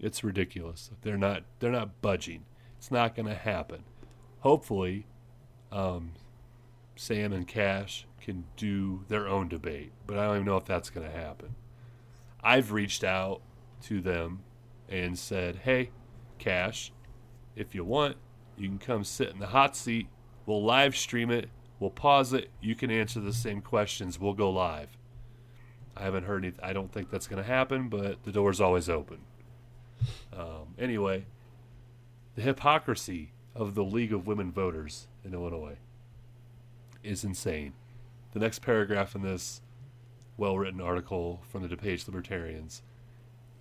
[0.00, 0.90] it's ridiculous.
[1.02, 1.44] They're not.
[1.60, 2.44] They're not budging.
[2.78, 3.84] It's not going to happen.
[4.40, 5.06] Hopefully,
[5.70, 6.12] um,
[7.02, 10.88] Sam and Kash can do their own debate, but I don't even know if that's
[10.88, 11.56] going to happen.
[12.44, 13.40] I've reached out
[13.86, 14.44] to them
[14.88, 15.90] and said, "Hey,
[16.38, 16.92] Kash,
[17.56, 18.18] if you want,
[18.56, 20.06] you can come sit in the hot seat.
[20.46, 21.50] We'll live stream it.
[21.80, 22.50] We'll pause it.
[22.60, 24.20] You can answer the same questions.
[24.20, 24.96] We'll go live.
[25.96, 26.64] I haven't heard anything.
[26.64, 29.22] I don't think that's going to happen, but the door's always open.
[30.32, 31.26] Um, anyway,
[32.36, 35.78] the hypocrisy of the League of Women Voters in Illinois
[37.02, 37.72] is insane.
[38.32, 39.60] The next paragraph in this
[40.36, 42.82] well written article from the DuPage Libertarians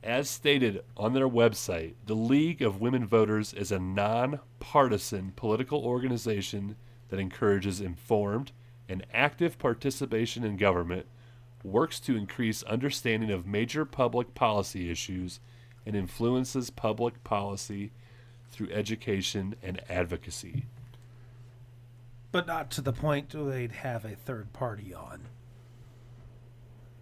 [0.03, 6.76] as stated on their website, the League of Women Voters is a non-partisan political organization
[7.09, 8.51] that encourages informed
[8.89, 11.05] and active participation in government,
[11.63, 15.39] works to increase understanding of major public policy issues,
[15.85, 17.91] and influences public policy
[18.49, 20.65] through education and advocacy.
[22.32, 25.28] But not to the point where they'd have a third party on.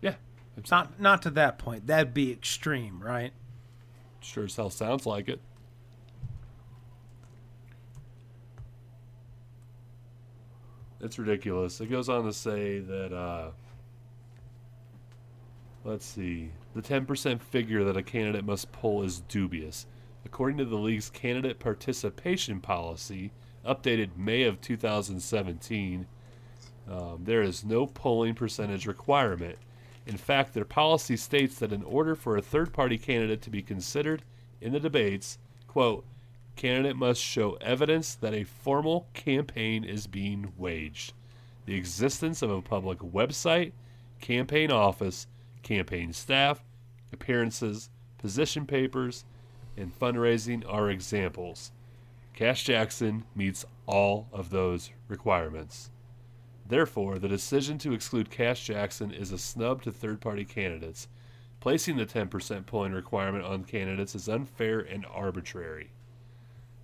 [0.01, 0.15] Yeah.
[0.57, 1.87] It's not not to that point.
[1.87, 3.31] That'd be extreme, right?
[4.21, 5.39] Sure as hell sounds like it.
[11.01, 11.79] It's ridiculous.
[11.79, 13.51] It goes on to say that, uh,
[15.85, 19.85] let's see, the 10% figure that a candidate must pull is dubious.
[20.25, 23.31] According to the league's candidate participation policy,
[23.65, 26.07] updated May of 2017,
[26.89, 29.57] um, there is no polling percentage requirement.
[30.05, 33.61] In fact, their policy states that in order for a third party candidate to be
[33.61, 34.23] considered
[34.59, 35.37] in the debates,
[35.67, 36.05] quote,
[36.55, 41.13] candidate must show evidence that a formal campaign is being waged,
[41.65, 43.71] the existence of a public website,
[44.19, 45.27] campaign office,
[45.61, 46.63] campaign staff,
[47.13, 49.25] appearances, position papers,
[49.77, 51.71] and fundraising are examples.
[52.39, 55.91] Kash Jackson meets all of those requirements.
[56.65, 61.09] Therefore, the decision to exclude Kash Jackson is a snub to third party candidates.
[61.59, 65.91] Placing the 10% polling requirement on candidates is unfair and arbitrary.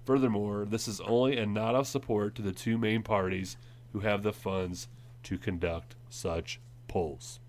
[0.04, 3.56] Furthermore, this is only a nod of support to the two main parties
[3.94, 4.90] who have the funds
[5.24, 6.60] to conduct such
[6.90, 7.40] polls.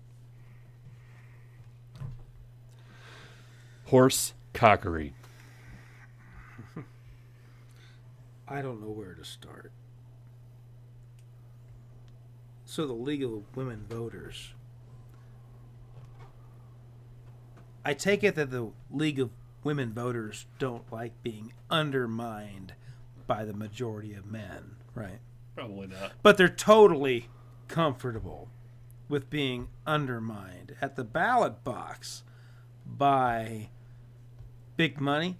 [3.87, 5.13] Horse cockery.
[8.47, 9.71] I don't know where to start.
[12.65, 14.53] So the League of Women Voters.
[17.83, 19.31] I take it that the League of
[19.63, 22.73] Women Voters don't like being undermined
[23.25, 25.19] by the majority of men, right?
[25.55, 26.13] Probably not.
[26.21, 27.29] But they're totally
[27.67, 28.49] comfortable
[29.09, 32.23] with being undermined at the ballot box
[32.85, 33.69] by
[34.75, 35.37] big money.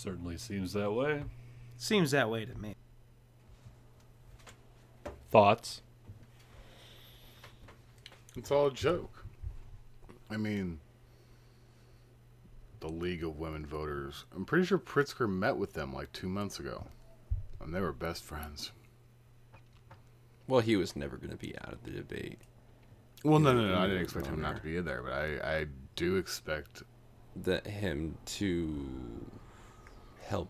[0.00, 1.24] Certainly seems that way.
[1.76, 2.74] Seems that way to me.
[5.30, 5.82] Thoughts?
[8.34, 9.26] It's all a joke.
[10.30, 10.80] I mean,
[12.80, 14.24] the League of Women Voters.
[14.34, 16.86] I'm pretty sure Pritzker met with them like two months ago,
[17.60, 18.72] and they were best friends.
[20.48, 22.38] Well, he was never going to be out of the debate.
[23.22, 23.76] Well, no, no, was no.
[23.76, 26.84] I a didn't expect him not to be in there, but I, I do expect
[27.36, 29.30] that him to
[30.30, 30.48] help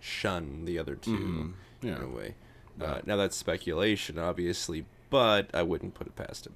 [0.00, 1.52] shun the other 2 Mhm.
[1.82, 1.96] Yeah.
[1.96, 2.34] in a way.
[2.80, 6.54] Uh, now that's speculation, obviously, but I wouldn't put it past him.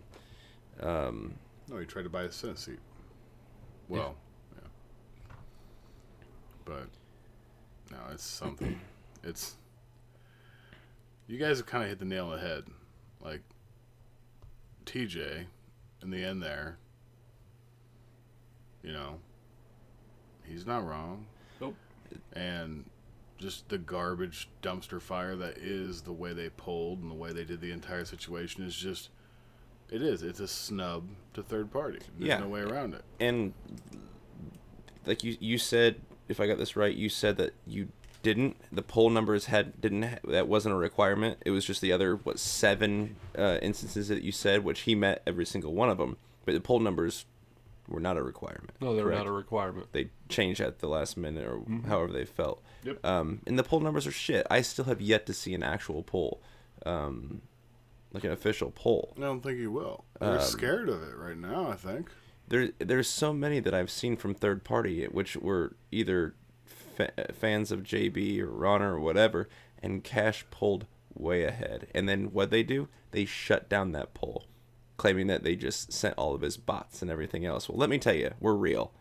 [0.81, 1.35] Um,
[1.69, 2.79] No, he tried to buy a Senate seat.
[3.89, 4.17] Well,
[4.57, 4.69] yeah.
[6.65, 6.89] But
[7.91, 8.81] no, it's something.
[9.23, 9.57] it's
[11.27, 12.65] you guys have kind of hit the nail on the head.
[13.21, 13.43] Like
[14.87, 15.47] TJ,
[16.03, 16.79] in the end, there.
[18.83, 19.21] You know,
[20.45, 21.27] he's not wrong.
[22.33, 22.85] And
[23.39, 27.45] just the garbage dumpster fire that is the way they pulled and the way they
[27.45, 29.11] did the entire situation is just
[29.91, 30.23] it is.
[30.23, 31.05] It's a snub
[31.35, 31.99] to third party.
[32.19, 32.39] There's Yeah.
[32.39, 33.05] no way around it.
[33.21, 33.53] and
[35.07, 37.89] like you you said, if I got this right, you said that you
[38.23, 41.39] didn't the poll numbers had didn't ha- that wasn't a requirement.
[41.45, 45.23] It was just the other what seven uh, instances that you said, which he met
[45.27, 46.17] every single one of them.
[46.47, 47.27] But the poll numbers
[47.89, 48.71] were not a requirement.
[48.81, 49.19] No, they're correct?
[49.19, 49.89] not a requirement.
[49.93, 51.85] They changed at the last minute or Mhm.
[51.87, 52.63] however they felt.
[52.85, 53.05] Yep.
[53.05, 54.47] Um, and the poll numbers are shit.
[54.51, 56.41] I still have yet to see an actual poll,
[56.87, 57.43] um,
[58.13, 59.13] like an official poll.
[59.17, 60.05] I don't think he will.
[60.21, 61.69] They're Um, scared of it right now.
[61.69, 62.11] I think.
[62.49, 66.35] There, there's so many that I've seen from third party, which were either
[66.67, 69.49] fa- fans of JB or Rauner or whatever,
[69.83, 71.89] and Kash pulled way ahead.
[71.95, 72.89] And then what they do?
[73.13, 74.45] They shut down that poll,
[74.97, 77.69] claiming that they just sent all of his bots and everything else.
[77.69, 78.93] Well, let me tell you, we're real.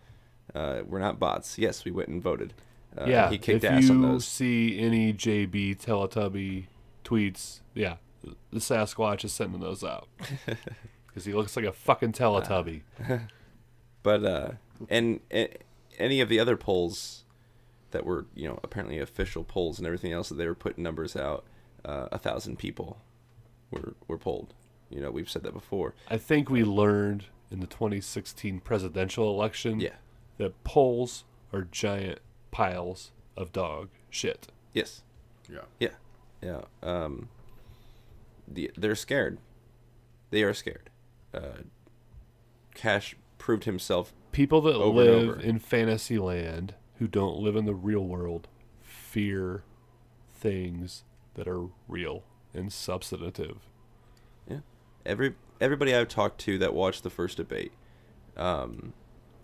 [0.54, 1.58] Uh, we're not bots.
[1.58, 2.54] Yes, we went and voted.
[2.98, 4.26] Uh, yeah, he kicked if ass you on those.
[4.26, 6.66] see any JB Teletubby
[7.04, 10.08] tweets, yeah, the Sasquatch is sending those out
[11.08, 12.82] because he looks like a fucking Teletubby.
[14.04, 14.52] but uh
[14.90, 15.56] and, a-
[15.98, 17.24] any of the other polls
[17.92, 21.16] that were you know apparently official polls and everything else that they were putting numbers
[21.16, 21.46] out
[21.86, 22.98] uh, a thousand people
[23.72, 24.54] were were polled
[24.94, 29.80] you know we've said that before I think we learned in the 2016 presidential election
[29.80, 29.96] Yeah.
[30.38, 32.20] that polls are giant
[32.52, 34.48] piles of dog shit.
[34.74, 35.02] yes
[35.50, 35.62] Yeah.
[35.80, 35.90] yeah
[36.42, 37.30] yeah um
[38.48, 39.38] the, they're scared
[40.30, 40.90] they are scared
[41.34, 41.64] uh
[42.76, 45.40] Kash proved himself People that over and live over.
[45.40, 48.48] in fantasy land who don't live in the real world
[48.82, 49.64] fear
[50.34, 51.04] things
[51.36, 53.58] that are real and substantive.
[55.06, 55.12] Yeah.
[55.12, 57.72] Every everybody I've talked to that watched the first debate
[58.36, 58.94] um,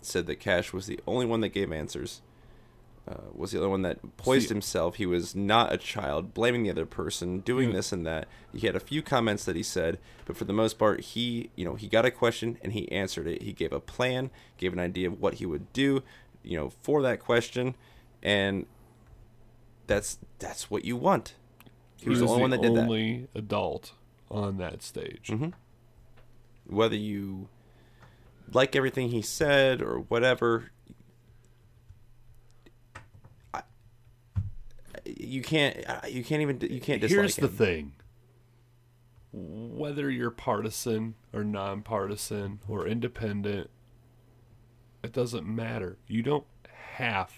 [0.02, 2.22] said that Kash was the only one that gave answers.
[3.08, 4.96] Uh, was the only one that poised See- himself.
[4.96, 8.28] He was not a child, blaming the other person, doing this and that.
[8.54, 11.64] He had a few comments that he said, but for the most part, he you
[11.64, 13.42] know he got a question and he answered it.
[13.42, 16.02] He gave a plan, gave an idea of what he would do,
[16.44, 17.74] you know, for that question,
[18.22, 18.66] and
[19.86, 21.34] that's that's what you want.
[21.96, 22.84] He was the only one that did that.
[22.84, 23.92] only adult
[24.30, 25.28] on that stage.
[25.28, 25.52] Mhm.
[26.66, 27.48] Whether you
[28.52, 30.70] like everything he said or whatever,
[33.52, 33.62] I,
[35.04, 35.76] you can't.
[36.08, 36.60] You can't even.
[36.60, 37.52] You can't dislike Here's the him.
[37.56, 37.92] thing.
[39.32, 43.70] Whether you're partisan or nonpartisan or independent,
[45.04, 45.98] it doesn't matter.
[46.08, 46.46] You don't
[46.96, 47.32] have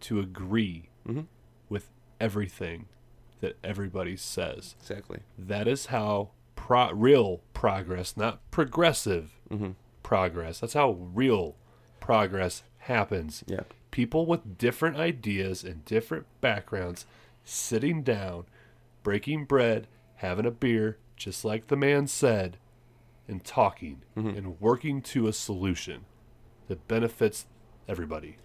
[0.00, 1.26] to agree Mhm.
[1.68, 1.88] with
[2.20, 2.86] everything
[3.40, 4.74] that everybody says.
[4.80, 5.20] Exactly.
[5.38, 9.74] That is how pro- real progress, not progressive Mhm.
[10.02, 10.60] progress.
[10.60, 11.56] That's how real
[12.00, 13.44] progress happens.
[13.46, 13.60] Yeah.
[13.90, 17.06] People with different ideas and different backgrounds
[17.44, 18.44] sitting down,
[19.02, 19.86] breaking bread,
[20.16, 22.56] having a beer, just like the man said,
[23.28, 24.28] and talking Mm-hmm.
[24.36, 26.04] and working to a solution
[26.68, 27.46] that benefits
[27.88, 28.36] everybody.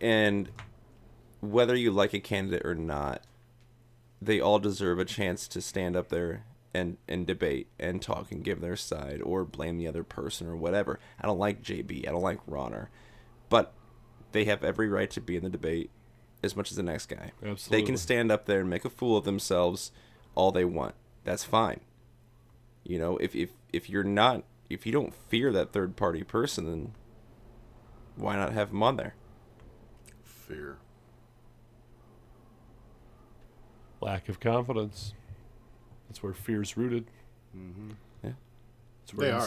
[0.00, 0.50] And
[1.40, 3.22] whether you like a candidate or not,
[4.20, 6.44] they all deserve a chance to stand up there
[6.74, 10.56] and, and debate and talk and give their side or blame the other person or
[10.56, 10.98] whatever.
[11.20, 12.06] I don't like JB.
[12.06, 12.88] I don't like Rauner.
[13.48, 13.72] But
[14.32, 15.90] they have every right to be in the debate
[16.42, 17.32] as much as the next guy.
[17.42, 17.80] Absolutely.
[17.80, 19.92] They can stand up there and make a fool of themselves
[20.34, 20.94] all they want.
[21.24, 21.80] That's fine.
[22.84, 26.66] You know, if, if, if you're not, if you don't fear that third party person,
[26.66, 26.92] then
[28.16, 29.14] why not have them on there?
[30.22, 30.78] Fear.
[34.00, 35.14] Lack of confidence.
[36.08, 37.06] That's where fear's rooted.
[37.56, 37.90] Mm-hmm.
[38.22, 38.30] Yeah.
[39.00, 39.40] That's where They are.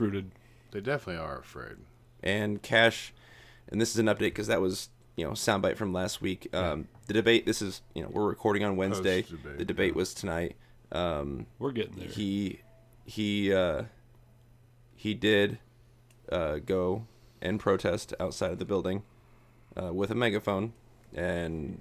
[0.00, 0.30] rooted.
[0.70, 1.76] They definitely are afraid.
[2.22, 3.12] and Kash,
[3.68, 6.48] and this is an update because that was you know soundbite from last week.
[6.54, 7.46] Um, the debate.
[7.46, 9.22] This is you know we're recording on Wednesday.
[9.22, 10.56] Post-debate, the debate was tonight.
[10.92, 12.08] Um, We're getting there.
[12.08, 12.60] He
[13.04, 13.84] he uh,
[14.94, 15.58] he did
[16.30, 17.06] uh, go
[17.40, 19.02] and protest outside of the building
[19.80, 20.72] uh, with a megaphone,
[21.14, 21.78] and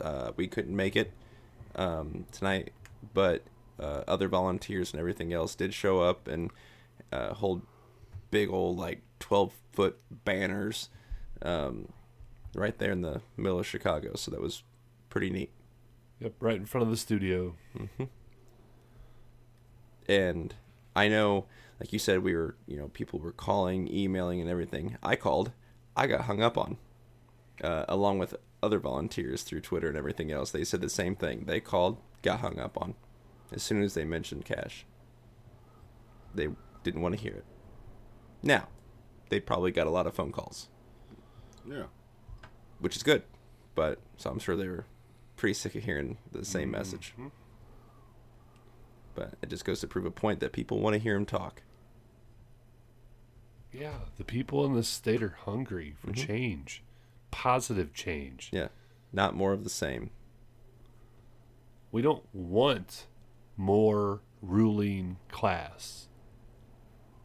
[0.00, 1.12] uh, we couldn't make it
[1.76, 2.72] um, tonight,
[3.14, 3.44] but
[3.80, 6.50] uh, other volunteers and everything else did show up and
[7.12, 7.62] uh, hold
[8.30, 10.88] big old like 12 foot banners
[11.42, 11.88] um,
[12.54, 14.14] right there in the middle of Chicago.
[14.16, 14.62] So that was
[15.08, 15.50] pretty neat.
[16.20, 17.54] Yep, right in front of the studio.
[17.76, 18.04] Mm-hmm.
[20.08, 20.54] And
[20.96, 21.46] I know,
[21.78, 24.96] like you said, we were, you know, people were calling, emailing, and everything.
[25.02, 25.52] I called,
[25.96, 26.78] I got hung up on,
[27.62, 30.50] uh, along with other volunteers through Twitter and everything else.
[30.50, 31.44] They said the same thing.
[31.46, 32.94] They called, got hung up on,
[33.52, 34.84] as soon as they mentioned Kash.
[36.34, 36.48] They
[36.82, 37.44] didn't want to hear it.
[38.42, 38.68] Now,
[39.28, 40.68] they probably got a lot of phone calls,
[41.68, 41.86] Yeah.
[42.80, 43.22] which is good,
[43.74, 44.86] but so I'm sure they were
[45.36, 47.14] pretty sick of hearing the same message.
[49.14, 51.62] But it just goes to prove a point that people want to hear him talk.
[53.72, 56.26] Yeah, the people in this state are hungry for Mhm.
[56.26, 56.82] change,
[57.30, 58.50] positive change.
[58.52, 58.68] Yeah,
[59.12, 60.10] not more of the same.
[61.90, 63.06] We don't want
[63.56, 66.08] more ruling class.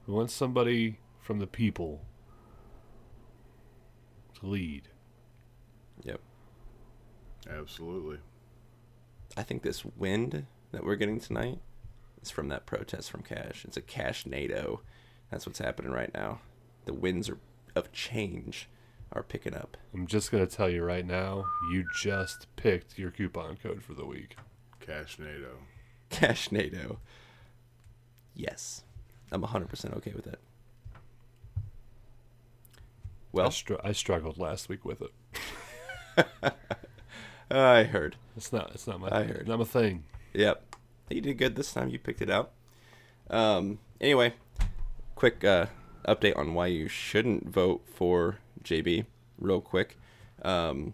[0.07, 2.01] We want somebody from the people
[4.39, 4.89] to lead.
[6.03, 6.19] Yep.
[7.49, 8.19] Absolutely.
[9.35, 11.59] I think this wind that we're getting tonight
[12.21, 13.65] is from that protest from Kash.
[13.65, 14.79] It's a Kashnado.
[15.29, 16.39] That's what's happening right now.
[16.85, 17.37] The winds are
[17.75, 18.69] of change
[19.13, 19.77] are picking up.
[19.93, 23.93] I'm just going to tell you right now, you just picked your coupon code for
[23.93, 24.35] the week.
[24.81, 25.57] Kashnado.
[26.09, 26.99] Cash NATO.
[28.35, 28.83] Yes.
[29.31, 30.39] I'm 100% okay with that.
[31.57, 31.59] I,
[33.31, 36.25] Well, str- I struggled last week with it.
[37.51, 38.15] I heard.
[38.35, 38.71] It's not.
[38.73, 39.09] It's not my.
[39.11, 39.47] I heard.
[39.47, 40.03] Not my thing.
[40.33, 40.75] Yep.
[41.09, 41.89] You did good this time.
[41.89, 42.51] You picked it out.
[43.29, 44.33] Um, anyway,
[45.15, 45.67] quick uh,
[46.07, 49.05] update on why you shouldn't vote for JB,
[49.37, 49.97] real quick.
[50.41, 50.93] Um,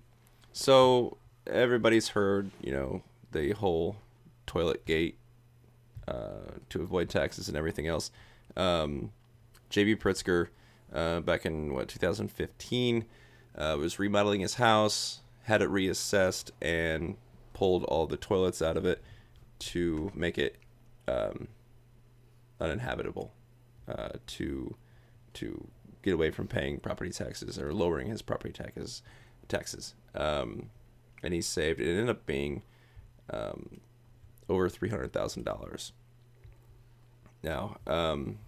[0.52, 1.18] so,
[1.48, 3.98] everybody's heard, you know, the whole
[4.46, 5.18] toilet gate
[6.08, 8.12] uh, to avoid taxes and everything else.
[8.58, 9.12] Um,
[9.70, 10.48] JB Pritzker,
[10.94, 13.06] uh, back in, what, 2015,
[13.58, 17.16] uh, was remodeling his house, had it reassessed, and
[17.54, 19.02] pulled all the toilets out of it
[19.60, 20.56] to make it
[21.08, 21.48] um,
[22.60, 23.32] uninhabitable,
[23.88, 24.76] uh, to
[25.36, 25.68] to
[26.02, 29.02] get away from paying property taxes or lowering his property taxes
[29.48, 29.96] taxes.
[30.16, 30.70] Um,
[31.24, 31.80] and he saved.
[31.80, 32.64] It ended up being
[33.30, 33.82] um,
[34.48, 35.94] over three hundred thousand dollars.
[37.44, 38.40] Now, um,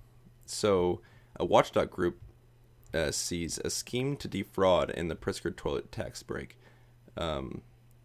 [0.45, 1.01] so
[1.37, 2.19] a watchdog group
[2.93, 6.57] uh, sees a scheme to defraud in the Pritzker toilet tax break.
[7.17, 7.61] Um,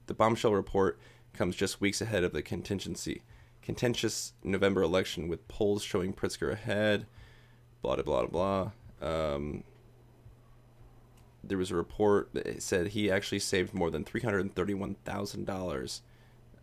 [0.07, 0.99] the bombshell report
[1.33, 3.23] comes just weeks ahead of the contingency
[3.67, 7.05] contentious November election, with polls showing Pritzker ahead.
[7.87, 9.07] Blah blah blah blah.
[9.09, 9.63] Um,
[11.45, 15.47] there was a report that said he actually saved more than three hundred thirty-one thousand
[15.47, 16.03] dollars.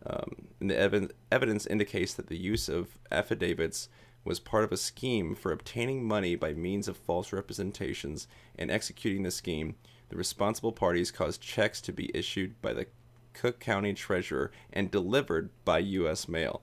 [0.04, 3.88] Um, and the ev- evidence indicates that the use of affidavits
[4.22, 8.28] was part of a scheme for obtaining money by means of false representations
[8.58, 9.76] and executing the scheme.
[10.10, 12.86] The responsible parties caused checks to be issued by the
[13.32, 16.28] Cook County Treasurer and delivered by U.S.
[16.28, 16.60] mail.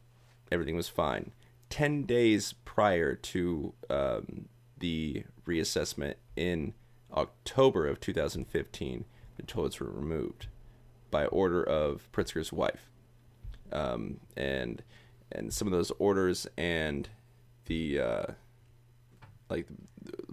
[0.51, 1.31] Everything was fine.
[1.71, 4.45] 10 days prior to um,
[4.77, 6.75] the reassessment in
[7.11, 9.05] October of 2015,
[9.37, 10.45] the toilets were removed
[11.11, 12.89] by order of Pritzker's wife.
[13.71, 14.83] Um, and
[15.31, 17.09] and some of those orders and
[17.65, 18.25] the uh,
[19.49, 19.67] like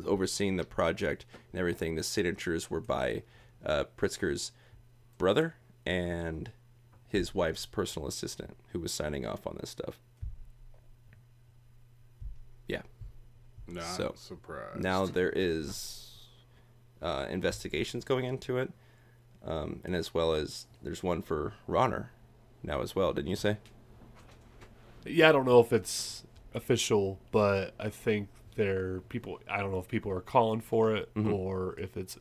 [0.07, 3.23] overseeing the project and everything, the signatures were by
[3.65, 4.53] uh, Pritzker's
[5.19, 5.55] brother
[5.87, 6.51] and
[7.09, 10.01] his wife's personal assistant who was signing off on this stuff.
[12.67, 12.83] Yeah.
[13.67, 14.81] Not so surprised.
[14.81, 16.11] now there is
[17.01, 18.73] uh, investigations going into it,
[19.45, 22.07] um, and as well as there's one for Rauner
[22.63, 23.13] now as well.
[23.13, 23.57] Didn't you say?
[25.05, 26.25] Yeah, I don't know if it's
[26.55, 29.41] official, but I think there people.
[29.51, 31.33] I don't know if people are calling for it Mhm.
[31.33, 32.19] or if it's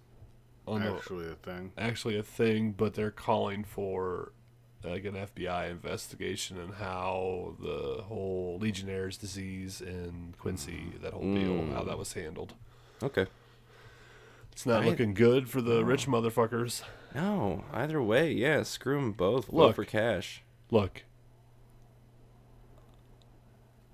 [0.68, 1.72] on the- Actually a thing.
[1.78, 4.32] Actually a thing, but they're calling for
[4.84, 11.68] like an FBI investigation and how the whole Legionnaire's disease in Quincy, that whole deal,
[11.76, 12.56] how that was handled.
[13.04, 13.28] Okay.
[14.52, 14.88] It's not Right.
[14.90, 16.84] looking good for the rich motherfuckers.
[17.14, 19.52] No, either way, yeah, screw them both.
[19.52, 20.44] Look for Kash.
[20.70, 21.04] Look,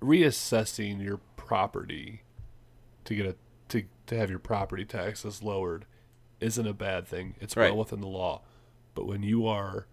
[0.00, 2.22] reassessing your property
[3.04, 3.34] to get a
[3.68, 5.84] to, to have your property taxes lowered
[6.40, 7.34] isn't a bad thing.
[7.40, 7.70] It's Right.
[7.70, 8.42] well within the law.
[8.94, 9.86] But when you are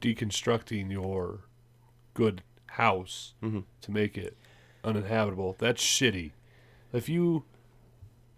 [0.00, 1.40] deconstructing your
[2.14, 3.64] good house Mhm.
[3.80, 4.36] to make it
[4.84, 6.32] uninhabitable, that's shitty.
[6.92, 7.44] If you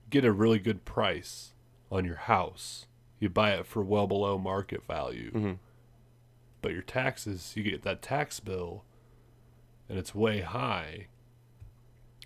[0.08, 1.52] get a really good price
[1.90, 2.86] on your house,
[3.20, 5.30] you buy it for well below market value.
[5.30, 5.58] Mhm.
[6.62, 8.84] But your taxes, you get that tax bill
[9.88, 11.06] and it's way high.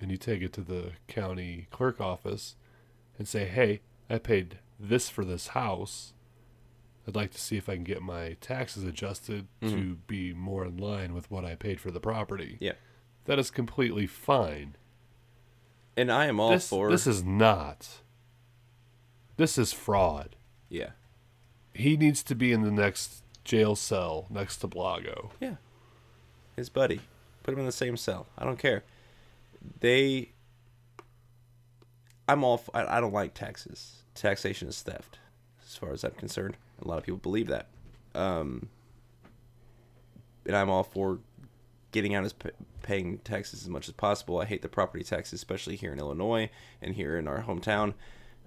[0.01, 2.57] And you take it to the county clerk office
[3.19, 6.15] and say, "Hey, I paid this for this house.
[7.07, 9.99] I'd like to see if I can get my taxes adjusted to Mhm.
[10.07, 12.75] be more in line with what I paid for the property." Yeah.
[13.25, 14.77] That is completely fine.
[15.97, 18.01] And I am all for this, for This is not.
[19.37, 20.37] This is fraud.
[20.69, 20.91] Yeah.
[21.75, 25.31] He needs to be in the next jail cell next to Blago.
[25.41, 25.57] Yeah.
[26.57, 27.01] His buddy.
[27.43, 28.27] Put him in the same cell.
[28.39, 28.85] I don't care.
[29.81, 30.31] They.
[32.29, 32.55] I'm all.
[32.55, 34.03] f- I, I don't like taxes.
[34.15, 35.19] Taxation is theft,
[35.67, 36.57] as far as I'm concerned.
[36.83, 37.67] A lot of people believe that.
[38.15, 38.69] Um,
[40.47, 41.19] and I'm all for
[41.93, 42.51] getting out as p-
[42.83, 44.41] paying taxes as much as possible.
[44.41, 46.51] I hate the property taxes, especially here in Illinois
[46.81, 47.95] and here in our hometown.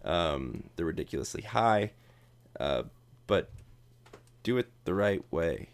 [0.04, 1.92] Um, they're ridiculously high.
[2.60, 2.84] Uh,
[3.28, 3.52] but
[4.44, 5.70] do it the right way.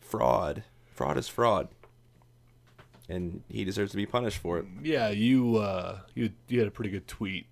[0.00, 0.64] Fraud.
[0.86, 1.68] Fraud is fraud.
[3.08, 4.66] And he deserves to be punished for it.
[4.82, 7.46] Yeah, you uh, you you had a pretty good tweet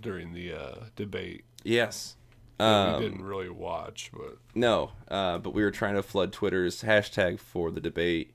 [0.00, 1.44] during the uh, debate.
[1.64, 2.16] Yes.
[2.58, 6.82] Um, we didn't really watch, but No, uh, but we were trying to flood Twitter's
[6.82, 8.32] hashtag for the debate,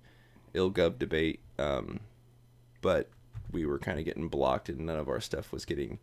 [0.53, 1.39] IlGov debate.
[1.57, 2.01] Um,
[2.81, 3.09] but
[3.51, 5.97] we were kind of getting blocked, and none of our stuff was getting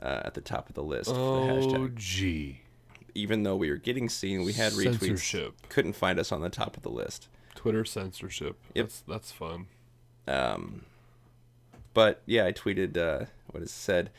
[0.00, 2.62] uh, at the top of the list Oh, gee.
[3.14, 5.00] Even though we were getting seen, we had retweets.
[5.00, 5.54] Censorship.
[5.70, 7.28] Couldn't find us on the top of the list.
[7.54, 8.56] Twitter censorship.
[8.74, 8.84] Yep.
[8.84, 9.66] That's that's fun.
[10.28, 10.82] Um,
[11.94, 14.10] but yeah, I tweeted uh, what it said.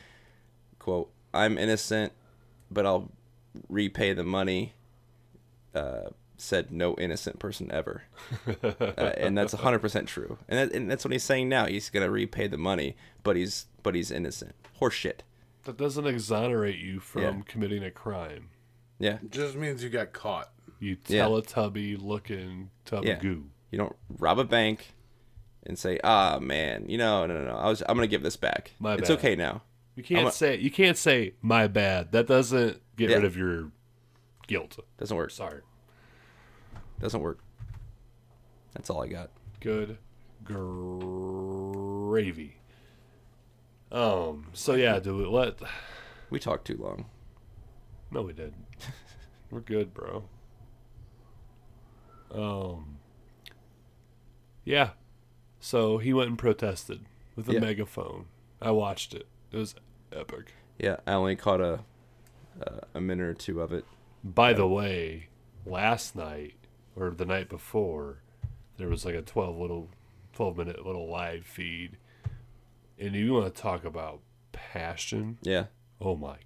[0.80, 2.12] "Quote: I'm innocent,
[2.70, 3.10] but I'll
[3.68, 4.74] repay the money."
[5.74, 8.02] Uh, said no innocent person ever,
[8.64, 8.84] uh,
[9.16, 10.38] and that's 100 percent true.
[10.48, 11.66] And, that, and that's what he's saying now.
[11.66, 14.54] He's gonna repay the money, but he's but he's innocent.
[14.80, 15.20] Horseshit.
[15.68, 17.40] That doesn't exonerate you from Yeah.
[17.46, 18.48] committing a crime.
[18.98, 19.18] Yeah.
[19.22, 20.50] It Just means you got caught.
[20.78, 21.26] You Yeah.
[21.26, 23.18] Teletubby looking tub Yeah.
[23.18, 23.50] goo.
[23.70, 24.94] You don't rob a bank
[25.66, 27.54] and say, "Ah, man, you know, no, no, no.
[27.54, 28.72] I was, I'm gonna give this back.
[28.78, 29.18] My it's bad.
[29.18, 29.60] okay now."
[29.94, 32.12] You can't I'm a- say you can't say my bad.
[32.12, 33.16] That doesn't get Yeah.
[33.16, 33.70] rid of your
[34.46, 34.78] guilt.
[34.96, 35.32] Doesn't work.
[35.32, 35.60] Sorry.
[36.98, 37.40] Doesn't work.
[38.72, 39.32] That's all I got.
[39.60, 39.98] Good
[40.44, 42.54] gravy.
[43.90, 44.46] Um.
[44.52, 45.28] So yeah, do it.
[45.28, 45.54] Let
[46.30, 47.06] We talked too long.
[48.10, 48.54] no, we did.
[49.50, 50.24] We're good, bro.
[52.30, 52.98] Um.
[54.64, 54.90] Yeah.
[55.60, 57.04] So he went and protested
[57.34, 57.60] with a Yeah.
[57.60, 58.26] megaphone.
[58.60, 59.26] I watched it.
[59.52, 59.74] It was
[60.12, 60.52] epic.
[60.78, 61.80] Yeah, I only caught a
[62.60, 63.84] a, a minute or two of it.
[64.22, 65.28] By the way,
[65.64, 66.54] last night
[66.96, 68.18] or the night before,
[68.76, 69.88] there was like a twelve little,
[70.32, 71.96] twelve minute little live feed
[73.00, 74.20] And you want to talk about
[74.52, 75.38] passion?
[75.42, 75.66] Yeah.
[76.00, 76.36] Oh my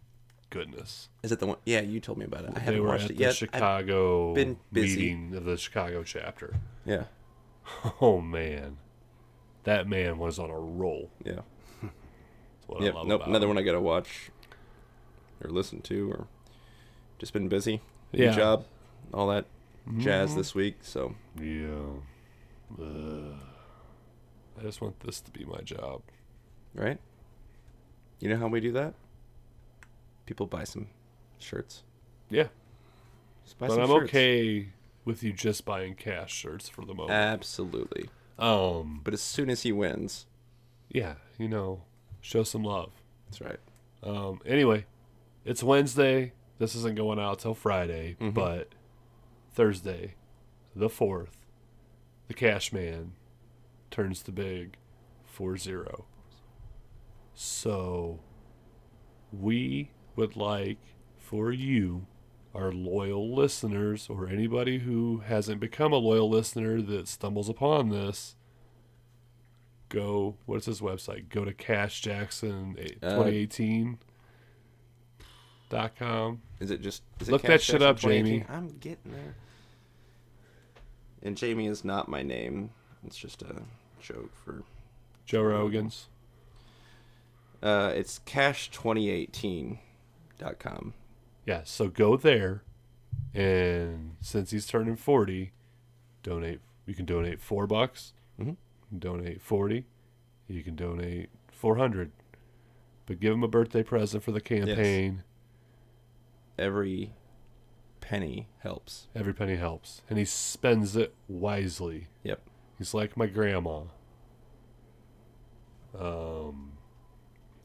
[0.51, 1.09] goodness.
[1.23, 1.57] Is it the one?
[1.65, 2.51] Yeah, you told me about it.
[2.51, 3.29] I they haven't watched at it the yet.
[3.31, 4.97] I've Chicago been busy.
[5.15, 6.57] meeting of the Chicago chapter.
[6.85, 7.05] Yeah.
[8.01, 8.79] Oh man,
[9.65, 11.11] that man was on a roll.
[11.25, 11.41] Yeah.
[11.81, 11.93] That's
[12.67, 12.93] what Yep.
[12.95, 13.21] I love Nope.
[13.21, 13.51] about Another him.
[13.51, 14.31] one I got to watch
[15.43, 16.27] or listen to or
[17.21, 17.81] just been busy.
[18.11, 18.31] Yeah.
[18.31, 18.65] New job,
[19.15, 19.47] all that
[19.99, 20.37] jazz Mhm.
[20.37, 20.79] this week.
[20.83, 22.01] So Yeah.
[22.81, 23.39] Ugh.
[24.59, 26.03] I just want this to be my job.
[26.75, 26.99] Right.
[28.21, 28.95] You know how we do that?
[30.27, 30.87] People buy some
[31.39, 31.83] shirts.
[32.31, 32.49] Yeah.
[33.45, 34.11] Just buy but I'm shirts.
[34.11, 34.69] okay
[35.05, 37.11] with you just buying Kash shirts for the moment.
[37.11, 38.09] Absolutely.
[38.39, 40.27] Um, but as soon as he wins,
[40.89, 41.83] yeah, you know,
[42.21, 42.93] show some love.
[43.27, 43.59] That's right.
[44.03, 44.87] Um, anyway,
[45.45, 46.33] it's Wednesday.
[46.59, 48.33] This isn't going out till Friday, Mhm.
[48.35, 48.69] but
[49.53, 50.15] Thursday,
[50.77, 51.37] the fourth,
[52.29, 53.13] the Kash Man
[53.91, 54.77] turns the big
[55.27, 56.05] 4-0.
[57.35, 58.21] So
[59.33, 60.79] we would like
[61.19, 62.07] for you,
[62.55, 68.37] our loyal listeners, or anybody who hasn't become a loyal listener that stumbles upon this,
[69.89, 70.37] go.
[70.47, 71.29] What's his website?
[71.31, 73.99] Go to Kash Jackson Uh, 2018
[75.71, 76.43] dot com.
[76.61, 78.45] Is it just is look it that shit up, Jamie?
[78.49, 79.35] I'm getting there.
[81.23, 82.71] And Jamie is not my name.
[83.07, 83.63] It's just a
[84.01, 84.63] joke for
[85.25, 86.09] Joe Rogan's.
[87.63, 90.95] Uh, it's cash2018.com.
[91.47, 92.63] Yeah, so go there,
[93.35, 95.53] and since he's turning 40,
[96.23, 96.61] donate.
[96.87, 98.13] You can donate four bucks.
[98.39, 98.57] Mhm.
[98.97, 99.87] Donate 40.
[100.49, 102.13] You can donate 400.
[103.07, 105.25] But give him a birthday present for the campaign.
[106.59, 107.15] Every
[108.01, 109.09] penny helps.
[109.15, 110.03] Every penny helps.
[110.11, 112.09] And he spends it wisely.
[112.25, 112.41] Yep.
[112.79, 113.85] He's like my grandma.
[115.99, 116.72] Um,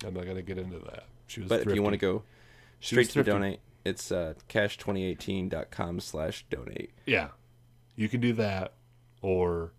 [0.05, 1.05] I'm not going to get into that.
[1.27, 2.23] She was But if you want to go
[2.79, 6.91] straight to donate, it's uh, cash2018.com slash donate.
[7.05, 7.29] Yeah.
[7.95, 8.73] You can do that,
[9.21, 9.71] or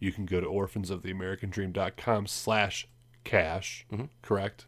[0.00, 2.88] you can go to orphansoftheamericandream.com slash
[3.24, 3.86] cash,
[4.22, 4.66] correct?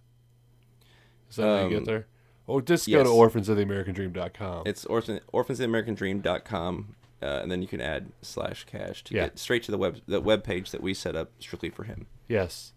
[1.31, 1.65] Is that how you Mm-hmm.
[1.67, 2.07] Um, get there?
[2.47, 3.19] Oh, just go to yes.
[3.19, 4.63] orphansoftheamericandream.com.
[4.67, 9.25] It's orphan, orphansoftheamericandream.com, uh, and then you can add slash cash to Yeah.
[9.25, 12.07] get straight to the web the web page that we set up strictly for him.
[12.29, 12.73] Yes.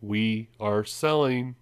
[0.00, 1.56] We are selling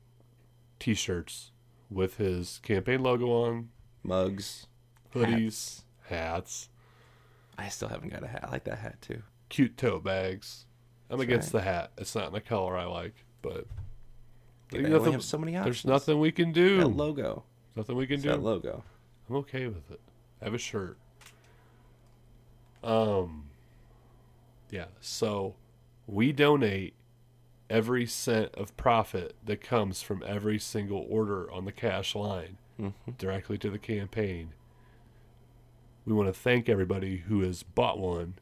[0.78, 1.50] t shirts
[1.90, 3.70] with his campaign logo on,
[4.02, 4.66] Mugs,
[5.14, 6.68] hoodies, hats,
[7.58, 8.44] I still haven't got a hat.
[8.46, 9.22] I like that hat too.
[9.48, 10.66] cute tote bags.
[11.08, 11.60] I'm That's against right.
[11.64, 11.92] the hat.
[11.98, 13.66] It's not in the color I like, but
[14.70, 16.78] Yeah, there's they only have so many There's nothing we can do.
[16.78, 17.44] That logo.
[17.76, 18.30] Nothing we can It's do.
[18.30, 18.84] that logo.
[19.30, 20.00] I'm okay with it.
[20.42, 20.98] I have a shirt.
[22.82, 23.44] Um
[24.70, 25.54] yeah, so
[26.06, 26.94] we donate
[27.68, 32.92] every cent of profit that comes from every single order on the Kash line Mhm.
[33.18, 34.52] directly to the campaign.
[36.04, 38.34] We want to thank everybody who has bought one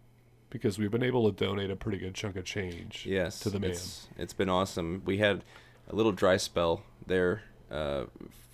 [0.50, 3.58] because we've been able to donate a pretty good chunk of change Yes, to the
[3.58, 3.70] man.
[3.70, 5.02] It's, it's been awesome.
[5.04, 5.42] We had
[5.88, 8.04] a little dry spell there uh,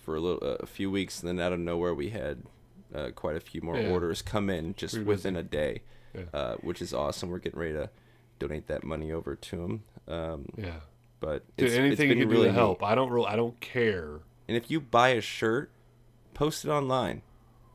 [0.03, 2.43] for a little a few weeks, and then out of nowhere we had
[2.93, 3.89] uh, quite a few more Yeah.
[3.89, 5.45] orders come in just Pretty within busy.
[5.45, 5.81] a day,
[6.13, 6.21] Yeah.
[6.33, 7.29] uh, which is awesome.
[7.29, 7.89] We're getting ready to
[8.47, 9.83] donate that money over to him.
[10.07, 10.79] Um, Yeah.
[11.19, 12.81] but Dude, it's, anything it's you been can really do to help.
[12.81, 12.87] neat.
[12.87, 14.19] I don't really, I don't care.
[14.47, 15.71] And if you buy a shirt,
[16.33, 17.21] post it online.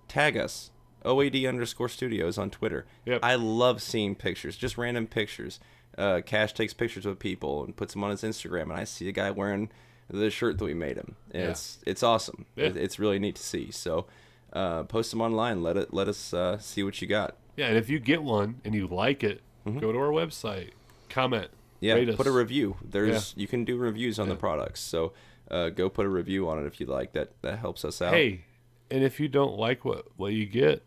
[0.09, 0.71] Tag us.
[1.05, 2.85] OAD underscore studios on Twitter.
[3.05, 3.21] Yep.
[3.23, 5.61] I love seeing pictures, just random pictures.
[5.97, 9.09] Uh, Kash takes pictures of people and puts them on his Instagram, and I see
[9.09, 9.71] a guy wearing
[10.11, 11.15] the shirt that we made him.
[11.31, 11.51] And Yeah.
[11.51, 12.47] It's it's awesome.
[12.57, 12.73] Yeah.
[12.75, 13.71] It's really neat to see.
[13.71, 14.07] So
[14.53, 15.63] uh, post them online.
[15.63, 17.37] Let it let us uh, see what you got.
[17.57, 20.71] Yeah, and if you get one and you like it, go to our website,
[21.09, 21.51] comment,
[21.83, 22.09] Mm-hmm.
[22.09, 22.77] Yeah, put a review.
[22.83, 24.81] There's you can do reviews on the products.
[24.81, 25.13] So
[25.51, 27.13] uh, go put a review on it if you like.
[27.13, 28.15] That that helps us out.
[28.15, 28.47] Hey,
[28.91, 30.83] and if you don't like what what you get,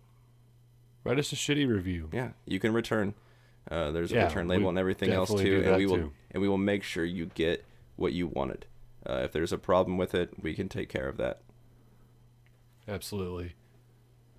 [1.04, 2.10] write us a shitty review.
[2.12, 3.14] Yeah, you can return.
[3.70, 6.12] Uh, there's a Yeah, return label and everything else too, and we will too.
[6.32, 7.66] and we will make sure you get
[7.96, 8.66] what you wanted.
[9.08, 11.42] Uh, if there's a problem with it, we can take care of that.
[12.88, 13.54] Absolutely.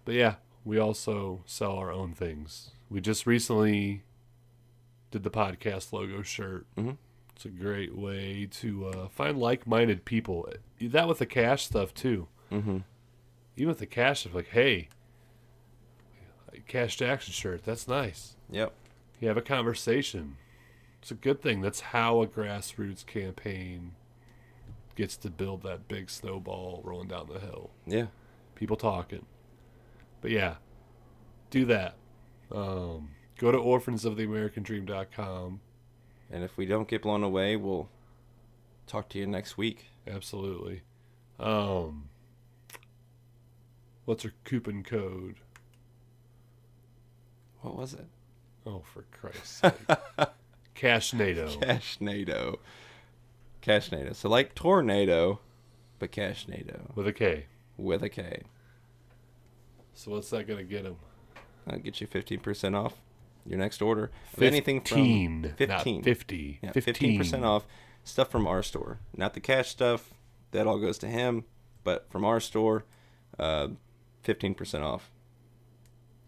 [0.05, 0.35] But yeah,
[0.65, 2.71] we also sell our own things.
[2.91, 4.03] We just recently
[5.11, 6.66] did the podcast logo shirt.
[6.77, 6.97] Mhm.
[7.35, 10.49] It's a great way to uh, find like-minded people.
[10.81, 12.28] That with the Kash stuff too.
[12.53, 12.78] Mm-hmm.
[13.57, 14.89] Even with the Kash stuff, like, hey,
[16.66, 18.37] Kash Jackson shirt, that's nice.
[18.51, 18.73] Yep.
[19.20, 20.37] You have a conversation.
[21.01, 21.61] It's a good thing.
[21.62, 23.93] That's how a grassroots campaign
[24.97, 27.70] gets to build that big snowball rolling down the hill.
[27.87, 28.07] Yeah.
[28.55, 29.24] People talking.
[30.20, 30.57] But yeah,
[31.49, 31.95] do that.
[32.53, 33.11] Um,
[33.41, 35.61] go to orphansoftheamericandream.com.
[36.31, 37.89] And if we don't get blown away, we'll
[38.87, 39.87] talk to you next week.
[40.07, 40.83] Absolutely.
[41.41, 42.11] Um,
[44.05, 45.37] what's our coupon code?
[47.62, 48.07] What was it?
[48.67, 49.73] Oh, for Christ's sake.
[50.77, 51.59] Kashnado.
[51.61, 52.59] Kashnado.
[53.62, 54.15] Kashnado.
[54.15, 55.41] So like tornado,
[55.99, 56.95] but Kashnado.
[56.95, 57.47] With a K.
[57.79, 58.43] With a K.
[59.95, 60.97] So what's that going to get him?
[61.65, 63.01] That'll get you 15% off
[63.47, 64.05] your next order.
[64.05, 66.03] Of 15, anything from not 15.
[66.03, 66.59] 50.
[66.62, 67.21] Yeah, 15.
[67.21, 67.67] 15% off
[68.05, 69.01] stuff from our store.
[69.17, 70.11] Not the Kash stuff.
[70.53, 71.45] That all goes to him.
[71.85, 72.85] But from our store,
[73.39, 73.69] uh,
[74.25, 75.11] 15% off.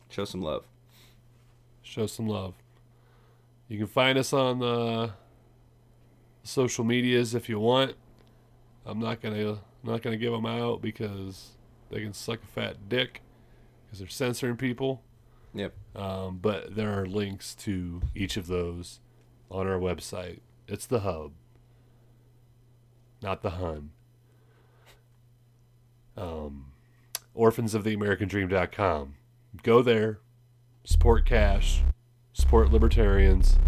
[0.09, 0.67] Show some love.
[1.83, 2.55] Show some love.
[3.69, 5.13] You can find us on the
[6.43, 7.95] social medias if you want.
[8.85, 11.53] I'm not gonna not gonna give them out because
[11.91, 13.21] they can suck a fat dick
[13.87, 15.03] because they're censoring people.
[15.55, 15.75] Yep.
[15.95, 19.01] Um, but there are links to each of those
[19.51, 20.41] on our website.
[20.67, 21.33] It's the hub,
[23.23, 23.91] not the Hun.
[26.17, 26.73] Um,
[27.37, 29.15] orphansoftheamericandream.com.
[29.63, 30.21] Go there,
[30.85, 31.83] support Kash,
[32.33, 33.59] support libertarians,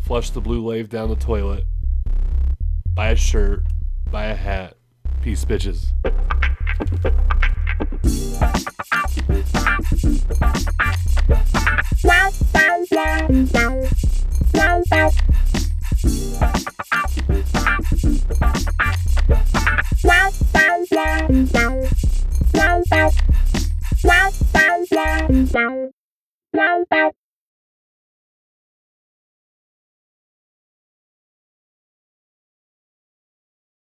[0.00, 1.66] flush the blue lave down the toilet,
[2.94, 3.64] buy a shirt,
[4.10, 4.74] buy a hat.
[5.22, 5.92] Peace, bitches.
[10.04, 10.28] Wow.